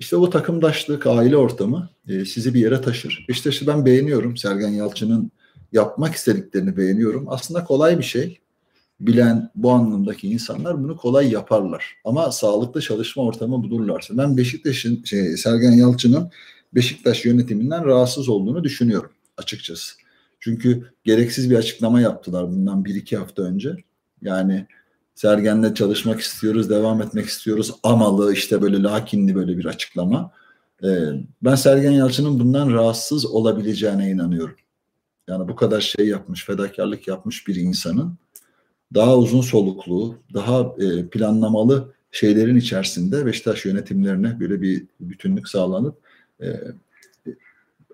İşte 0.00 0.18
bu 0.18 0.30
takımdaşlık, 0.30 1.06
aile 1.06 1.36
ortamı 1.36 1.90
e, 2.08 2.24
sizi 2.24 2.54
bir 2.54 2.60
yere 2.60 2.80
taşır. 2.80 3.26
Beşiktaş'ı 3.28 3.66
ben 3.66 3.86
beğeniyorum. 3.86 4.36
Sergen 4.36 4.68
Yalçın'ın 4.68 5.30
yapmak 5.72 6.14
istediklerini 6.14 6.76
beğeniyorum. 6.76 7.28
Aslında 7.28 7.64
kolay 7.64 7.98
bir 7.98 8.04
şey. 8.04 8.38
Bilen 9.00 9.50
bu 9.54 9.70
anlamdaki 9.70 10.28
insanlar 10.28 10.82
bunu 10.82 10.96
kolay 10.96 11.32
yaparlar. 11.32 11.96
Ama 12.04 12.32
sağlıklı 12.32 12.80
çalışma 12.80 13.22
ortamı 13.22 13.62
bulurlarsa. 13.62 14.18
Ben 14.18 14.36
Beşiktaş'ın, 14.36 15.04
şey, 15.04 15.36
Sergen 15.36 15.72
Yalçın'ın 15.72 16.30
Beşiktaş 16.74 17.24
yönetiminden 17.24 17.84
rahatsız 17.84 18.28
olduğunu 18.28 18.64
düşünüyorum 18.64 19.10
açıkçası. 19.36 19.94
Çünkü 20.40 20.92
gereksiz 21.04 21.50
bir 21.50 21.56
açıklama 21.56 22.00
yaptılar 22.00 22.50
bundan 22.50 22.84
bir 22.84 22.94
iki 22.94 23.16
hafta 23.16 23.42
önce. 23.42 23.76
Yani 24.22 24.66
Sergen'le 25.20 25.74
çalışmak 25.74 26.20
istiyoruz, 26.20 26.70
devam 26.70 27.02
etmek 27.02 27.26
istiyoruz. 27.26 27.74
Amalı 27.82 28.32
işte 28.32 28.62
böyle 28.62 28.82
lakinli 28.82 29.34
böyle 29.34 29.58
bir 29.58 29.64
açıklama. 29.64 30.32
Ee, 30.84 30.88
ben 31.42 31.54
Sergen 31.54 31.90
Yalçın'ın 31.90 32.40
bundan 32.40 32.72
rahatsız 32.72 33.26
olabileceğine 33.26 34.10
inanıyorum. 34.10 34.56
Yani 35.28 35.48
bu 35.48 35.56
kadar 35.56 35.80
şey 35.80 36.06
yapmış, 36.06 36.44
fedakarlık 36.44 37.08
yapmış 37.08 37.48
bir 37.48 37.56
insanın 37.56 38.14
daha 38.94 39.16
uzun 39.16 39.40
soluklu, 39.40 40.16
daha 40.34 40.60
e, 40.60 41.06
planlamalı 41.06 41.92
şeylerin 42.10 42.56
içerisinde 42.56 43.26
Beşiktaş 43.26 43.64
yönetimlerine 43.64 44.40
böyle 44.40 44.62
bir 44.62 44.86
bütünlük 45.00 45.48
sağlanıp 45.48 45.96
e, 46.42 46.48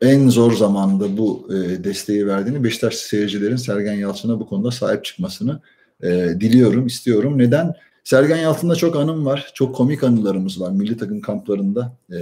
en 0.01 0.29
zor 0.29 0.53
zamanda 0.53 1.19
bu 1.19 1.49
e, 1.55 1.85
desteği 1.85 2.27
verdiğini 2.27 2.65
Beşiktaş 2.65 2.95
seyircilerin 2.95 3.57
Sergen 3.57 3.95
Yalçın'a 3.95 4.41
bu 4.41 4.49
konuda 4.49 4.71
sahip 4.71 5.05
çıkmasını 5.05 5.61
e, 6.03 6.09
diliyorum, 6.41 6.87
istiyorum. 6.87 7.39
Neden? 7.39 7.75
Sergen 8.05 8.37
Yalçın'da 8.37 8.75
çok 8.75 8.97
anım 8.97 9.27
var. 9.27 9.51
Çok 9.55 9.77
komik 9.77 10.05
anılarımız 10.05 10.61
var. 10.61 10.71
Milli 10.71 10.97
takım 10.97 11.21
kamplarında 11.21 11.97
e, 12.13 12.17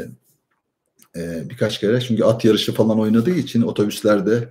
e, 1.21 1.51
birkaç 1.51 1.81
kere. 1.81 2.01
Çünkü 2.01 2.25
at 2.25 2.45
yarışı 2.45 2.73
falan 2.73 3.01
oynadığı 3.01 3.35
için 3.35 3.63
otobüslerde 3.63 4.49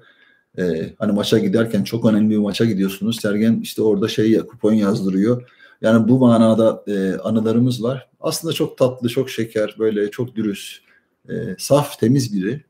e, 0.57 0.93
hani 0.99 1.11
maça 1.11 1.39
giderken 1.39 1.83
çok 1.83 2.05
önemli 2.05 2.29
bir 2.29 2.37
maça 2.37 2.65
gidiyorsunuz. 2.65 3.21
Sergen 3.21 3.59
işte 3.61 3.81
orada 3.81 4.07
şey 4.07 4.31
ya, 4.31 4.45
kupon 4.45 4.73
yazdırıyor. 4.73 5.49
Yani 5.81 6.07
bu 6.07 6.19
manada 6.19 6.83
e, 6.87 7.17
anılarımız 7.17 7.83
var. 7.83 8.09
Aslında 8.19 8.53
çok 8.53 8.77
tatlı, 8.77 9.09
çok 9.09 9.29
şeker, 9.29 9.75
böyle 9.79 10.11
çok 10.11 10.35
dürüst, 10.35 10.81
e, 11.29 11.33
saf, 11.57 11.99
temiz 11.99 12.33
biri. 12.33 12.63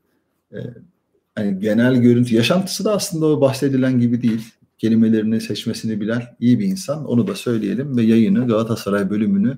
E, 0.54 0.58
hani 1.36 1.60
genel 1.60 1.96
görüntü, 1.96 2.36
yaşantısı 2.36 2.86
da 2.86 2.94
aslında 2.94 3.26
o 3.26 3.42
bahsedilen 3.42 4.00
gibi 4.00 4.22
değil 4.22 4.54
kelimelerini 4.84 5.42
seçmesini 5.42 6.02
bilen 6.02 6.22
iyi 6.40 6.60
bir 6.60 6.66
insan. 6.66 7.06
Onu 7.06 7.28
da 7.28 7.36
söyleyelim 7.36 7.98
ve 7.98 8.02
yayını 8.02 8.48
Galatasaray 8.48 9.10
bölümünü 9.10 9.58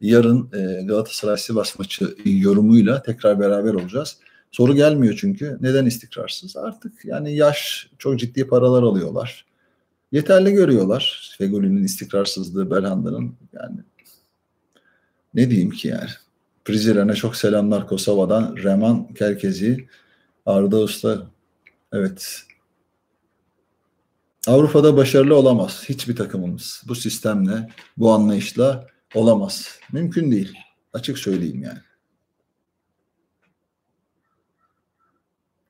yarın 0.00 0.48
e, 0.52 0.82
Galatasaray 0.82 1.36
Sivas 1.36 1.78
maçı 1.78 2.14
yorumuyla 2.24 3.02
tekrar 3.02 3.40
beraber 3.40 3.74
olacağız. 3.74 4.16
Soru 4.50 4.74
gelmiyor 4.74 5.16
çünkü. 5.20 5.58
Neden 5.60 5.86
istikrarsız? 5.86 6.56
Artık 6.56 7.04
yani 7.04 7.34
yaş 7.36 7.90
çok 7.98 8.18
ciddi 8.18 8.46
paralar 8.46 8.82
alıyorlar. 8.82 9.46
Yeterli 10.12 10.52
görüyorlar. 10.52 11.34
Fegoli'nin 11.38 11.84
istikrarsızlığı, 11.84 12.70
Belhanda'nın 12.70 13.34
yani 13.52 13.80
ne 15.34 15.50
diyeyim 15.50 15.70
ki 15.70 15.88
yani. 15.88 16.10
Prizren'e 16.64 17.14
çok 17.14 17.36
selamlar 17.36 17.86
Kosova'dan. 17.86 18.56
Reman 18.56 19.14
Kerkezi, 19.14 19.88
Arda 20.46 20.78
Usta. 20.78 21.26
Evet 21.92 22.44
Avrupa'da 24.50 24.96
başarılı 24.96 25.36
olamaz 25.36 25.84
hiçbir 25.88 26.16
takımımız. 26.16 26.82
Bu 26.88 26.94
sistemle, 26.94 27.68
bu 27.96 28.12
anlayışla 28.12 28.86
olamaz. 29.14 29.78
Mümkün 29.92 30.30
değil. 30.30 30.58
Açık 30.92 31.18
söyleyeyim 31.18 31.62
yani. 31.62 31.78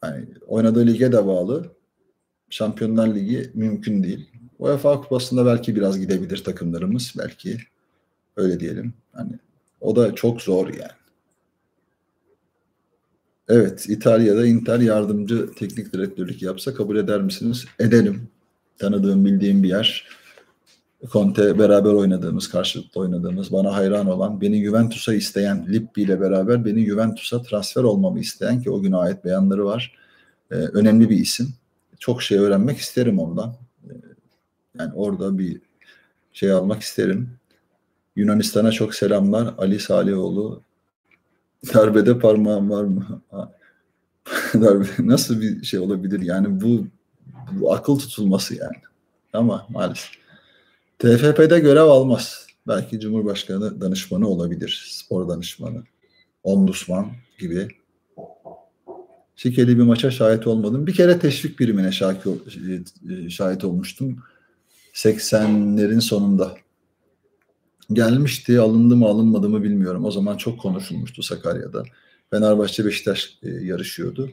yani 0.04 0.26
oynadığı 0.46 0.86
lige 0.86 1.12
de 1.12 1.26
bağlı. 1.26 1.72
Şampiyonlar 2.50 3.14
Ligi 3.14 3.50
mümkün 3.54 4.02
değil. 4.02 4.30
UEFA 4.58 5.00
Kupası'nda 5.00 5.46
belki 5.46 5.76
biraz 5.76 5.98
gidebilir 5.98 6.44
takımlarımız. 6.44 7.14
Belki 7.18 7.58
öyle 8.36 8.60
diyelim. 8.60 8.92
Hani 9.12 9.32
o 9.80 9.96
da 9.96 10.14
çok 10.14 10.42
zor 10.42 10.68
yani. 10.68 11.00
Evet, 13.48 13.88
İtalya'da 13.88 14.46
Inter 14.46 14.80
yardımcı 14.80 15.52
teknik 15.54 15.92
direktörlük 15.92 16.42
yapsa 16.42 16.74
kabul 16.74 16.96
eder 16.96 17.22
misiniz? 17.22 17.64
Edelim 17.78 18.30
tanıdığım, 18.80 19.24
bildiğim 19.24 19.62
bir 19.62 19.68
yer. 19.68 20.08
Conte 21.12 21.58
beraber 21.58 21.92
oynadığımız, 21.92 22.48
karşılıklı 22.48 23.00
oynadığımız, 23.00 23.52
bana 23.52 23.74
hayran 23.74 24.06
olan, 24.06 24.40
beni 24.40 24.64
Juventus'a 24.64 25.14
isteyen, 25.14 25.66
Lippi 25.68 26.02
ile 26.02 26.20
beraber 26.20 26.64
beni 26.64 26.86
Juventus'a 26.86 27.42
transfer 27.42 27.82
olmamı 27.82 28.20
isteyen 28.20 28.62
ki 28.62 28.70
o 28.70 28.80
güne 28.80 28.96
ait 28.96 29.24
beyanları 29.24 29.64
var. 29.64 29.94
Ee, 30.50 30.54
önemli 30.54 31.10
bir 31.10 31.16
isim. 31.16 31.54
Çok 31.98 32.22
şey 32.22 32.38
öğrenmek 32.38 32.78
isterim 32.78 33.18
ondan. 33.18 33.54
Ee, 33.84 33.92
yani 34.78 34.92
orada 34.94 35.38
bir 35.38 35.60
şey 36.32 36.52
almak 36.52 36.82
isterim. 36.82 37.30
Yunanistan'a 38.16 38.72
çok 38.72 38.94
selamlar. 38.94 39.54
Ali 39.58 39.80
Salihoğlu. 39.80 40.62
Darbede 41.74 42.18
parmağım 42.18 42.70
var 42.70 42.84
mı? 42.84 43.22
Darbe 44.54 44.86
nasıl 44.98 45.40
bir 45.40 45.62
şey 45.64 45.80
olabilir? 45.80 46.20
Yani 46.20 46.60
bu, 46.60 46.86
bu 47.52 47.74
akıl 47.74 47.98
tutulması 47.98 48.54
yani. 48.54 48.76
Ama 49.32 49.66
maalesef. 49.70 50.10
TFP'de 50.98 51.60
görev 51.60 51.82
almaz. 51.82 52.46
Belki 52.68 53.00
Cumhurbaşkanı 53.00 53.80
danışmanı 53.80 54.28
olabilir. 54.28 54.88
Spor 54.90 55.28
danışmanı. 55.28 55.82
Ombudsman 56.42 57.12
gibi. 57.38 57.68
Şikeli 59.36 59.78
bir 59.78 59.82
maça 59.82 60.10
şahit 60.10 60.46
olmadım. 60.46 60.86
Bir 60.86 60.94
kere 60.94 61.18
teşvik 61.18 61.58
birimine 61.58 61.92
şahit, 61.92 62.26
şahit 63.30 63.64
olmuştum. 63.64 64.18
80'lerin 64.94 66.00
sonunda. 66.00 66.54
Gelmişti, 67.92 68.60
alındı 68.60 68.96
mı 68.96 69.06
alınmadı 69.06 69.48
mı 69.48 69.62
bilmiyorum. 69.62 70.04
O 70.04 70.10
zaman 70.10 70.36
çok 70.36 70.60
konuşulmuştu 70.60 71.22
Sakarya'da. 71.22 71.82
Fenerbahçe 72.30 72.84
Beşiktaş 72.84 73.38
e, 73.42 73.48
yarışıyordu. 73.48 74.30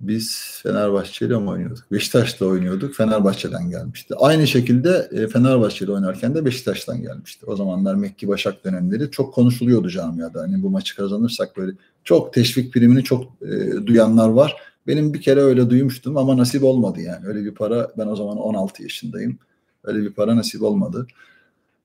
Biz 0.00 0.60
Fenerbahçe'yle 0.62 1.38
mi 1.38 1.50
oynuyorduk? 1.50 1.92
Beşiktaş'la 1.92 2.46
oynuyorduk. 2.46 2.94
Fenerbahçe'den 2.94 3.70
gelmişti. 3.70 4.14
Aynı 4.18 4.46
şekilde 4.46 5.08
e, 5.12 5.28
Fenerbahçe'yle 5.28 5.92
oynarken 5.92 6.34
de 6.34 6.44
Beşiktaş'tan 6.44 7.02
gelmişti. 7.02 7.46
O 7.46 7.56
zamanlar 7.56 7.94
Mekki 7.94 8.28
Başak 8.28 8.64
dönemleri 8.64 9.10
çok 9.10 9.34
konuşuluyordu 9.34 9.90
camiada. 9.90 10.40
Hani 10.40 10.62
bu 10.62 10.70
maçı 10.70 10.96
kazanırsak 10.96 11.56
böyle 11.56 11.72
çok 12.04 12.32
teşvik 12.32 12.72
primini 12.72 13.04
çok 13.04 13.42
e, 13.42 13.86
duyanlar 13.86 14.28
var. 14.28 14.56
Benim 14.86 15.14
bir 15.14 15.20
kere 15.20 15.40
öyle 15.40 15.70
duymuştum 15.70 16.16
ama 16.16 16.36
nasip 16.36 16.64
olmadı 16.64 17.00
yani. 17.00 17.26
Öyle 17.26 17.44
bir 17.44 17.54
para 17.54 17.92
ben 17.98 18.06
o 18.06 18.16
zaman 18.16 18.36
16 18.36 18.82
yaşındayım. 18.82 19.38
Öyle 19.84 20.02
bir 20.02 20.12
para 20.12 20.36
nasip 20.36 20.62
olmadı. 20.62 21.06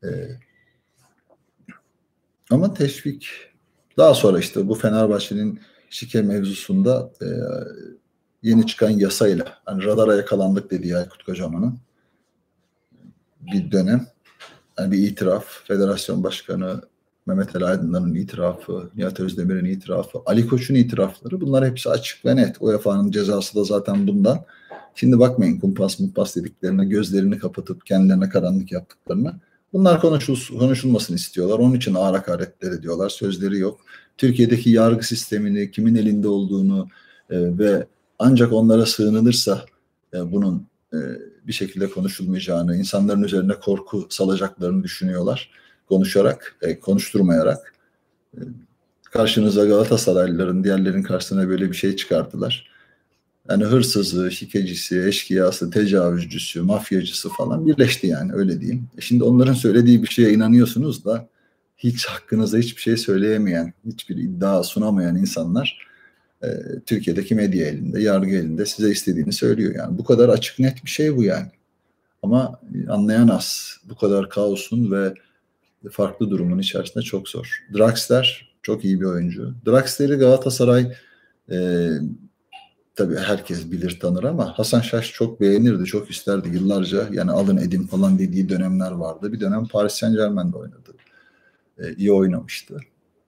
Ee, 0.04 0.08
ama 2.50 2.74
teşvik 2.74 3.28
daha 3.98 4.14
sonra 4.14 4.40
işte 4.40 4.68
bu 4.68 4.76
Fenerbahçe'nin 4.76 5.60
şike 5.90 6.22
mevzusunda 6.22 7.12
e, 7.22 7.28
yeni 8.44 8.68
çıkan 8.68 8.90
yasayla 8.90 9.46
hani 9.66 9.84
radara 9.84 10.16
yakalandık 10.16 10.72
dediği 10.72 10.98
Aykut 10.98 11.24
Kocaman'ın 11.24 11.80
bir 13.42 13.72
dönem 13.72 14.08
yani 14.80 14.92
bir 14.92 14.98
itiraf 14.98 15.46
federasyon 15.68 16.24
başkanı 16.24 16.82
Mehmet 17.26 17.56
Ali 17.56 17.66
Aydınlar'ın 17.66 18.16
itirafı, 18.16 18.90
Nihat 18.96 19.20
Özdemir'in 19.20 19.66
itirafı, 19.66 20.20
Ali 20.26 20.48
Koç'un 20.48 20.76
itirafları 20.76 21.42
bunlar 21.42 21.70
hepsi 21.70 21.90
açık 21.90 22.26
ve 22.26 22.36
net. 22.36 22.56
UEFA'nın 22.60 23.12
cezası 23.12 23.56
da 23.56 23.64
zaten 23.64 24.08
bundan. 24.08 24.46
Şimdi 24.96 25.20
bakmayın 25.20 25.60
kumpas 25.60 26.00
mutpas 26.00 26.36
dediklerine, 26.36 26.86
gözlerini 26.86 27.38
kapatıp 27.38 27.86
kendilerine 27.86 28.30
karanlık 28.30 28.72
yaptıklarına. 28.72 29.40
Bunlar 29.74 30.02
konuşul, 30.02 30.60
konuşulmasını 30.60 31.16
istiyorlar. 31.16 31.60
Onun 31.60 31.76
için 31.76 31.94
ağır 31.94 32.14
hakaretler 32.14 32.72
ediyorlar. 32.72 33.10
Sözleri 33.10 33.60
yok. 33.60 33.80
Türkiye'deki 34.18 34.70
yargı 34.70 35.08
sistemini, 35.08 35.72
kimin 35.72 35.96
elinde 35.96 36.28
olduğunu 36.28 36.88
e, 37.30 37.58
ve 37.58 37.88
ancak 38.22 38.54
onlara 38.54 38.86
sığınılırsa 38.86 39.66
e, 40.14 40.32
bunun 40.32 40.68
e, 40.94 40.98
bir 41.48 41.54
şekilde 41.54 41.90
konuşulmayacağını, 41.90 42.78
insanların 42.78 43.24
üzerine 43.24 43.54
korku 43.54 44.08
salacaklarını 44.10 44.84
düşünüyorlar. 44.84 45.50
Konuşarak, 45.90 46.56
e, 46.62 46.80
konuşturmayarak. 46.80 47.74
E, 48.34 48.40
karşınıza 49.04 49.66
Galatasaraylıların, 49.66 50.64
diğerlerin 50.64 51.04
karşısına 51.04 51.50
böyle 51.50 51.72
bir 51.72 51.76
şey 51.76 51.96
çıkarttılar. 51.96 52.72
Yani 53.50 53.64
hırsızı, 53.64 54.32
şikecisi, 54.32 55.04
eşkıyası, 55.04 55.72
tecavüzcüsü, 55.72 56.62
mafyacısı 56.62 57.30
falan 57.30 57.68
birleşti 57.68 58.08
yani 58.08 58.34
öyle 58.34 58.62
diyeyim. 58.62 58.88
E 58.98 59.02
şimdi 59.02 59.24
onların 59.24 59.54
söylediği 59.54 60.04
bir 60.04 60.08
şeye 60.08 60.34
inanıyorsunuz 60.34 61.06
da 61.06 61.30
hiç 61.78 62.06
hakkınızda 62.06 62.58
hiçbir 62.58 62.82
şey 62.82 62.98
söyleyemeyen, 62.98 63.74
hiçbir 63.86 64.18
iddia 64.18 64.64
sunamayan 64.64 65.16
insanlar 65.16 65.91
e, 66.44 66.48
Türkiye'deki 66.86 67.36
medya 67.36 67.68
elinde, 67.68 68.02
yargı 68.02 68.36
elinde 68.36 68.66
size 68.66 68.92
istediğini 68.92 69.34
söylüyor. 69.34 69.76
Yani 69.76 69.98
bu 69.98 70.04
kadar 70.04 70.30
açık 70.30 70.60
net 70.60 70.86
bir 70.86 70.90
şey 70.90 71.18
bu 71.18 71.24
yani. 71.24 71.52
Ama 72.24 72.60
anlayan 72.90 73.28
az. 73.28 73.78
Bu 73.90 73.96
kadar 73.96 74.30
kaosun 74.30 74.92
ve 74.92 75.14
farklı 75.92 76.30
durumun 76.30 76.60
içerisinde 76.60 77.04
çok 77.04 77.30
zor. 77.30 77.66
Draxler 77.78 78.56
çok 78.62 78.86
iyi 78.86 79.02
bir 79.02 79.06
oyuncu. 79.06 79.54
Draxler'i 79.68 80.16
Galatasaray 80.16 80.94
e, 81.52 81.90
tabii 82.96 83.16
herkes 83.16 83.72
bilir 83.72 84.00
tanır 84.00 84.24
ama 84.24 84.60
Hasan 84.60 84.82
Şaş 84.82 85.12
çok 85.12 85.42
beğenirdi, 85.42 85.86
çok 85.86 86.12
isterdi 86.12 86.50
yıllarca. 86.50 87.08
Yani 87.12 87.32
alın 87.32 87.58
edin 87.58 87.88
falan 87.88 88.20
dediği 88.20 88.50
dönemler 88.50 88.92
vardı. 88.92 89.34
Bir 89.34 89.40
dönem 89.40 89.66
Paris 89.68 89.94
Saint 89.94 90.16
Germain'de 90.16 90.58
oynadı. 90.58 90.94
E, 91.80 91.94
iyi 91.94 92.12
oynamıştı. 92.12 92.78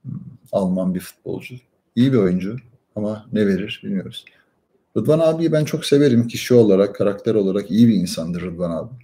Hmm, 0.02 0.20
Alman 0.52 0.94
bir 0.94 1.00
futbolcu. 1.00 1.54
İyi 1.96 2.12
bir 2.12 2.18
oyuncu 2.18 2.56
ama 2.96 3.26
ne 3.32 3.46
verir 3.46 3.80
bilmiyoruz. 3.84 4.24
Rıdvan 4.96 5.18
abiyi 5.18 5.52
ben 5.52 5.64
çok 5.64 5.84
severim 5.84 6.28
kişi 6.28 6.54
olarak, 6.54 6.94
karakter 6.94 7.34
olarak 7.34 7.70
iyi 7.70 7.88
bir 7.88 7.94
insandır 7.94 8.42
Rıdvan 8.42 8.70
abi. 8.70 8.94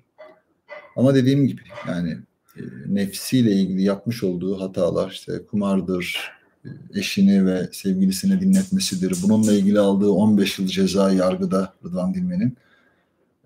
Ama 0.97 1.14
dediğim 1.14 1.47
gibi 1.47 1.62
yani 1.88 2.18
e, 2.57 2.62
nefsiyle 2.86 3.53
ilgili 3.53 3.82
yapmış 3.82 4.22
olduğu 4.22 4.61
hatalar 4.61 5.11
işte 5.11 5.47
kumardır, 5.51 6.30
e, 6.64 6.68
eşini 6.95 7.47
ve 7.47 7.68
sevgilisini 7.72 8.41
dinletmesidir. 8.41 9.16
Bununla 9.22 9.53
ilgili 9.53 9.80
aldığı 9.80 10.11
15 10.11 10.59
yıl 10.59 10.66
ceza 10.66 11.12
yargıda 11.12 11.74
Rıdvan 11.84 12.14
Dilmen'in. 12.14 12.57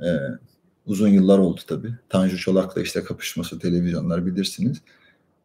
Ee, 0.01 0.07
uzun 0.87 1.09
yıllar 1.09 1.39
oldu 1.39 1.61
tabii. 1.67 1.95
Tanju 2.09 2.39
Çolak'la 2.39 2.83
işte 2.83 3.05
kapışması 3.05 3.59
televizyonlar 3.59 4.27
bilirsiniz. 4.27 4.83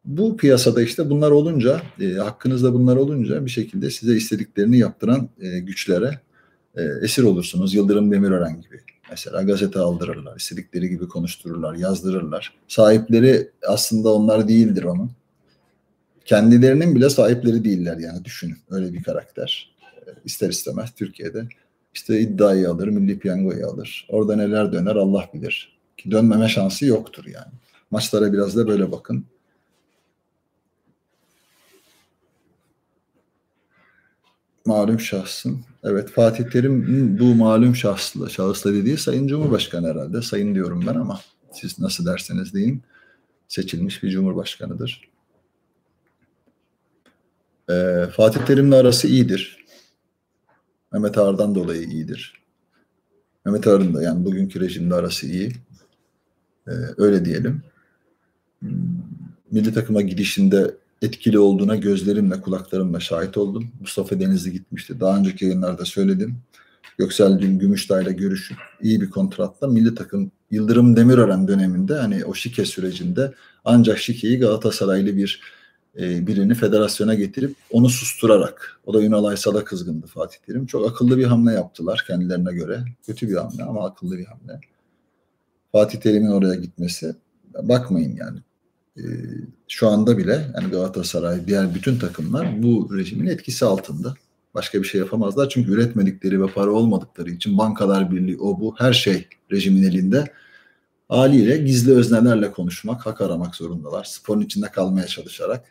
Bu 0.04 0.36
piyasada 0.36 0.82
işte 0.82 1.10
bunlar 1.10 1.30
olunca, 1.30 1.82
e, 2.00 2.12
hakkınızda 2.12 2.74
bunlar 2.74 2.96
olunca 2.96 3.44
bir 3.44 3.50
şekilde 3.50 3.90
size 3.90 4.16
istediklerini 4.16 4.78
yaptıran 4.78 5.28
e, 5.40 5.58
güçlere 5.58 6.20
e, 6.76 6.82
esir 7.02 7.22
olursunuz. 7.22 7.74
Yıldırım 7.74 8.10
Demirören 8.10 8.60
gibi. 8.60 8.80
Mesela 9.10 9.42
gazete 9.42 9.78
aldırırlar, 9.78 10.36
istedikleri 10.36 10.88
gibi 10.88 11.08
konuştururlar, 11.08 11.74
yazdırırlar. 11.74 12.54
Sahipleri 12.68 13.50
aslında 13.66 14.14
onlar 14.14 14.48
değildir 14.48 14.82
onun 14.82 15.10
kendilerinin 16.24 16.94
bile 16.94 17.10
sahipleri 17.10 17.64
değiller 17.64 17.98
yani 17.98 18.24
düşünün 18.24 18.56
öyle 18.70 18.92
bir 18.92 19.02
karakter. 19.02 19.74
E, 19.82 20.10
ister 20.24 20.48
istemez 20.48 20.90
Türkiye'de 20.96 21.48
işte 21.94 22.20
iddiayı 22.20 22.70
alır, 22.70 22.88
milli 22.88 23.18
piyangoyu 23.18 23.66
alır. 23.66 24.06
Orada 24.08 24.36
neler 24.36 24.72
döner 24.72 24.96
Allah 24.96 25.28
bilir. 25.34 25.78
Ki 25.96 26.10
dönmeme 26.10 26.48
şansı 26.48 26.86
yoktur 26.86 27.24
yani. 27.26 27.52
Maçlara 27.90 28.32
biraz 28.32 28.56
da 28.56 28.68
böyle 28.68 28.92
bakın. 28.92 29.24
Malum 34.66 35.00
şahsın. 35.00 35.64
Evet 35.84 36.10
Fatih 36.10 36.44
Terim 36.44 37.18
bu 37.18 37.34
malum 37.34 37.76
şahsla, 37.76 38.28
şahısla 38.28 38.74
dediği 38.74 38.96
Sayın 38.96 39.26
Cumhurbaşkanı 39.28 39.88
herhalde. 39.88 40.22
Sayın 40.22 40.54
diyorum 40.54 40.84
ben 40.86 40.94
ama 40.94 41.20
siz 41.52 41.78
nasıl 41.78 42.06
derseniz 42.06 42.54
deyin. 42.54 42.82
Seçilmiş 43.48 44.02
bir 44.02 44.10
cumhurbaşkanıdır. 44.10 45.10
Ee, 47.70 48.04
Fatih 48.16 48.40
Terim'le 48.40 48.72
arası 48.72 49.08
iyidir. 49.08 49.64
Mehmet 50.92 51.18
Ağar'dan 51.18 51.54
dolayı 51.54 51.82
iyidir. 51.82 52.42
Mehmet 53.44 53.66
Ağar'ın 53.66 53.94
da 53.94 54.02
yani 54.02 54.24
bugünkü 54.24 54.60
rejimde 54.60 54.94
arası 54.94 55.26
iyi. 55.26 55.52
Ee, 56.68 56.72
öyle 56.96 57.24
diyelim. 57.24 57.62
Hmm, 58.60 58.70
milli 59.50 59.74
takıma 59.74 60.02
gidişinde 60.02 60.74
etkili 61.02 61.38
olduğuna 61.38 61.76
gözlerimle, 61.76 62.40
kulaklarımla 62.40 63.00
şahit 63.00 63.36
oldum. 63.36 63.70
Mustafa 63.80 64.20
Denizli 64.20 64.52
gitmişti. 64.52 65.00
Daha 65.00 65.18
önceki 65.18 65.44
yayınlarda 65.44 65.84
söyledim. 65.84 66.36
Göksel 66.98 67.38
Dün 67.38 67.58
Gümüşdağ'la 67.58 68.10
görüşüp 68.10 68.56
iyi 68.82 69.00
bir 69.00 69.10
kontratla 69.10 69.68
milli 69.68 69.94
takım 69.94 70.32
Yıldırım 70.50 70.96
Demirören 70.96 71.48
döneminde 71.48 71.94
hani 71.94 72.24
o 72.24 72.34
şike 72.34 72.64
sürecinde 72.64 73.32
ancak 73.64 73.98
şikeyi 73.98 74.38
Galatasaraylı 74.38 75.16
bir 75.16 75.40
e, 76.00 76.26
birini 76.26 76.54
federasyona 76.54 77.14
getirip 77.14 77.56
onu 77.70 77.88
susturarak 77.88 78.80
o 78.86 78.94
da 78.94 79.02
Ünal 79.02 79.24
Aysal'a 79.24 79.64
kızgındı 79.64 80.06
Fatih 80.06 80.38
Terim. 80.46 80.66
Çok 80.66 80.90
akıllı 80.90 81.18
bir 81.18 81.24
hamle 81.24 81.52
yaptılar 81.52 82.04
kendilerine 82.06 82.52
göre. 82.52 82.84
Kötü 83.06 83.28
bir 83.28 83.36
hamle 83.36 83.64
ama 83.64 83.86
akıllı 83.86 84.18
bir 84.18 84.26
hamle. 84.26 84.60
Fatih 85.72 86.00
Terim'in 86.00 86.30
oraya 86.30 86.54
gitmesi 86.54 87.16
bakmayın 87.62 88.16
yani 88.16 88.40
e, 88.96 89.02
şu 89.68 89.88
anda 89.88 90.18
bile 90.18 90.52
yani 90.54 90.70
Galatasaray 90.70 91.46
diğer 91.46 91.74
bütün 91.74 91.98
takımlar 91.98 92.62
bu 92.62 92.98
rejimin 92.98 93.26
etkisi 93.26 93.64
altında. 93.64 94.14
Başka 94.54 94.82
bir 94.82 94.86
şey 94.86 95.00
yapamazlar 95.00 95.48
çünkü 95.48 95.72
üretmedikleri 95.72 96.42
ve 96.42 96.46
para 96.46 96.70
olmadıkları 96.70 97.30
için 97.30 97.58
bankalar 97.58 98.10
birliği 98.10 98.38
o 98.38 98.60
bu 98.60 98.74
her 98.78 98.92
şey 98.92 99.28
rejimin 99.52 99.82
elinde 99.82 100.24
haliyle 101.08 101.56
gizli 101.56 101.92
öznelerle 101.92 102.52
konuşmak, 102.52 103.06
hak 103.06 103.20
aramak 103.20 103.54
zorundalar. 103.54 104.04
Sporun 104.04 104.40
içinde 104.40 104.66
kalmaya 104.66 105.06
çalışarak 105.06 105.64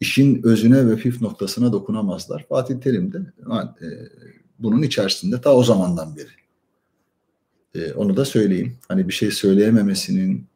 işin 0.00 0.42
özüne 0.42 0.88
ve 0.88 0.96
püf 0.96 1.22
noktasına 1.22 1.72
dokunamazlar. 1.72 2.46
Fatih 2.48 2.80
Terim 2.80 3.12
de 3.12 3.18
e, 3.18 3.88
bunun 4.58 4.82
içerisinde 4.82 5.40
ta 5.40 5.54
o 5.54 5.64
zamandan 5.64 6.16
beri. 6.16 6.28
E, 7.74 7.92
onu 7.92 8.16
da 8.16 8.24
söyleyeyim. 8.24 8.76
Hani 8.88 9.08
bir 9.08 9.12
şey 9.12 9.30
söyleyememesinin 9.30 10.46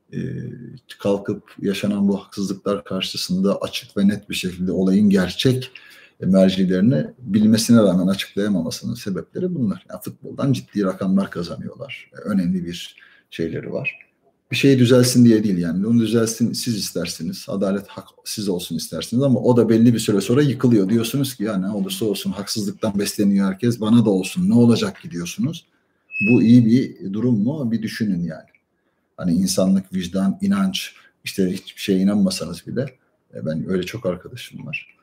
kalkıp 0.99 1.43
yaşanan 1.63 2.09
bu 2.09 2.21
haksızlıklar 2.21 2.85
karşısında 2.85 3.59
açık 3.61 3.97
ve 3.97 4.09
net 4.09 4.31
bir 4.31 4.35
şekilde 4.35 4.73
olayın 4.73 5.11
gerçek 5.11 5.71
mercilerini 6.21 7.07
bilmesine 7.19 7.83
rağmen 7.83 8.07
açıklayamamasının 8.07 8.95
sebepleri 8.95 9.55
bunlar. 9.55 9.87
Yani 9.91 10.01
futboldan 10.05 10.53
ciddi 10.53 10.85
rakamlar 10.85 11.31
kazanıyorlar. 11.31 12.11
Önemli 12.25 12.65
bir 12.65 12.97
şeyleri 13.31 13.73
var. 13.73 13.99
Bir 14.51 14.57
şey 14.57 14.79
düzelsin 14.79 15.25
diye 15.25 15.45
değil 15.45 15.59
yani. 15.59 15.87
Onu 15.87 16.01
düzelsin 16.01 16.53
siz 16.53 16.77
istersiniz. 16.77 17.47
Adalet 17.49 17.89
hak 17.89 18.09
siz 18.25 18.49
olsun 18.49 18.77
istersiniz 18.77 19.23
ama 19.23 19.41
o 19.41 19.57
da 19.57 19.69
belli 19.69 19.95
bir 19.95 19.99
süre 19.99 20.21
sonra 20.21 20.43
yıkılıyor. 20.43 20.89
Diyorsunuz 20.89 21.35
ki 21.35 21.45
ya 21.45 21.57
ne 21.57 21.71
olursa 21.71 22.05
olsun 22.05 22.33
haksızlıktan 22.33 22.99
besleniyor 22.99 23.47
herkes. 23.47 23.81
Bana 23.81 24.05
da 24.05 24.11
olsun 24.11 24.51
ne 24.51 24.55
olacak 24.55 25.03
gidiyorsunuz. 25.03 25.67
Bu 26.31 26.43
iyi 26.43 26.67
bir 26.67 27.13
durum 27.13 27.43
mu? 27.43 27.73
Bir 27.73 27.83
düşünün 27.83 28.23
yani. 28.23 28.52
Hani 29.17 29.33
insanlık, 29.33 29.95
vicdan, 29.95 30.39
inanç 30.41 30.95
işte 31.25 31.53
hiçbir 31.53 31.81
şeye 31.81 31.99
inanmasanız 31.99 32.67
bile 32.67 32.87
e, 33.35 33.47
ben 33.47 33.69
öyle 33.69 33.83
çok 33.83 34.07
arkadaşım 34.07 34.67
var. 34.67 34.97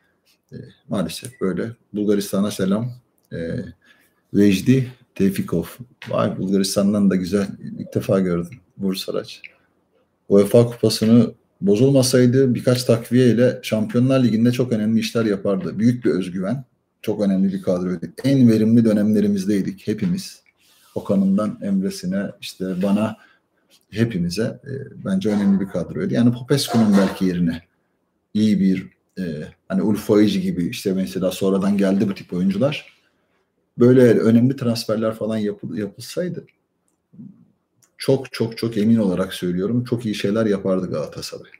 E, 0.51 0.55
maalesef 0.89 1.41
böyle. 1.41 1.72
Bulgaristan'a 1.93 2.51
selam. 2.51 2.91
E, 3.34 3.38
Vecdi 4.34 4.91
Tevfikov. 5.16 5.64
Vay 6.10 6.38
Bulgaristan'dan 6.38 7.10
da 7.10 7.16
güzel. 7.16 7.47
İlk 7.80 7.95
defa 7.95 8.20
gördüm. 8.20 8.60
Bursaraç. 8.78 9.41
UEFA 10.30 10.66
kupasını 10.66 11.34
bozulmasaydı 11.62 12.55
birkaç 12.55 12.84
takviye 12.84 13.28
ile 13.28 13.60
Şampiyonlar 13.64 14.24
Ligi'nde 14.24 14.51
çok 14.51 14.72
önemli 14.72 14.99
işler 14.99 15.26
yapardı. 15.26 15.80
Büyük 15.80 16.05
bir 16.05 16.10
özgüven. 16.10 16.64
Çok 17.01 17.22
önemli 17.22 17.53
bir 17.53 17.62
kadroydu. 17.62 18.05
En 18.24 18.49
verimli 18.49 18.86
dönemlerimizdeydik 18.86 19.88
hepimiz. 19.88 20.43
Okan'ından 20.95 21.60
Emre'sine 21.62 22.32
işte 22.41 22.82
bana 22.84 23.18
hepimize 23.92 24.44
e, 24.44 24.72
bence 25.06 25.30
önemli 25.30 25.60
bir 25.60 25.70
kadroydu. 25.70 26.14
Yani 26.14 26.32
Popescu'nun 26.32 26.98
belki 26.98 27.26
yerine 27.26 27.62
iyi 28.34 28.60
bir 28.60 28.88
e, 29.20 29.24
hani 29.68 29.82
Ulf 29.82 30.10
gibi 30.34 30.68
işte 30.68 30.94
mesela 30.94 31.32
sonradan 31.32 31.78
geldi 31.78 32.10
bu 32.10 32.14
tip 32.14 32.34
oyuncular. 32.34 33.00
Böyle 33.78 34.20
önemli 34.20 34.56
transferler 34.56 35.14
falan 35.14 35.38
yapıl, 35.38 35.78
yapılsaydı 35.78 36.46
çok 38.00 38.34
çok 38.34 38.58
çok 38.58 38.78
emin 38.78 38.98
olarak 38.98 39.34
söylüyorum 39.34 39.84
çok 39.84 40.06
iyi 40.06 40.16
şeyler 40.16 40.46
yapardı 40.46 40.90
Galatasaray. 40.92 41.52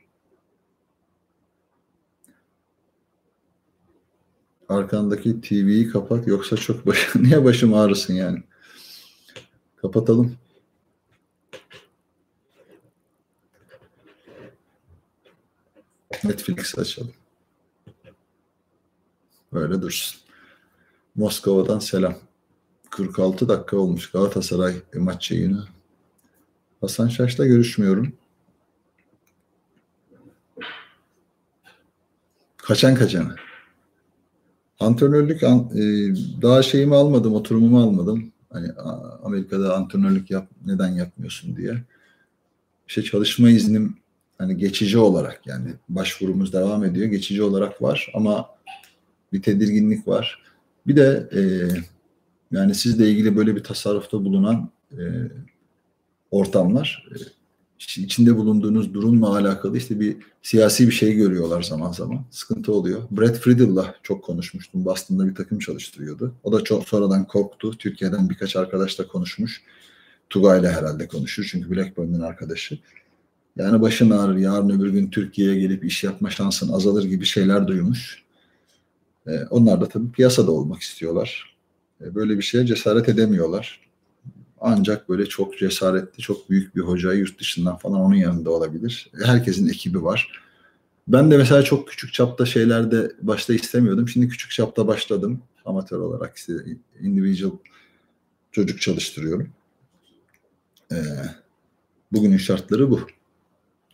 Arkandaki 4.68 5.40
TV'yi 5.40 5.88
kapat 5.88 6.26
yoksa 6.26 6.56
çok 6.56 6.86
baş 6.86 7.08
niye 7.14 7.44
başım 7.44 7.74
ağrısın 7.74 8.14
yani? 8.14 8.42
Kapatalım. 9.76 10.36
Netflix 16.24 16.78
açalım. 16.78 17.12
Böyle 19.52 19.82
dursun. 19.82 20.20
Moskova'dan 21.14 21.78
selam. 21.78 22.14
46 22.90 23.48
dakika 23.48 23.76
olmuş 23.76 24.10
Galatasaray 24.10 24.74
maç 24.94 25.30
yayını. 25.30 25.64
Hasan 26.80 27.08
Şaş'la 27.08 27.46
görüşmüyorum. 27.46 28.12
Kaçan 32.56 32.94
kaçana. 32.94 33.36
Antrenörlük 34.80 35.42
e, 35.42 35.48
daha 36.42 36.62
şeyimi 36.62 36.96
almadım, 36.96 37.34
oturumumu 37.34 37.80
almadım. 37.80 38.32
Hani 38.52 38.72
Amerika'da 39.22 39.76
antrenörlük 39.76 40.30
yap, 40.30 40.48
neden 40.66 40.88
yapmıyorsun 40.88 41.56
diye. 41.56 41.84
İşte 42.88 43.02
çalışma 43.02 43.50
iznim 43.50 43.96
hani 44.40 44.56
geçici 44.56 44.98
olarak 44.98 45.46
yani 45.46 45.70
başvurumuz 45.88 46.52
devam 46.52 46.84
ediyor. 46.84 47.06
Geçici 47.06 47.42
olarak 47.42 47.82
var 47.82 48.12
ama 48.14 48.48
bir 49.32 49.42
tedirginlik 49.42 50.08
var. 50.08 50.42
Bir 50.86 50.96
de 50.96 51.28
e, 51.34 51.40
yani 52.56 52.74
sizle 52.74 53.10
ilgili 53.10 53.36
böyle 53.36 53.56
bir 53.56 53.64
tasarrufta 53.64 54.24
bulunan 54.24 54.70
e, 54.92 55.02
ortamlar 56.30 57.08
e, 57.14 57.16
içinde 57.78 58.36
bulunduğunuz 58.36 58.94
durumla 58.94 59.36
alakalı 59.36 59.76
işte 59.76 60.00
bir 60.00 60.16
siyasi 60.42 60.86
bir 60.86 60.92
şey 60.92 61.14
görüyorlar 61.14 61.62
zaman 61.62 61.92
zaman. 61.92 62.24
Sıkıntı 62.30 62.72
oluyor. 62.72 63.02
Brad 63.10 63.34
Friedel'la 63.34 63.94
çok 64.02 64.24
konuşmuştum. 64.24 64.84
Boston'da 64.84 65.26
bir 65.26 65.34
takım 65.34 65.58
çalıştırıyordu. 65.58 66.34
O 66.42 66.52
da 66.52 66.64
çok 66.64 66.88
sonradan 66.88 67.26
korktu. 67.26 67.78
Türkiye'den 67.78 68.30
birkaç 68.30 68.56
arkadaşla 68.56 69.06
konuşmuş. 69.06 69.62
Tugay'la 70.30 70.72
herhalde 70.72 71.08
konuşur. 71.08 71.48
Çünkü 71.50 71.70
Blackburn'un 71.70 72.20
arkadaşı. 72.20 72.78
Yani 73.60 73.80
başın 73.80 74.10
ağrır. 74.10 74.36
Yarın 74.36 74.70
öbür 74.70 74.90
gün 74.90 75.10
Türkiye'ye 75.10 75.60
gelip 75.60 75.84
iş 75.84 76.04
yapma 76.04 76.30
şansın 76.30 76.72
azalır 76.72 77.04
gibi 77.04 77.24
şeyler 77.24 77.66
duymuş. 77.66 78.22
Ee, 79.26 79.44
onlar 79.50 79.80
da 79.80 79.88
tabii 79.88 80.12
piyasada 80.12 80.50
olmak 80.50 80.80
istiyorlar. 80.80 81.56
Ee, 82.00 82.14
böyle 82.14 82.38
bir 82.38 82.42
şeye 82.42 82.66
cesaret 82.66 83.08
edemiyorlar. 83.08 83.80
Ancak 84.60 85.08
böyle 85.08 85.26
çok 85.26 85.58
cesaretli, 85.58 86.22
çok 86.22 86.50
büyük 86.50 86.76
bir 86.76 86.80
hoca 86.80 87.12
yurt 87.12 87.40
dışından 87.40 87.76
falan 87.76 88.00
onun 88.00 88.14
yanında 88.14 88.50
olabilir. 88.50 89.10
Herkesin 89.24 89.68
ekibi 89.68 90.02
var. 90.02 90.42
Ben 91.08 91.30
de 91.30 91.36
mesela 91.36 91.62
çok 91.62 91.88
küçük 91.88 92.12
çapta 92.12 92.46
şeylerde 92.46 93.12
başta 93.22 93.54
istemiyordum. 93.54 94.08
Şimdi 94.08 94.28
küçük 94.28 94.50
çapta 94.50 94.86
başladım. 94.86 95.42
Amatör 95.64 95.98
olarak 95.98 96.36
işte 96.36 96.52
individual 97.00 97.52
çocuk 98.52 98.80
çalıştırıyorum. 98.80 99.48
Ee, 100.92 100.96
bugünün 102.12 102.36
şartları 102.36 102.90
bu. 102.90 103.00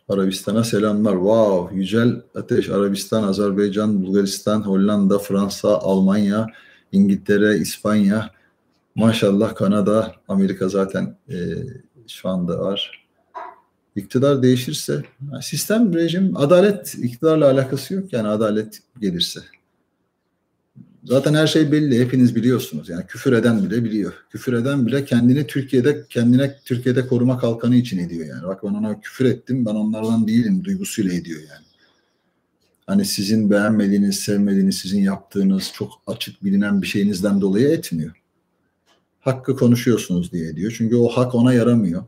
Arabistan'a 0.09 0.63
selamlar. 0.63 1.13
Wow, 1.13 1.75
Yücel 1.75 2.21
Ateş, 2.35 2.69
Arabistan, 2.69 3.23
Azerbaycan, 3.23 4.03
Bulgaristan, 4.03 4.61
Hollanda, 4.61 5.19
Fransa, 5.19 5.77
Almanya, 5.77 6.47
İngiltere, 6.91 7.57
İspanya, 7.57 8.31
maşallah 8.95 9.55
Kanada, 9.55 10.15
Amerika 10.27 10.69
zaten 10.69 11.17
e, 11.29 11.35
şu 12.07 12.29
anda 12.29 12.59
var. 12.59 13.07
İktidar 13.95 14.43
değişirse, 14.43 15.03
sistem, 15.41 15.93
rejim, 15.93 16.37
adalet 16.37 16.95
iktidarla 16.95 17.45
alakası 17.51 17.93
yok 17.93 18.13
yani 18.13 18.27
adalet 18.27 18.79
gelirse. 19.01 19.39
Zaten 21.07 21.33
her 21.33 21.47
şey 21.47 21.71
belli. 21.71 21.99
Hepiniz 21.99 22.35
biliyorsunuz. 22.35 22.89
Yani 22.89 23.05
küfür 23.07 23.33
eden 23.33 23.63
bile 23.63 23.83
biliyor. 23.83 24.13
Küfür 24.29 24.53
eden 24.53 24.87
bile 24.87 25.05
kendini 25.05 25.47
Türkiye'de 25.47 26.05
kendine 26.09 26.59
Türkiye'de 26.65 27.07
koruma 27.07 27.37
kalkanı 27.37 27.75
için 27.75 27.97
ediyor 27.97 28.25
yani. 28.25 28.43
Bak 28.43 28.63
ben 28.63 28.67
ona 28.67 29.01
küfür 29.01 29.25
ettim. 29.25 29.65
Ben 29.65 29.75
onlardan 29.75 30.27
değilim 30.27 30.63
duygusuyla 30.63 31.13
ediyor 31.13 31.39
yani. 31.39 31.65
Hani 32.87 33.05
sizin 33.05 33.51
beğenmediğiniz, 33.51 34.19
sevmediğiniz, 34.19 34.77
sizin 34.77 35.01
yaptığınız 35.01 35.71
çok 35.73 35.91
açık 36.07 36.43
bilinen 36.43 36.81
bir 36.81 36.87
şeyinizden 36.87 37.41
dolayı 37.41 37.67
etmiyor. 37.67 38.11
Hakkı 39.19 39.55
konuşuyorsunuz 39.55 40.31
diye 40.31 40.49
ediyor. 40.49 40.73
Çünkü 40.77 40.95
o 40.95 41.07
hak 41.07 41.35
ona 41.35 41.53
yaramıyor. 41.53 42.03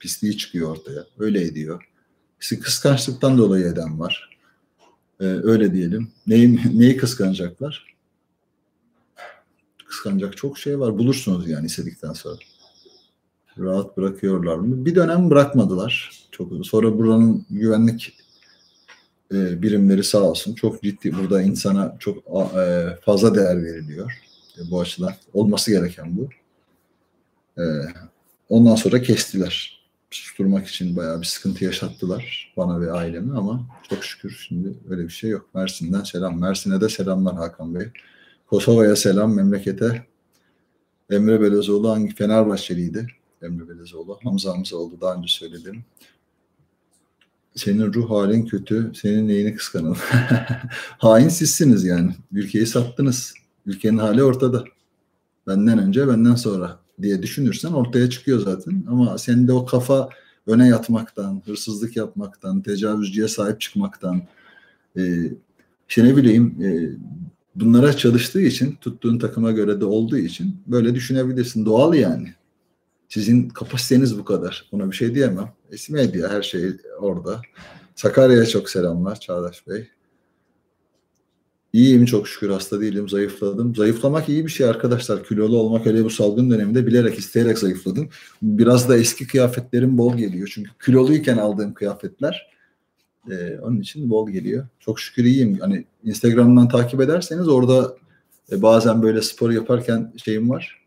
Pisliği 0.00 0.36
çıkıyor 0.36 0.70
ortaya. 0.70 1.04
Öyle 1.18 1.42
ediyor. 1.42 1.88
İşte 2.40 2.58
kıskançlıktan 2.58 3.38
dolayı 3.38 3.64
eden 3.64 4.00
var. 4.00 4.38
Ee, 5.20 5.24
öyle 5.24 5.72
diyelim. 5.72 6.08
Neyi, 6.26 6.60
neyi 6.78 6.96
kıskanacaklar? 6.96 7.97
Kıskanacak 9.88 10.36
çok 10.36 10.58
şey 10.58 10.80
var. 10.80 10.98
Bulursunuz 10.98 11.48
yani 11.48 11.66
istedikten 11.66 12.12
sonra. 12.12 12.36
Rahat 13.58 13.96
bırakıyorlar 13.96 14.56
mı? 14.56 14.84
Bir 14.84 14.94
dönem 14.94 15.30
bırakmadılar. 15.30 16.10
Çok 16.30 16.66
sonra 16.66 16.98
buranın 16.98 17.46
güvenlik 17.50 18.14
e, 19.32 19.62
birimleri 19.62 20.04
sağ 20.04 20.22
olsun 20.22 20.54
çok 20.54 20.82
ciddi 20.82 21.12
burada 21.12 21.42
insana 21.42 21.96
çok 21.98 22.18
e, 22.56 22.96
fazla 23.04 23.34
değer 23.34 23.64
veriliyor. 23.64 24.12
E, 24.58 24.70
bu 24.70 24.80
açıdan 24.80 25.12
olması 25.34 25.70
gereken 25.70 26.18
bu. 26.18 26.28
E, 27.62 27.64
ondan 28.48 28.74
sonra 28.74 29.02
kestiler. 29.02 29.78
Susturmak 30.10 30.66
için 30.66 30.96
bayağı 30.96 31.20
bir 31.20 31.26
sıkıntı 31.26 31.64
yaşattılar 31.64 32.52
bana 32.56 32.80
ve 32.80 32.92
aileme 32.92 33.34
ama 33.38 33.66
çok 33.90 34.04
şükür 34.04 34.44
şimdi 34.48 34.74
öyle 34.90 35.02
bir 35.02 35.12
şey 35.12 35.30
yok. 35.30 35.54
Mersin'den 35.54 36.02
selam. 36.02 36.40
Mersin'e 36.40 36.80
de 36.80 36.88
selamlar 36.88 37.34
Hakan 37.34 37.74
Bey. 37.74 37.86
Kosova'ya 38.50 38.96
selam 38.96 39.34
memlekete. 39.34 40.06
Emre 41.10 41.40
Belezoğlu 41.40 41.90
hangi 41.90 42.14
Fenerbahçeliydi? 42.14 43.06
Emre 43.42 43.68
Belezoğlu. 43.68 44.18
Hamza 44.24 44.76
oldu 44.76 44.94
daha 45.00 45.14
önce 45.14 45.28
söyledim. 45.28 45.84
Senin 47.54 47.92
ruh 47.92 48.10
halin 48.10 48.46
kötü. 48.46 48.92
Senin 48.94 49.28
neyini 49.28 49.54
kıskanalım? 49.54 49.98
Hain 50.98 51.28
sizsiniz 51.28 51.84
yani. 51.84 52.14
Ülkeyi 52.32 52.66
sattınız. 52.66 53.34
Ülkenin 53.66 53.98
hali 53.98 54.22
ortada. 54.22 54.64
Benden 55.46 55.78
önce, 55.78 56.08
benden 56.08 56.34
sonra 56.34 56.78
diye 57.02 57.22
düşünürsen 57.22 57.72
ortaya 57.72 58.10
çıkıyor 58.10 58.40
zaten. 58.40 58.84
Ama 58.88 59.18
senin 59.18 59.48
de 59.48 59.52
o 59.52 59.66
kafa 59.66 60.08
öne 60.46 60.68
yatmaktan, 60.68 61.42
hırsızlık 61.46 61.96
yapmaktan, 61.96 62.62
tecavüzcüye 62.62 63.28
sahip 63.28 63.60
çıkmaktan, 63.60 64.22
e, 64.96 65.32
işte 65.88 66.04
ne 66.04 66.16
bileyim 66.16 66.56
e, 66.62 66.68
bunlara 67.60 67.96
çalıştığı 67.96 68.40
için 68.40 68.76
tuttuğun 68.80 69.18
takıma 69.18 69.52
göre 69.52 69.80
de 69.80 69.84
olduğu 69.84 70.18
için 70.18 70.56
böyle 70.66 70.94
düşünebilirsin. 70.94 71.66
Doğal 71.66 71.94
yani. 71.94 72.34
Sizin 73.08 73.48
kapasiteniz 73.48 74.18
bu 74.18 74.24
kadar. 74.24 74.68
Buna 74.72 74.90
bir 74.90 74.96
şey 74.96 75.14
diyemem. 75.14 75.52
Eski 75.70 75.92
medya 75.92 76.30
her 76.30 76.42
şey 76.42 76.70
orada. 76.98 77.42
Sakarya'ya 77.94 78.46
çok 78.46 78.70
selamlar 78.70 79.20
Çağdaş 79.20 79.66
Bey. 79.68 79.88
İyiyim 81.72 82.04
çok 82.04 82.28
şükür 82.28 82.50
hasta 82.50 82.80
değilim 82.80 83.08
zayıfladım. 83.08 83.74
Zayıflamak 83.74 84.28
iyi 84.28 84.46
bir 84.46 84.50
şey 84.50 84.66
arkadaşlar. 84.66 85.24
Kilolu 85.24 85.58
olmak 85.58 85.86
hele 85.86 86.04
bu 86.04 86.10
salgın 86.10 86.50
döneminde 86.50 86.86
bilerek 86.86 87.18
isteyerek 87.18 87.58
zayıfladım. 87.58 88.08
Biraz 88.42 88.88
da 88.88 88.96
eski 88.96 89.26
kıyafetlerim 89.26 89.98
bol 89.98 90.16
geliyor. 90.16 90.50
Çünkü 90.54 90.70
kiloluyken 90.84 91.36
aldığım 91.36 91.74
kıyafetler 91.74 92.57
e, 93.30 93.60
onun 93.60 93.80
için 93.80 94.10
bol 94.10 94.30
geliyor. 94.30 94.66
Çok 94.80 95.00
şükür 95.00 95.24
iyiyim. 95.24 95.58
Hani 95.60 95.84
Instagram'dan 96.04 96.68
takip 96.68 97.00
ederseniz 97.00 97.48
orada 97.48 97.96
e, 98.52 98.62
bazen 98.62 99.02
böyle 99.02 99.22
spor 99.22 99.50
yaparken 99.50 100.12
şeyim 100.16 100.50
var. 100.50 100.78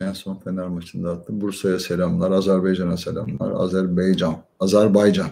En 0.00 0.12
son 0.12 0.36
Fener 0.36 0.68
maçında 0.68 1.10
attım. 1.10 1.40
Bursa'ya 1.40 1.78
selamlar, 1.78 2.30
Azerbaycan'a 2.30 2.96
selamlar. 2.96 3.50
Azerbaycan, 3.64 4.36
Azerbaycan. 4.60 5.30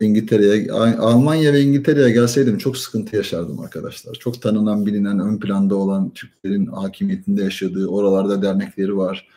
İngiltere'ye, 0.00 0.72
Almanya 0.98 1.52
ve 1.52 1.60
İngiltere'ye 1.60 2.10
gelseydim 2.10 2.58
çok 2.58 2.76
sıkıntı 2.76 3.16
yaşardım 3.16 3.60
arkadaşlar. 3.60 4.14
Çok 4.14 4.42
tanınan, 4.42 4.86
bilinen, 4.86 5.18
ön 5.18 5.38
planda 5.38 5.74
olan 5.74 6.10
Türklerin 6.10 6.66
hakimiyetinde 6.66 7.42
yaşadığı, 7.42 7.86
oralarda 7.86 8.42
dernekleri 8.42 8.96
var. 8.96 9.28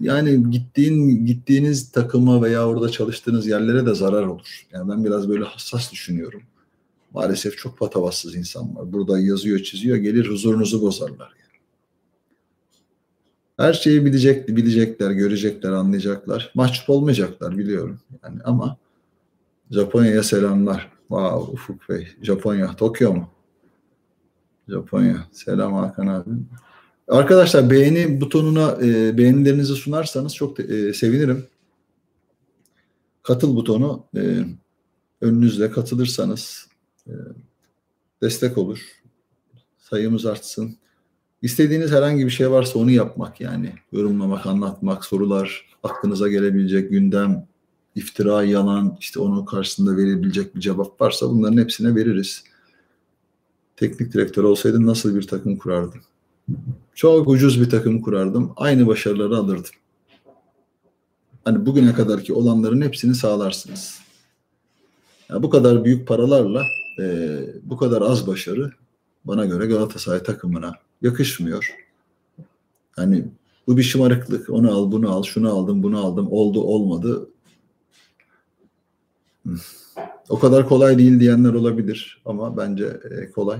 Yani 0.00 0.50
gittiğin 0.50 1.26
gittiğiniz 1.26 1.92
takıma 1.92 2.42
veya 2.42 2.68
orada 2.68 2.88
çalıştığınız 2.88 3.46
yerlere 3.46 3.86
de 3.86 3.94
zarar 3.94 4.26
olur. 4.26 4.66
Yani 4.72 4.90
ben 4.90 5.04
biraz 5.04 5.28
böyle 5.28 5.44
hassas 5.44 5.92
düşünüyorum. 5.92 6.42
Maalesef 7.14 7.58
çok 7.58 7.78
patavatsız 7.78 8.34
insan 8.34 8.76
var. 8.76 8.92
Burada 8.92 9.20
yazıyor, 9.20 9.58
çiziyor, 9.58 9.96
gelir 9.96 10.28
huzurunuzu 10.28 10.82
bozarlar. 10.82 11.32
Her 13.56 13.72
şeyi 13.72 14.04
bilecek, 14.04 14.48
bilecekler, 14.48 15.10
görecekler, 15.10 15.70
anlayacaklar. 15.70 16.52
Mahcup 16.54 16.90
olmayacaklar 16.90 17.58
biliyorum. 17.58 18.00
Yani 18.24 18.38
ama 18.44 18.76
Japonya'ya 19.70 20.22
selamlar. 20.22 20.90
Wow, 21.08 21.52
Ufuk 21.52 21.88
Bey. 21.88 22.08
Japonya, 22.22 22.76
Tokyo 22.76 23.14
mu? 23.14 23.28
Japonya. 24.68 25.26
Selam 25.32 25.72
Hakan 25.72 26.06
abi. 26.06 26.30
Arkadaşlar 27.08 27.70
beğeni 27.70 28.20
butonuna 28.20 28.78
e, 28.82 29.18
beğenilerinizi 29.18 29.74
sunarsanız 29.74 30.34
çok 30.34 30.60
e, 30.60 30.94
sevinirim. 30.94 31.46
Katıl 33.22 33.56
butonu 33.56 34.04
e, 34.16 34.44
önünüzde 35.20 35.70
katılırsanız 35.70 36.68
e, 37.06 37.12
destek 38.22 38.58
olur. 38.58 38.78
Sayımız 39.78 40.26
artsın. 40.26 40.76
İstediğiniz 41.42 41.90
herhangi 41.90 42.26
bir 42.26 42.30
şey 42.30 42.50
varsa 42.50 42.78
onu 42.78 42.90
yapmak 42.90 43.40
yani. 43.40 43.72
Yorumlamak, 43.92 44.46
anlatmak, 44.46 45.04
sorular, 45.04 45.76
aklınıza 45.82 46.28
gelebilecek 46.28 46.90
gündem, 46.90 47.46
iftira, 47.94 48.44
yalan, 48.44 48.96
işte 49.00 49.20
onun 49.20 49.44
karşısında 49.44 49.96
verebilecek 49.96 50.54
bir 50.54 50.60
cevap 50.60 51.00
varsa 51.00 51.30
bunların 51.30 51.58
hepsine 51.58 51.94
veririz. 51.94 52.44
Teknik 53.76 54.12
direktör 54.12 54.44
olsaydım 54.44 54.86
nasıl 54.86 55.16
bir 55.16 55.26
takım 55.26 55.56
kurardım? 55.56 56.00
Çok 56.94 57.28
ucuz 57.28 57.60
bir 57.60 57.70
takım 57.70 58.02
kurardım. 58.02 58.52
Aynı 58.56 58.86
başarıları 58.86 59.36
alırdım. 59.36 59.70
Hani 61.44 61.66
bugüne 61.66 61.92
kadarki 61.92 62.32
olanların 62.32 62.80
hepsini 62.80 63.14
sağlarsınız. 63.14 64.00
Yani 65.30 65.42
bu 65.42 65.50
kadar 65.50 65.84
büyük 65.84 66.08
paralarla 66.08 66.64
e, 67.00 67.38
bu 67.62 67.76
kadar 67.76 68.02
az 68.02 68.26
başarı 68.26 68.72
bana 69.24 69.44
göre 69.44 69.66
Galatasaray 69.66 70.22
takımına 70.22 70.74
yakışmıyor. 71.02 71.76
Hani 72.96 73.24
bu 73.66 73.76
bir 73.76 73.82
şımarıklık. 73.82 74.50
Onu 74.50 74.72
al, 74.72 74.92
bunu 74.92 75.12
al, 75.12 75.22
şunu 75.22 75.52
aldım, 75.52 75.82
bunu 75.82 76.06
aldım. 76.06 76.28
Oldu, 76.30 76.60
olmadı. 76.60 77.28
O 80.28 80.38
kadar 80.38 80.68
kolay 80.68 80.98
değil 80.98 81.20
diyenler 81.20 81.54
olabilir 81.54 82.22
ama 82.24 82.56
bence 82.56 83.00
e, 83.10 83.30
kolay. 83.30 83.58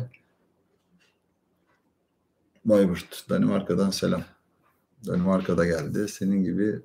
Bayburt, 2.64 3.24
Danimarka'dan 3.30 3.90
selam. 3.90 4.24
Danimarka'da 5.06 5.66
geldi. 5.66 6.08
Senin 6.08 6.44
gibi 6.44 6.80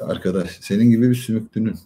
arkadaş, 0.00 0.50
senin 0.60 0.90
gibi 0.90 1.10
bir 1.10 1.14
sümüklünün. 1.14 1.78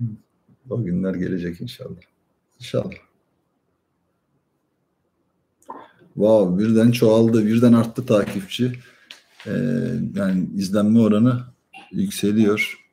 o 0.70 0.84
günler 0.84 1.14
gelecek 1.14 1.60
inşallah. 1.60 2.00
İnşallah. 2.60 2.94
Wow, 6.14 6.64
birden 6.64 6.90
çoğaldı, 6.90 7.46
birden 7.46 7.72
arttı 7.72 8.06
takipçi. 8.06 8.72
Ee, 9.46 9.50
yani 10.14 10.48
izlenme 10.56 11.00
oranı 11.00 11.44
yükseliyor. 11.92 12.86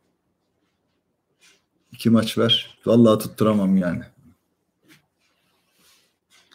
İki 1.91 2.09
maç 2.09 2.37
ver. 2.37 2.77
Vallahi 2.85 3.19
tutturamam 3.19 3.77
yani. 3.77 4.03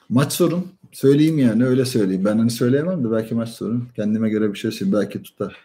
Maç 0.09 0.32
sorun. 0.32 0.78
Söyleyeyim 0.93 1.39
yani 1.39 1.64
öyle 1.64 1.84
söyleyeyim. 1.84 2.24
Ben 2.24 2.39
hani 2.39 2.51
söyleyemem 2.51 3.05
de 3.05 3.11
belki 3.11 3.34
maç 3.34 3.49
sorun. 3.49 3.89
Kendime 3.97 4.30
göre 4.30 4.53
bir 4.53 4.59
şey 4.59 4.70
söyleyeyim. 4.70 5.01
Belki 5.03 5.22
tutar. 5.22 5.57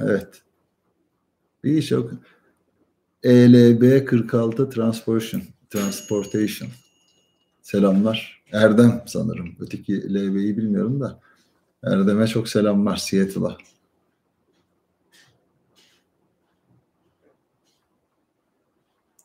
Evet. 0.00 0.42
Bir 1.64 1.78
iş 1.78 1.90
yok. 1.90 2.10
ELB 3.22 4.04
46 4.06 4.70
Transportation. 4.70 5.42
Transportation. 5.70 6.70
Selamlar. 7.62 8.42
Erdem 8.52 9.02
sanırım. 9.06 9.56
Öteki 9.60 10.14
LB'yi 10.14 10.56
bilmiyorum 10.56 11.00
da. 11.00 11.20
Erdem'e 11.82 12.26
çok 12.26 12.48
selamlar 12.48 12.96
Seattle'a. 12.96 13.56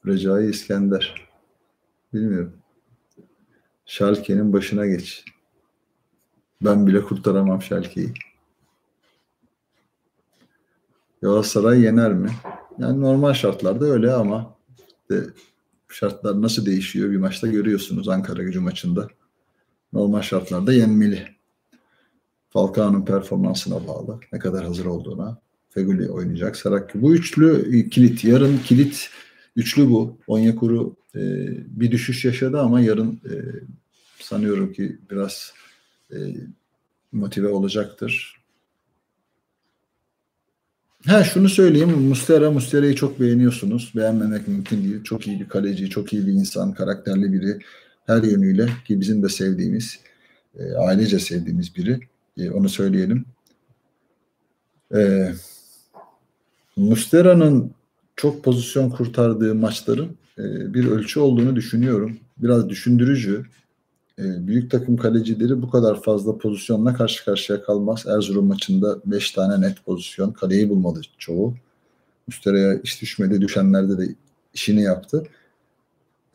Recai 0.05 0.49
İskender. 0.49 1.29
Bilmiyorum. 2.13 2.62
Şalke'nin 3.93 4.53
başına 4.53 4.85
geç. 4.87 5.25
Ben 6.61 6.87
bile 6.87 7.01
kurtaramam 7.01 7.61
Şalke'yi. 7.61 8.13
Galatasaray 11.21 11.81
yener 11.81 12.13
mi? 12.13 12.29
Yani 12.79 13.01
normal 13.01 13.33
şartlarda 13.33 13.85
öyle 13.85 14.13
ama 14.13 14.55
de 15.11 15.23
şartlar 15.89 16.41
nasıl 16.41 16.65
değişiyor 16.65 17.11
bir 17.11 17.17
maçta 17.17 17.47
görüyorsunuz 17.47 18.09
Ankara 18.09 18.43
gücü 18.43 18.59
maçında. 18.59 19.07
Normal 19.93 20.21
şartlarda 20.21 20.73
yenmeli. 20.73 21.27
Falcao'nun 22.49 23.05
performansına 23.05 23.87
bağlı. 23.87 24.19
Ne 24.31 24.39
kadar 24.39 24.65
hazır 24.65 24.85
olduğuna. 24.85 25.37
Feguli 25.69 26.09
oynayacak. 26.09 26.55
Sarakki. 26.55 27.01
Bu 27.01 27.15
üçlü 27.15 27.89
kilit. 27.89 28.23
Yarın 28.23 28.57
kilit 28.57 29.09
üçlü 29.55 29.89
bu. 29.89 30.17
Onyekuru 30.27 30.95
e, 31.15 31.21
bir 31.79 31.91
düşüş 31.91 32.25
yaşadı 32.25 32.59
ama 32.59 32.81
yarın 32.81 33.21
e, 33.25 33.33
sanıyorum 34.34 34.73
ki 34.73 34.97
biraz 35.11 35.53
e, 36.11 36.17
motive 37.11 37.47
olacaktır. 37.47 38.43
Ha 41.05 41.23
şunu 41.23 41.49
söyleyeyim. 41.49 41.89
Mustera, 41.89 42.51
Mustera'yı 42.51 42.95
çok 42.95 43.19
beğeniyorsunuz. 43.19 43.93
Beğenmemek 43.95 44.47
mümkün 44.47 44.84
değil. 44.84 45.03
Çok 45.03 45.27
iyi 45.27 45.39
bir 45.39 45.49
kaleci, 45.49 45.89
çok 45.89 46.13
iyi 46.13 46.27
bir 46.27 46.31
insan, 46.31 46.73
karakterli 46.73 47.34
biri. 47.34 47.59
Her 48.05 48.23
yönüyle 48.23 48.69
ki 48.86 48.99
bizim 48.99 49.23
de 49.23 49.29
sevdiğimiz, 49.29 49.99
e, 50.59 50.73
ailece 50.73 51.19
sevdiğimiz 51.19 51.75
biri. 51.75 51.99
E, 52.38 52.51
onu 52.51 52.69
söyleyelim. 52.69 53.25
E, 54.95 55.34
Mustera'nın 56.75 57.71
çok 58.15 58.43
pozisyon 58.43 58.89
kurtardığı 58.89 59.55
maçların 59.55 60.17
e, 60.38 60.73
bir 60.73 60.86
ölçü 60.86 61.19
olduğunu 61.19 61.55
düşünüyorum. 61.55 62.17
Biraz 62.38 62.69
düşündürücü. 62.69 63.45
E, 64.20 64.47
büyük 64.47 64.72
takım 64.72 64.97
kalecileri 64.97 65.61
bu 65.61 65.70
kadar 65.70 66.01
fazla 66.01 66.38
pozisyonla 66.38 66.93
karşı 66.93 67.26
karşıya 67.26 67.64
kalmaz. 67.64 68.05
Erzurum 68.07 68.45
maçında 68.45 68.99
5 69.05 69.32
tane 69.32 69.61
net 69.68 69.86
pozisyon. 69.86 70.32
Kaleyi 70.32 70.70
bulmadı 70.70 71.01
çoğu. 71.18 71.53
Müstereye 72.28 72.82
iş 72.84 73.01
düşmedi. 73.01 73.41
Düşenlerde 73.41 73.97
de 73.97 74.16
işini 74.53 74.82
yaptı. 74.82 75.24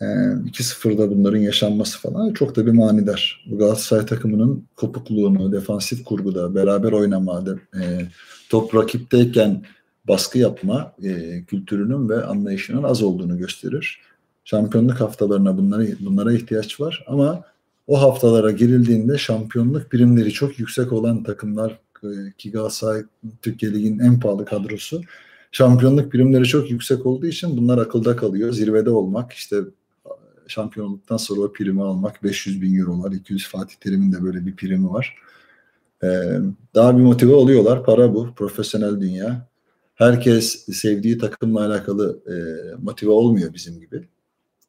E, 0.00 0.04
2-0'da 0.04 1.10
bunların 1.10 1.38
yaşanması 1.38 1.98
falan 1.98 2.32
çok 2.32 2.56
da 2.56 2.66
bir 2.66 2.72
manidar. 2.72 3.44
Bu 3.50 3.58
Galatasaray 3.58 4.06
takımının 4.06 4.64
kopukluğunu, 4.76 5.52
defansif 5.52 6.04
kurguda, 6.04 6.54
beraber 6.54 6.92
oynama, 6.92 7.46
de, 7.46 7.50
e, 7.80 8.08
top 8.48 8.74
rakipteyken 8.74 9.64
baskı 10.08 10.38
yapma 10.38 10.92
e, 11.02 11.42
kültürünün 11.44 12.08
ve 12.08 12.24
anlayışının 12.24 12.82
az 12.82 13.02
olduğunu 13.02 13.38
gösterir. 13.38 14.00
Şampiyonluk 14.44 15.00
haftalarına 15.00 15.58
bunlara, 15.58 15.84
bunlara 16.00 16.32
ihtiyaç 16.32 16.80
var 16.80 17.04
ama 17.06 17.44
o 17.88 18.00
haftalara 18.00 18.50
girildiğinde 18.50 19.18
şampiyonluk 19.18 19.92
birimleri 19.92 20.32
çok 20.32 20.58
yüksek 20.58 20.92
olan 20.92 21.22
takımlar 21.22 21.78
e, 22.02 22.08
ki 22.38 22.50
Galatasaray 22.50 23.02
Türkiye 23.42 23.72
Ligi'nin 23.72 23.98
en 23.98 24.20
pahalı 24.20 24.44
kadrosu 24.44 25.02
şampiyonluk 25.52 26.12
birimleri 26.12 26.44
çok 26.44 26.70
yüksek 26.70 27.06
olduğu 27.06 27.26
için 27.26 27.56
bunlar 27.56 27.78
akılda 27.78 28.16
kalıyor. 28.16 28.52
Zirvede 28.52 28.90
olmak 28.90 29.32
işte 29.32 29.56
şampiyon 30.46 30.86
olduktan 30.86 31.16
sonra 31.16 31.40
o 31.40 31.52
primi 31.52 31.82
almak 31.82 32.24
500 32.24 32.62
bin 32.62 32.78
eurolar, 32.78 33.12
200 33.12 33.48
Fatih 33.48 33.74
Terim'in 33.76 34.12
de 34.12 34.22
böyle 34.22 34.46
bir 34.46 34.56
primi 34.56 34.90
var. 34.90 35.16
Ee, 36.02 36.08
daha 36.74 36.96
bir 36.98 37.02
motive 37.02 37.34
oluyorlar. 37.34 37.84
Para 37.84 38.14
bu. 38.14 38.34
Profesyonel 38.34 39.00
dünya. 39.00 39.48
Herkes 39.94 40.66
sevdiği 40.72 41.18
takımla 41.18 41.66
alakalı 41.66 42.20
e, 42.26 42.34
motive 42.82 43.10
olmuyor 43.10 43.54
bizim 43.54 43.80
gibi. 43.80 44.08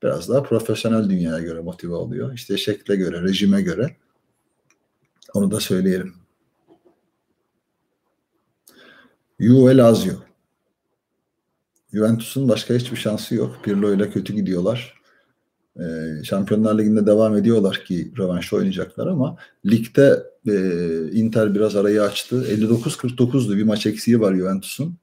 Biraz 0.03 0.29
daha 0.29 0.43
profesyonel 0.43 1.09
dünyaya 1.09 1.39
göre 1.39 1.61
motive 1.61 1.93
oluyor. 1.93 2.33
İşte 2.33 2.57
şekle 2.57 2.95
göre, 2.95 3.21
rejime 3.21 3.61
göre. 3.61 3.95
Onu 5.33 5.51
da 5.51 5.59
söyleyelim. 5.59 6.13
Juve 9.39 9.77
Lazio. 9.77 10.13
Juventus'un 11.93 12.49
başka 12.49 12.73
hiçbir 12.73 12.97
şansı 12.97 13.35
yok. 13.35 13.59
Pirlo 13.63 13.93
ile 13.93 14.09
kötü 14.09 14.33
gidiyorlar. 14.33 14.99
Ee, 15.79 16.23
Şampiyonlar 16.23 16.77
Ligi'nde 16.77 17.05
devam 17.05 17.37
ediyorlar 17.37 17.83
ki 17.85 18.13
rövanş 18.17 18.53
oynayacaklar 18.53 19.07
ama 19.07 19.37
ligde 19.65 20.23
e, 20.47 20.55
Inter 21.11 21.55
biraz 21.55 21.75
arayı 21.75 22.01
açtı. 22.01 22.45
59-49'du 22.49 23.57
bir 23.57 23.63
maç 23.63 23.85
eksiği 23.85 24.19
var 24.19 24.35
Juventus'un. 24.35 24.97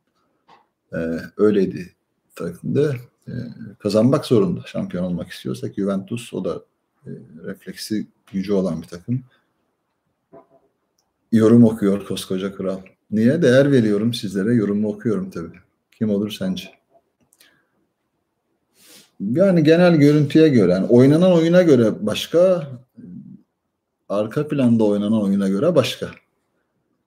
Ee, 0.92 0.96
öyleydi 1.36 1.94
takımda. 2.34 2.94
Ee, 3.28 3.32
kazanmak 3.78 4.26
zorunda 4.26 4.60
şampiyon 4.66 5.04
olmak 5.04 5.28
istiyorsak 5.28 5.74
Juventus 5.74 6.34
o 6.34 6.44
da 6.44 6.62
e, 7.06 7.10
refleksi 7.44 8.06
gücü 8.32 8.52
olan 8.52 8.82
bir 8.82 8.86
takım. 8.86 9.24
Yorum 11.32 11.64
okuyor 11.64 12.06
koskoca 12.06 12.54
kral. 12.54 12.80
Niye? 13.10 13.42
Değer 13.42 13.72
veriyorum 13.72 14.14
sizlere. 14.14 14.54
Yorumu 14.54 14.88
okuyorum 14.88 15.30
tabii. 15.30 15.58
Kim 15.98 16.10
olur 16.10 16.30
sence? 16.30 16.76
Yani 19.20 19.64
genel 19.64 19.96
görüntüye 19.96 20.48
göre, 20.48 20.72
yani 20.72 20.86
oynanan 20.86 21.32
oyuna 21.32 21.62
göre 21.62 22.06
başka, 22.06 22.68
arka 24.08 24.48
planda 24.48 24.84
oynanan 24.84 25.22
oyuna 25.22 25.48
göre 25.48 25.74
başka. 25.74 26.10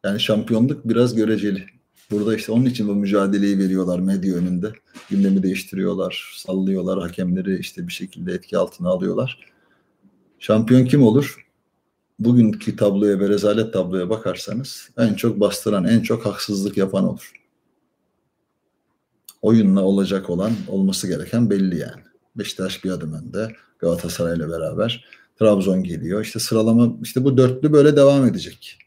Yani 0.04 0.20
şampiyonluk 0.20 0.90
biraz 0.90 1.16
göreceli. 1.16 1.66
Burada 2.12 2.36
işte 2.36 2.52
onun 2.52 2.66
için 2.66 2.88
bu 2.88 2.96
mücadeleyi 2.96 3.60
veriyorlar 3.60 4.00
medya 4.00 4.36
önünde. 4.36 4.74
Gündemi 5.10 5.44
değiştiriyorlar, 5.44 6.34
sallıyorlar, 6.38 7.00
hakemleri 7.00 7.60
işte 7.60 7.88
bir 7.88 7.94
şekilde 7.94 8.34
etki 8.34 8.58
altına 8.58 8.90
alıyorlar. 8.90 9.40
Şampiyon 10.40 10.86
kim 10.86 11.04
olur? 11.04 11.46
Bugünkü 12.20 12.76
tabloya 12.76 13.20
ve 13.20 13.30
rezalet 13.30 13.74
tabloya 13.74 14.10
bakarsanız 14.10 14.90
en 14.98 15.14
çok 15.14 15.40
bastıran, 15.40 15.86
en 15.86 16.02
çok 16.02 16.26
haksızlık 16.26 16.78
yapan 16.78 17.04
olur 17.04 17.40
oyunla 19.42 19.84
olacak 19.84 20.30
olan 20.30 20.52
olması 20.68 21.08
gereken 21.08 21.50
belli 21.50 21.78
yani. 21.78 22.02
Beşiktaş 22.36 22.84
bir 22.84 22.92
adım 22.92 23.14
önde. 23.14 23.56
Galatasaray'la 23.80 24.50
beraber. 24.50 25.06
Trabzon 25.40 25.84
geliyor. 25.84 26.22
İşte 26.22 26.40
sıralama 26.40 26.94
işte 27.04 27.24
bu 27.24 27.38
dörtlü 27.38 27.74
böyle 27.74 27.96
devam 27.96 28.26
edecek. 28.26 28.78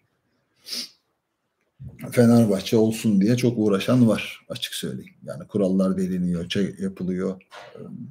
Fenerbahçe 2.10 2.76
olsun 2.76 3.20
diye 3.20 3.36
çok 3.36 3.58
uğraşan 3.58 4.08
var 4.08 4.46
açık 4.48 4.74
söyleyeyim. 4.74 5.14
Yani 5.24 5.46
kurallar 5.46 5.96
deliniyor, 5.96 6.50
şey 6.50 6.74
yapılıyor. 6.78 7.42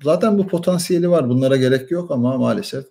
Zaten 0.04 0.38
bu 0.38 0.48
potansiyeli 0.48 1.10
var. 1.10 1.30
Bunlara 1.30 1.56
gerek 1.58 1.92
yok 1.92 2.12
ama 2.12 2.38
maalesef 2.38 2.86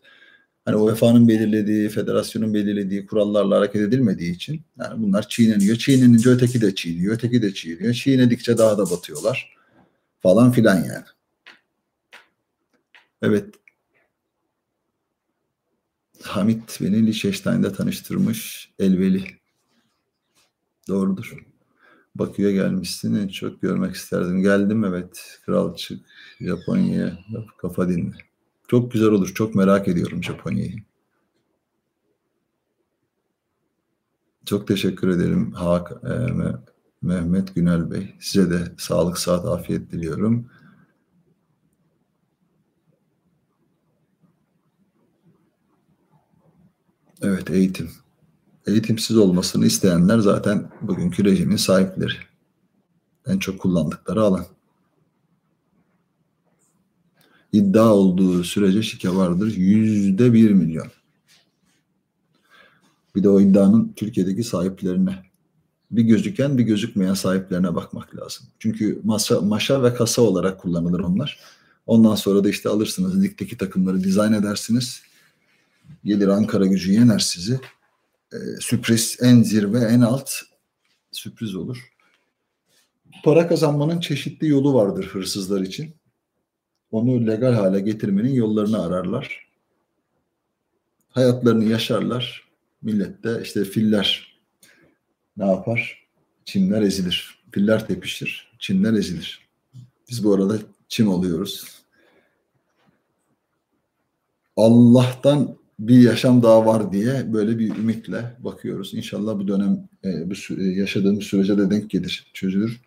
hani 0.65 0.77
UEFA'nın 0.77 1.29
belirlediği, 1.29 1.89
federasyonun 1.89 2.55
belirlediği 2.55 3.07
kurallarla 3.07 3.57
hareket 3.57 3.83
edilmediği 3.83 4.35
için 4.35 4.63
yani 4.79 5.03
bunlar 5.03 5.29
çiğneniyor. 5.29 5.77
Çiğnenince 5.77 6.31
öteki 6.31 6.61
de 6.61 6.75
çiğniyor, 6.75 7.15
öteki 7.15 7.43
de 7.43 7.55
çiğniyor. 7.55 7.95
Çiğnedikçe 7.95 8.59
daha 8.59 8.79
da 8.79 8.91
batıyorlar 8.91 9.57
falan 10.21 10.53
filan 10.53 10.77
yani. 10.77 11.05
Evet. 13.23 13.55
Hamit 16.23 16.79
beni 16.81 17.07
Liechtenstein'de 17.07 17.73
tanıştırmış 17.73 18.71
Elveli. 18.79 19.40
Doğrudur. 20.91 21.47
Bakü'ye 22.15 22.53
gelmişsin 22.53 23.15
en 23.15 23.29
çok 23.29 23.63
görmek 23.63 23.95
isterdim. 23.95 24.43
Geldim 24.43 24.85
evet. 24.85 25.41
Kralçık, 25.47 26.07
Japonya, 26.41 27.19
kafa 27.59 27.89
dinle. 27.89 28.17
Çok 28.69 28.93
güzel 28.93 29.09
olur. 29.09 29.35
Çok 29.35 29.55
merak 29.55 29.89
ediyorum 29.89 30.23
Japonya'yı. 30.23 30.77
Çok 34.47 34.69
teşekkür 34.69 35.09
ederim 35.09 35.53
Hak, 35.53 35.93
e, 36.05 36.15
Mehmet 37.03 37.55
Günel 37.55 37.91
Bey. 37.91 38.15
Size 38.21 38.51
de 38.51 38.73
sağlık, 38.79 39.19
saat, 39.19 39.45
afiyet 39.47 39.93
diliyorum. 39.93 40.51
Evet 47.23 47.51
eğitim. 47.51 47.91
Eğitimsiz 48.67 49.17
olmasını 49.17 49.67
isteyenler 49.67 50.19
zaten 50.19 50.71
bugünkü 50.83 51.25
rejimin 51.25 51.57
sahipleri. 51.57 52.15
En 53.27 53.39
çok 53.39 53.61
kullandıkları 53.61 54.23
alan 54.23 54.47
iddia 57.53 57.95
olduğu 57.95 58.45
sürece 58.45 58.83
şike 58.83 59.15
vardır. 59.15 59.57
Yüzde 59.57 60.33
bir 60.33 60.51
milyon. 60.51 60.87
Bir 63.17 63.23
de 63.23 63.29
o 63.29 63.41
iddianın 63.41 63.93
Türkiye'deki 63.97 64.45
sahiplerine 64.45 65.31
bir 65.91 66.03
gözüken 66.03 66.59
bir 66.59 66.63
gözükmeyen 66.63 67.15
sahiplerine 67.15 67.75
bakmak 67.75 68.17
lazım. 68.17 68.47
Çünkü 68.59 69.01
masa, 69.05 69.41
maşa 69.41 69.83
ve 69.83 69.95
kasa 69.95 70.23
olarak 70.23 70.61
kullanılır 70.61 71.01
onlar. 71.01 71.41
Ondan 71.87 72.15
sonra 72.15 72.45
da 72.45 72.49
işte 72.49 72.69
alırsınız 72.69 73.23
ligdeki 73.23 73.57
takımları 73.57 74.05
dizayn 74.05 74.33
edersiniz. 74.33 75.03
Gelir 76.05 76.29
Ankara 76.29 76.67
gücü 76.67 76.93
yener 76.93 77.19
sizi. 77.19 77.61
Ee, 78.33 78.37
sürpriz 78.61 79.19
en 79.21 79.43
zirve 79.43 79.79
en 79.79 80.01
alt 80.01 80.31
sürpriz 81.13 81.55
olur. 81.55 81.93
Para 83.25 83.49
kazanmanın 83.49 84.01
çeşitli 84.01 84.49
yolu 84.49 84.75
vardır 84.75 85.05
hırsızlar 85.05 85.61
için 85.61 85.95
onu 86.91 87.27
legal 87.27 87.53
hale 87.53 87.81
getirmenin 87.81 88.35
yollarını 88.35 88.83
ararlar. 88.83 89.51
Hayatlarını 91.09 91.65
yaşarlar. 91.65 92.51
Millet 92.83 93.25
de 93.25 93.41
işte 93.43 93.65
filler 93.65 94.41
ne 95.37 95.47
yapar? 95.47 96.09
Çimler 96.45 96.83
ezilir. 96.83 97.39
Filler 97.53 97.87
tepişir. 97.87 98.53
Çimler 98.59 98.93
ezilir. 98.93 99.49
Biz 100.11 100.25
bu 100.25 100.35
arada 100.35 100.59
çim 100.89 101.09
oluyoruz. 101.09 101.83
Allah'tan 104.57 105.60
bir 105.81 106.01
yaşam 106.01 106.43
daha 106.43 106.67
var 106.67 106.93
diye 106.93 107.33
böyle 107.33 107.59
bir 107.59 107.77
ümitle 107.77 108.37
bakıyoruz. 108.39 108.95
İnşallah 108.95 109.39
bu 109.39 109.49
dönem 109.49 109.89
e, 110.05 110.31
bu 110.31 110.61
yaşadığımız 110.61 111.25
sürece 111.25 111.59
de 111.59 111.71
denk 111.71 111.91
gelir, 111.91 112.31
çözülür. 112.35 112.81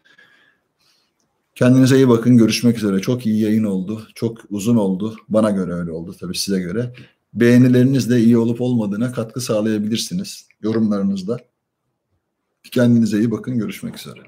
Kendinize 1.56 1.96
iyi 1.96 2.10
bakın. 2.10 2.38
Görüşmek 2.38 2.78
üzere. 2.78 3.00
Çok 3.00 3.26
iyi 3.26 3.42
yayın 3.42 3.64
oldu. 3.64 4.08
Çok 4.16 4.42
uzun 4.50 4.76
oldu. 4.76 5.16
Bana 5.30 5.52
göre 5.52 5.74
öyle 5.74 5.92
oldu 5.92 6.16
tabii 6.20 6.38
size 6.38 6.60
göre. 6.60 6.94
Beğenileriniz 7.34 8.10
de 8.10 8.20
iyi 8.20 8.38
olup 8.38 8.62
olmadığına 8.62 9.12
katkı 9.12 9.42
sağlayabilirsiniz. 9.42 10.48
Yorumlarınızda. 10.62 11.40
Kendinize 12.64 13.18
iyi 13.20 13.32
bakın. 13.32 13.58
Görüşmek 13.58 13.98
üzere. 14.00 14.20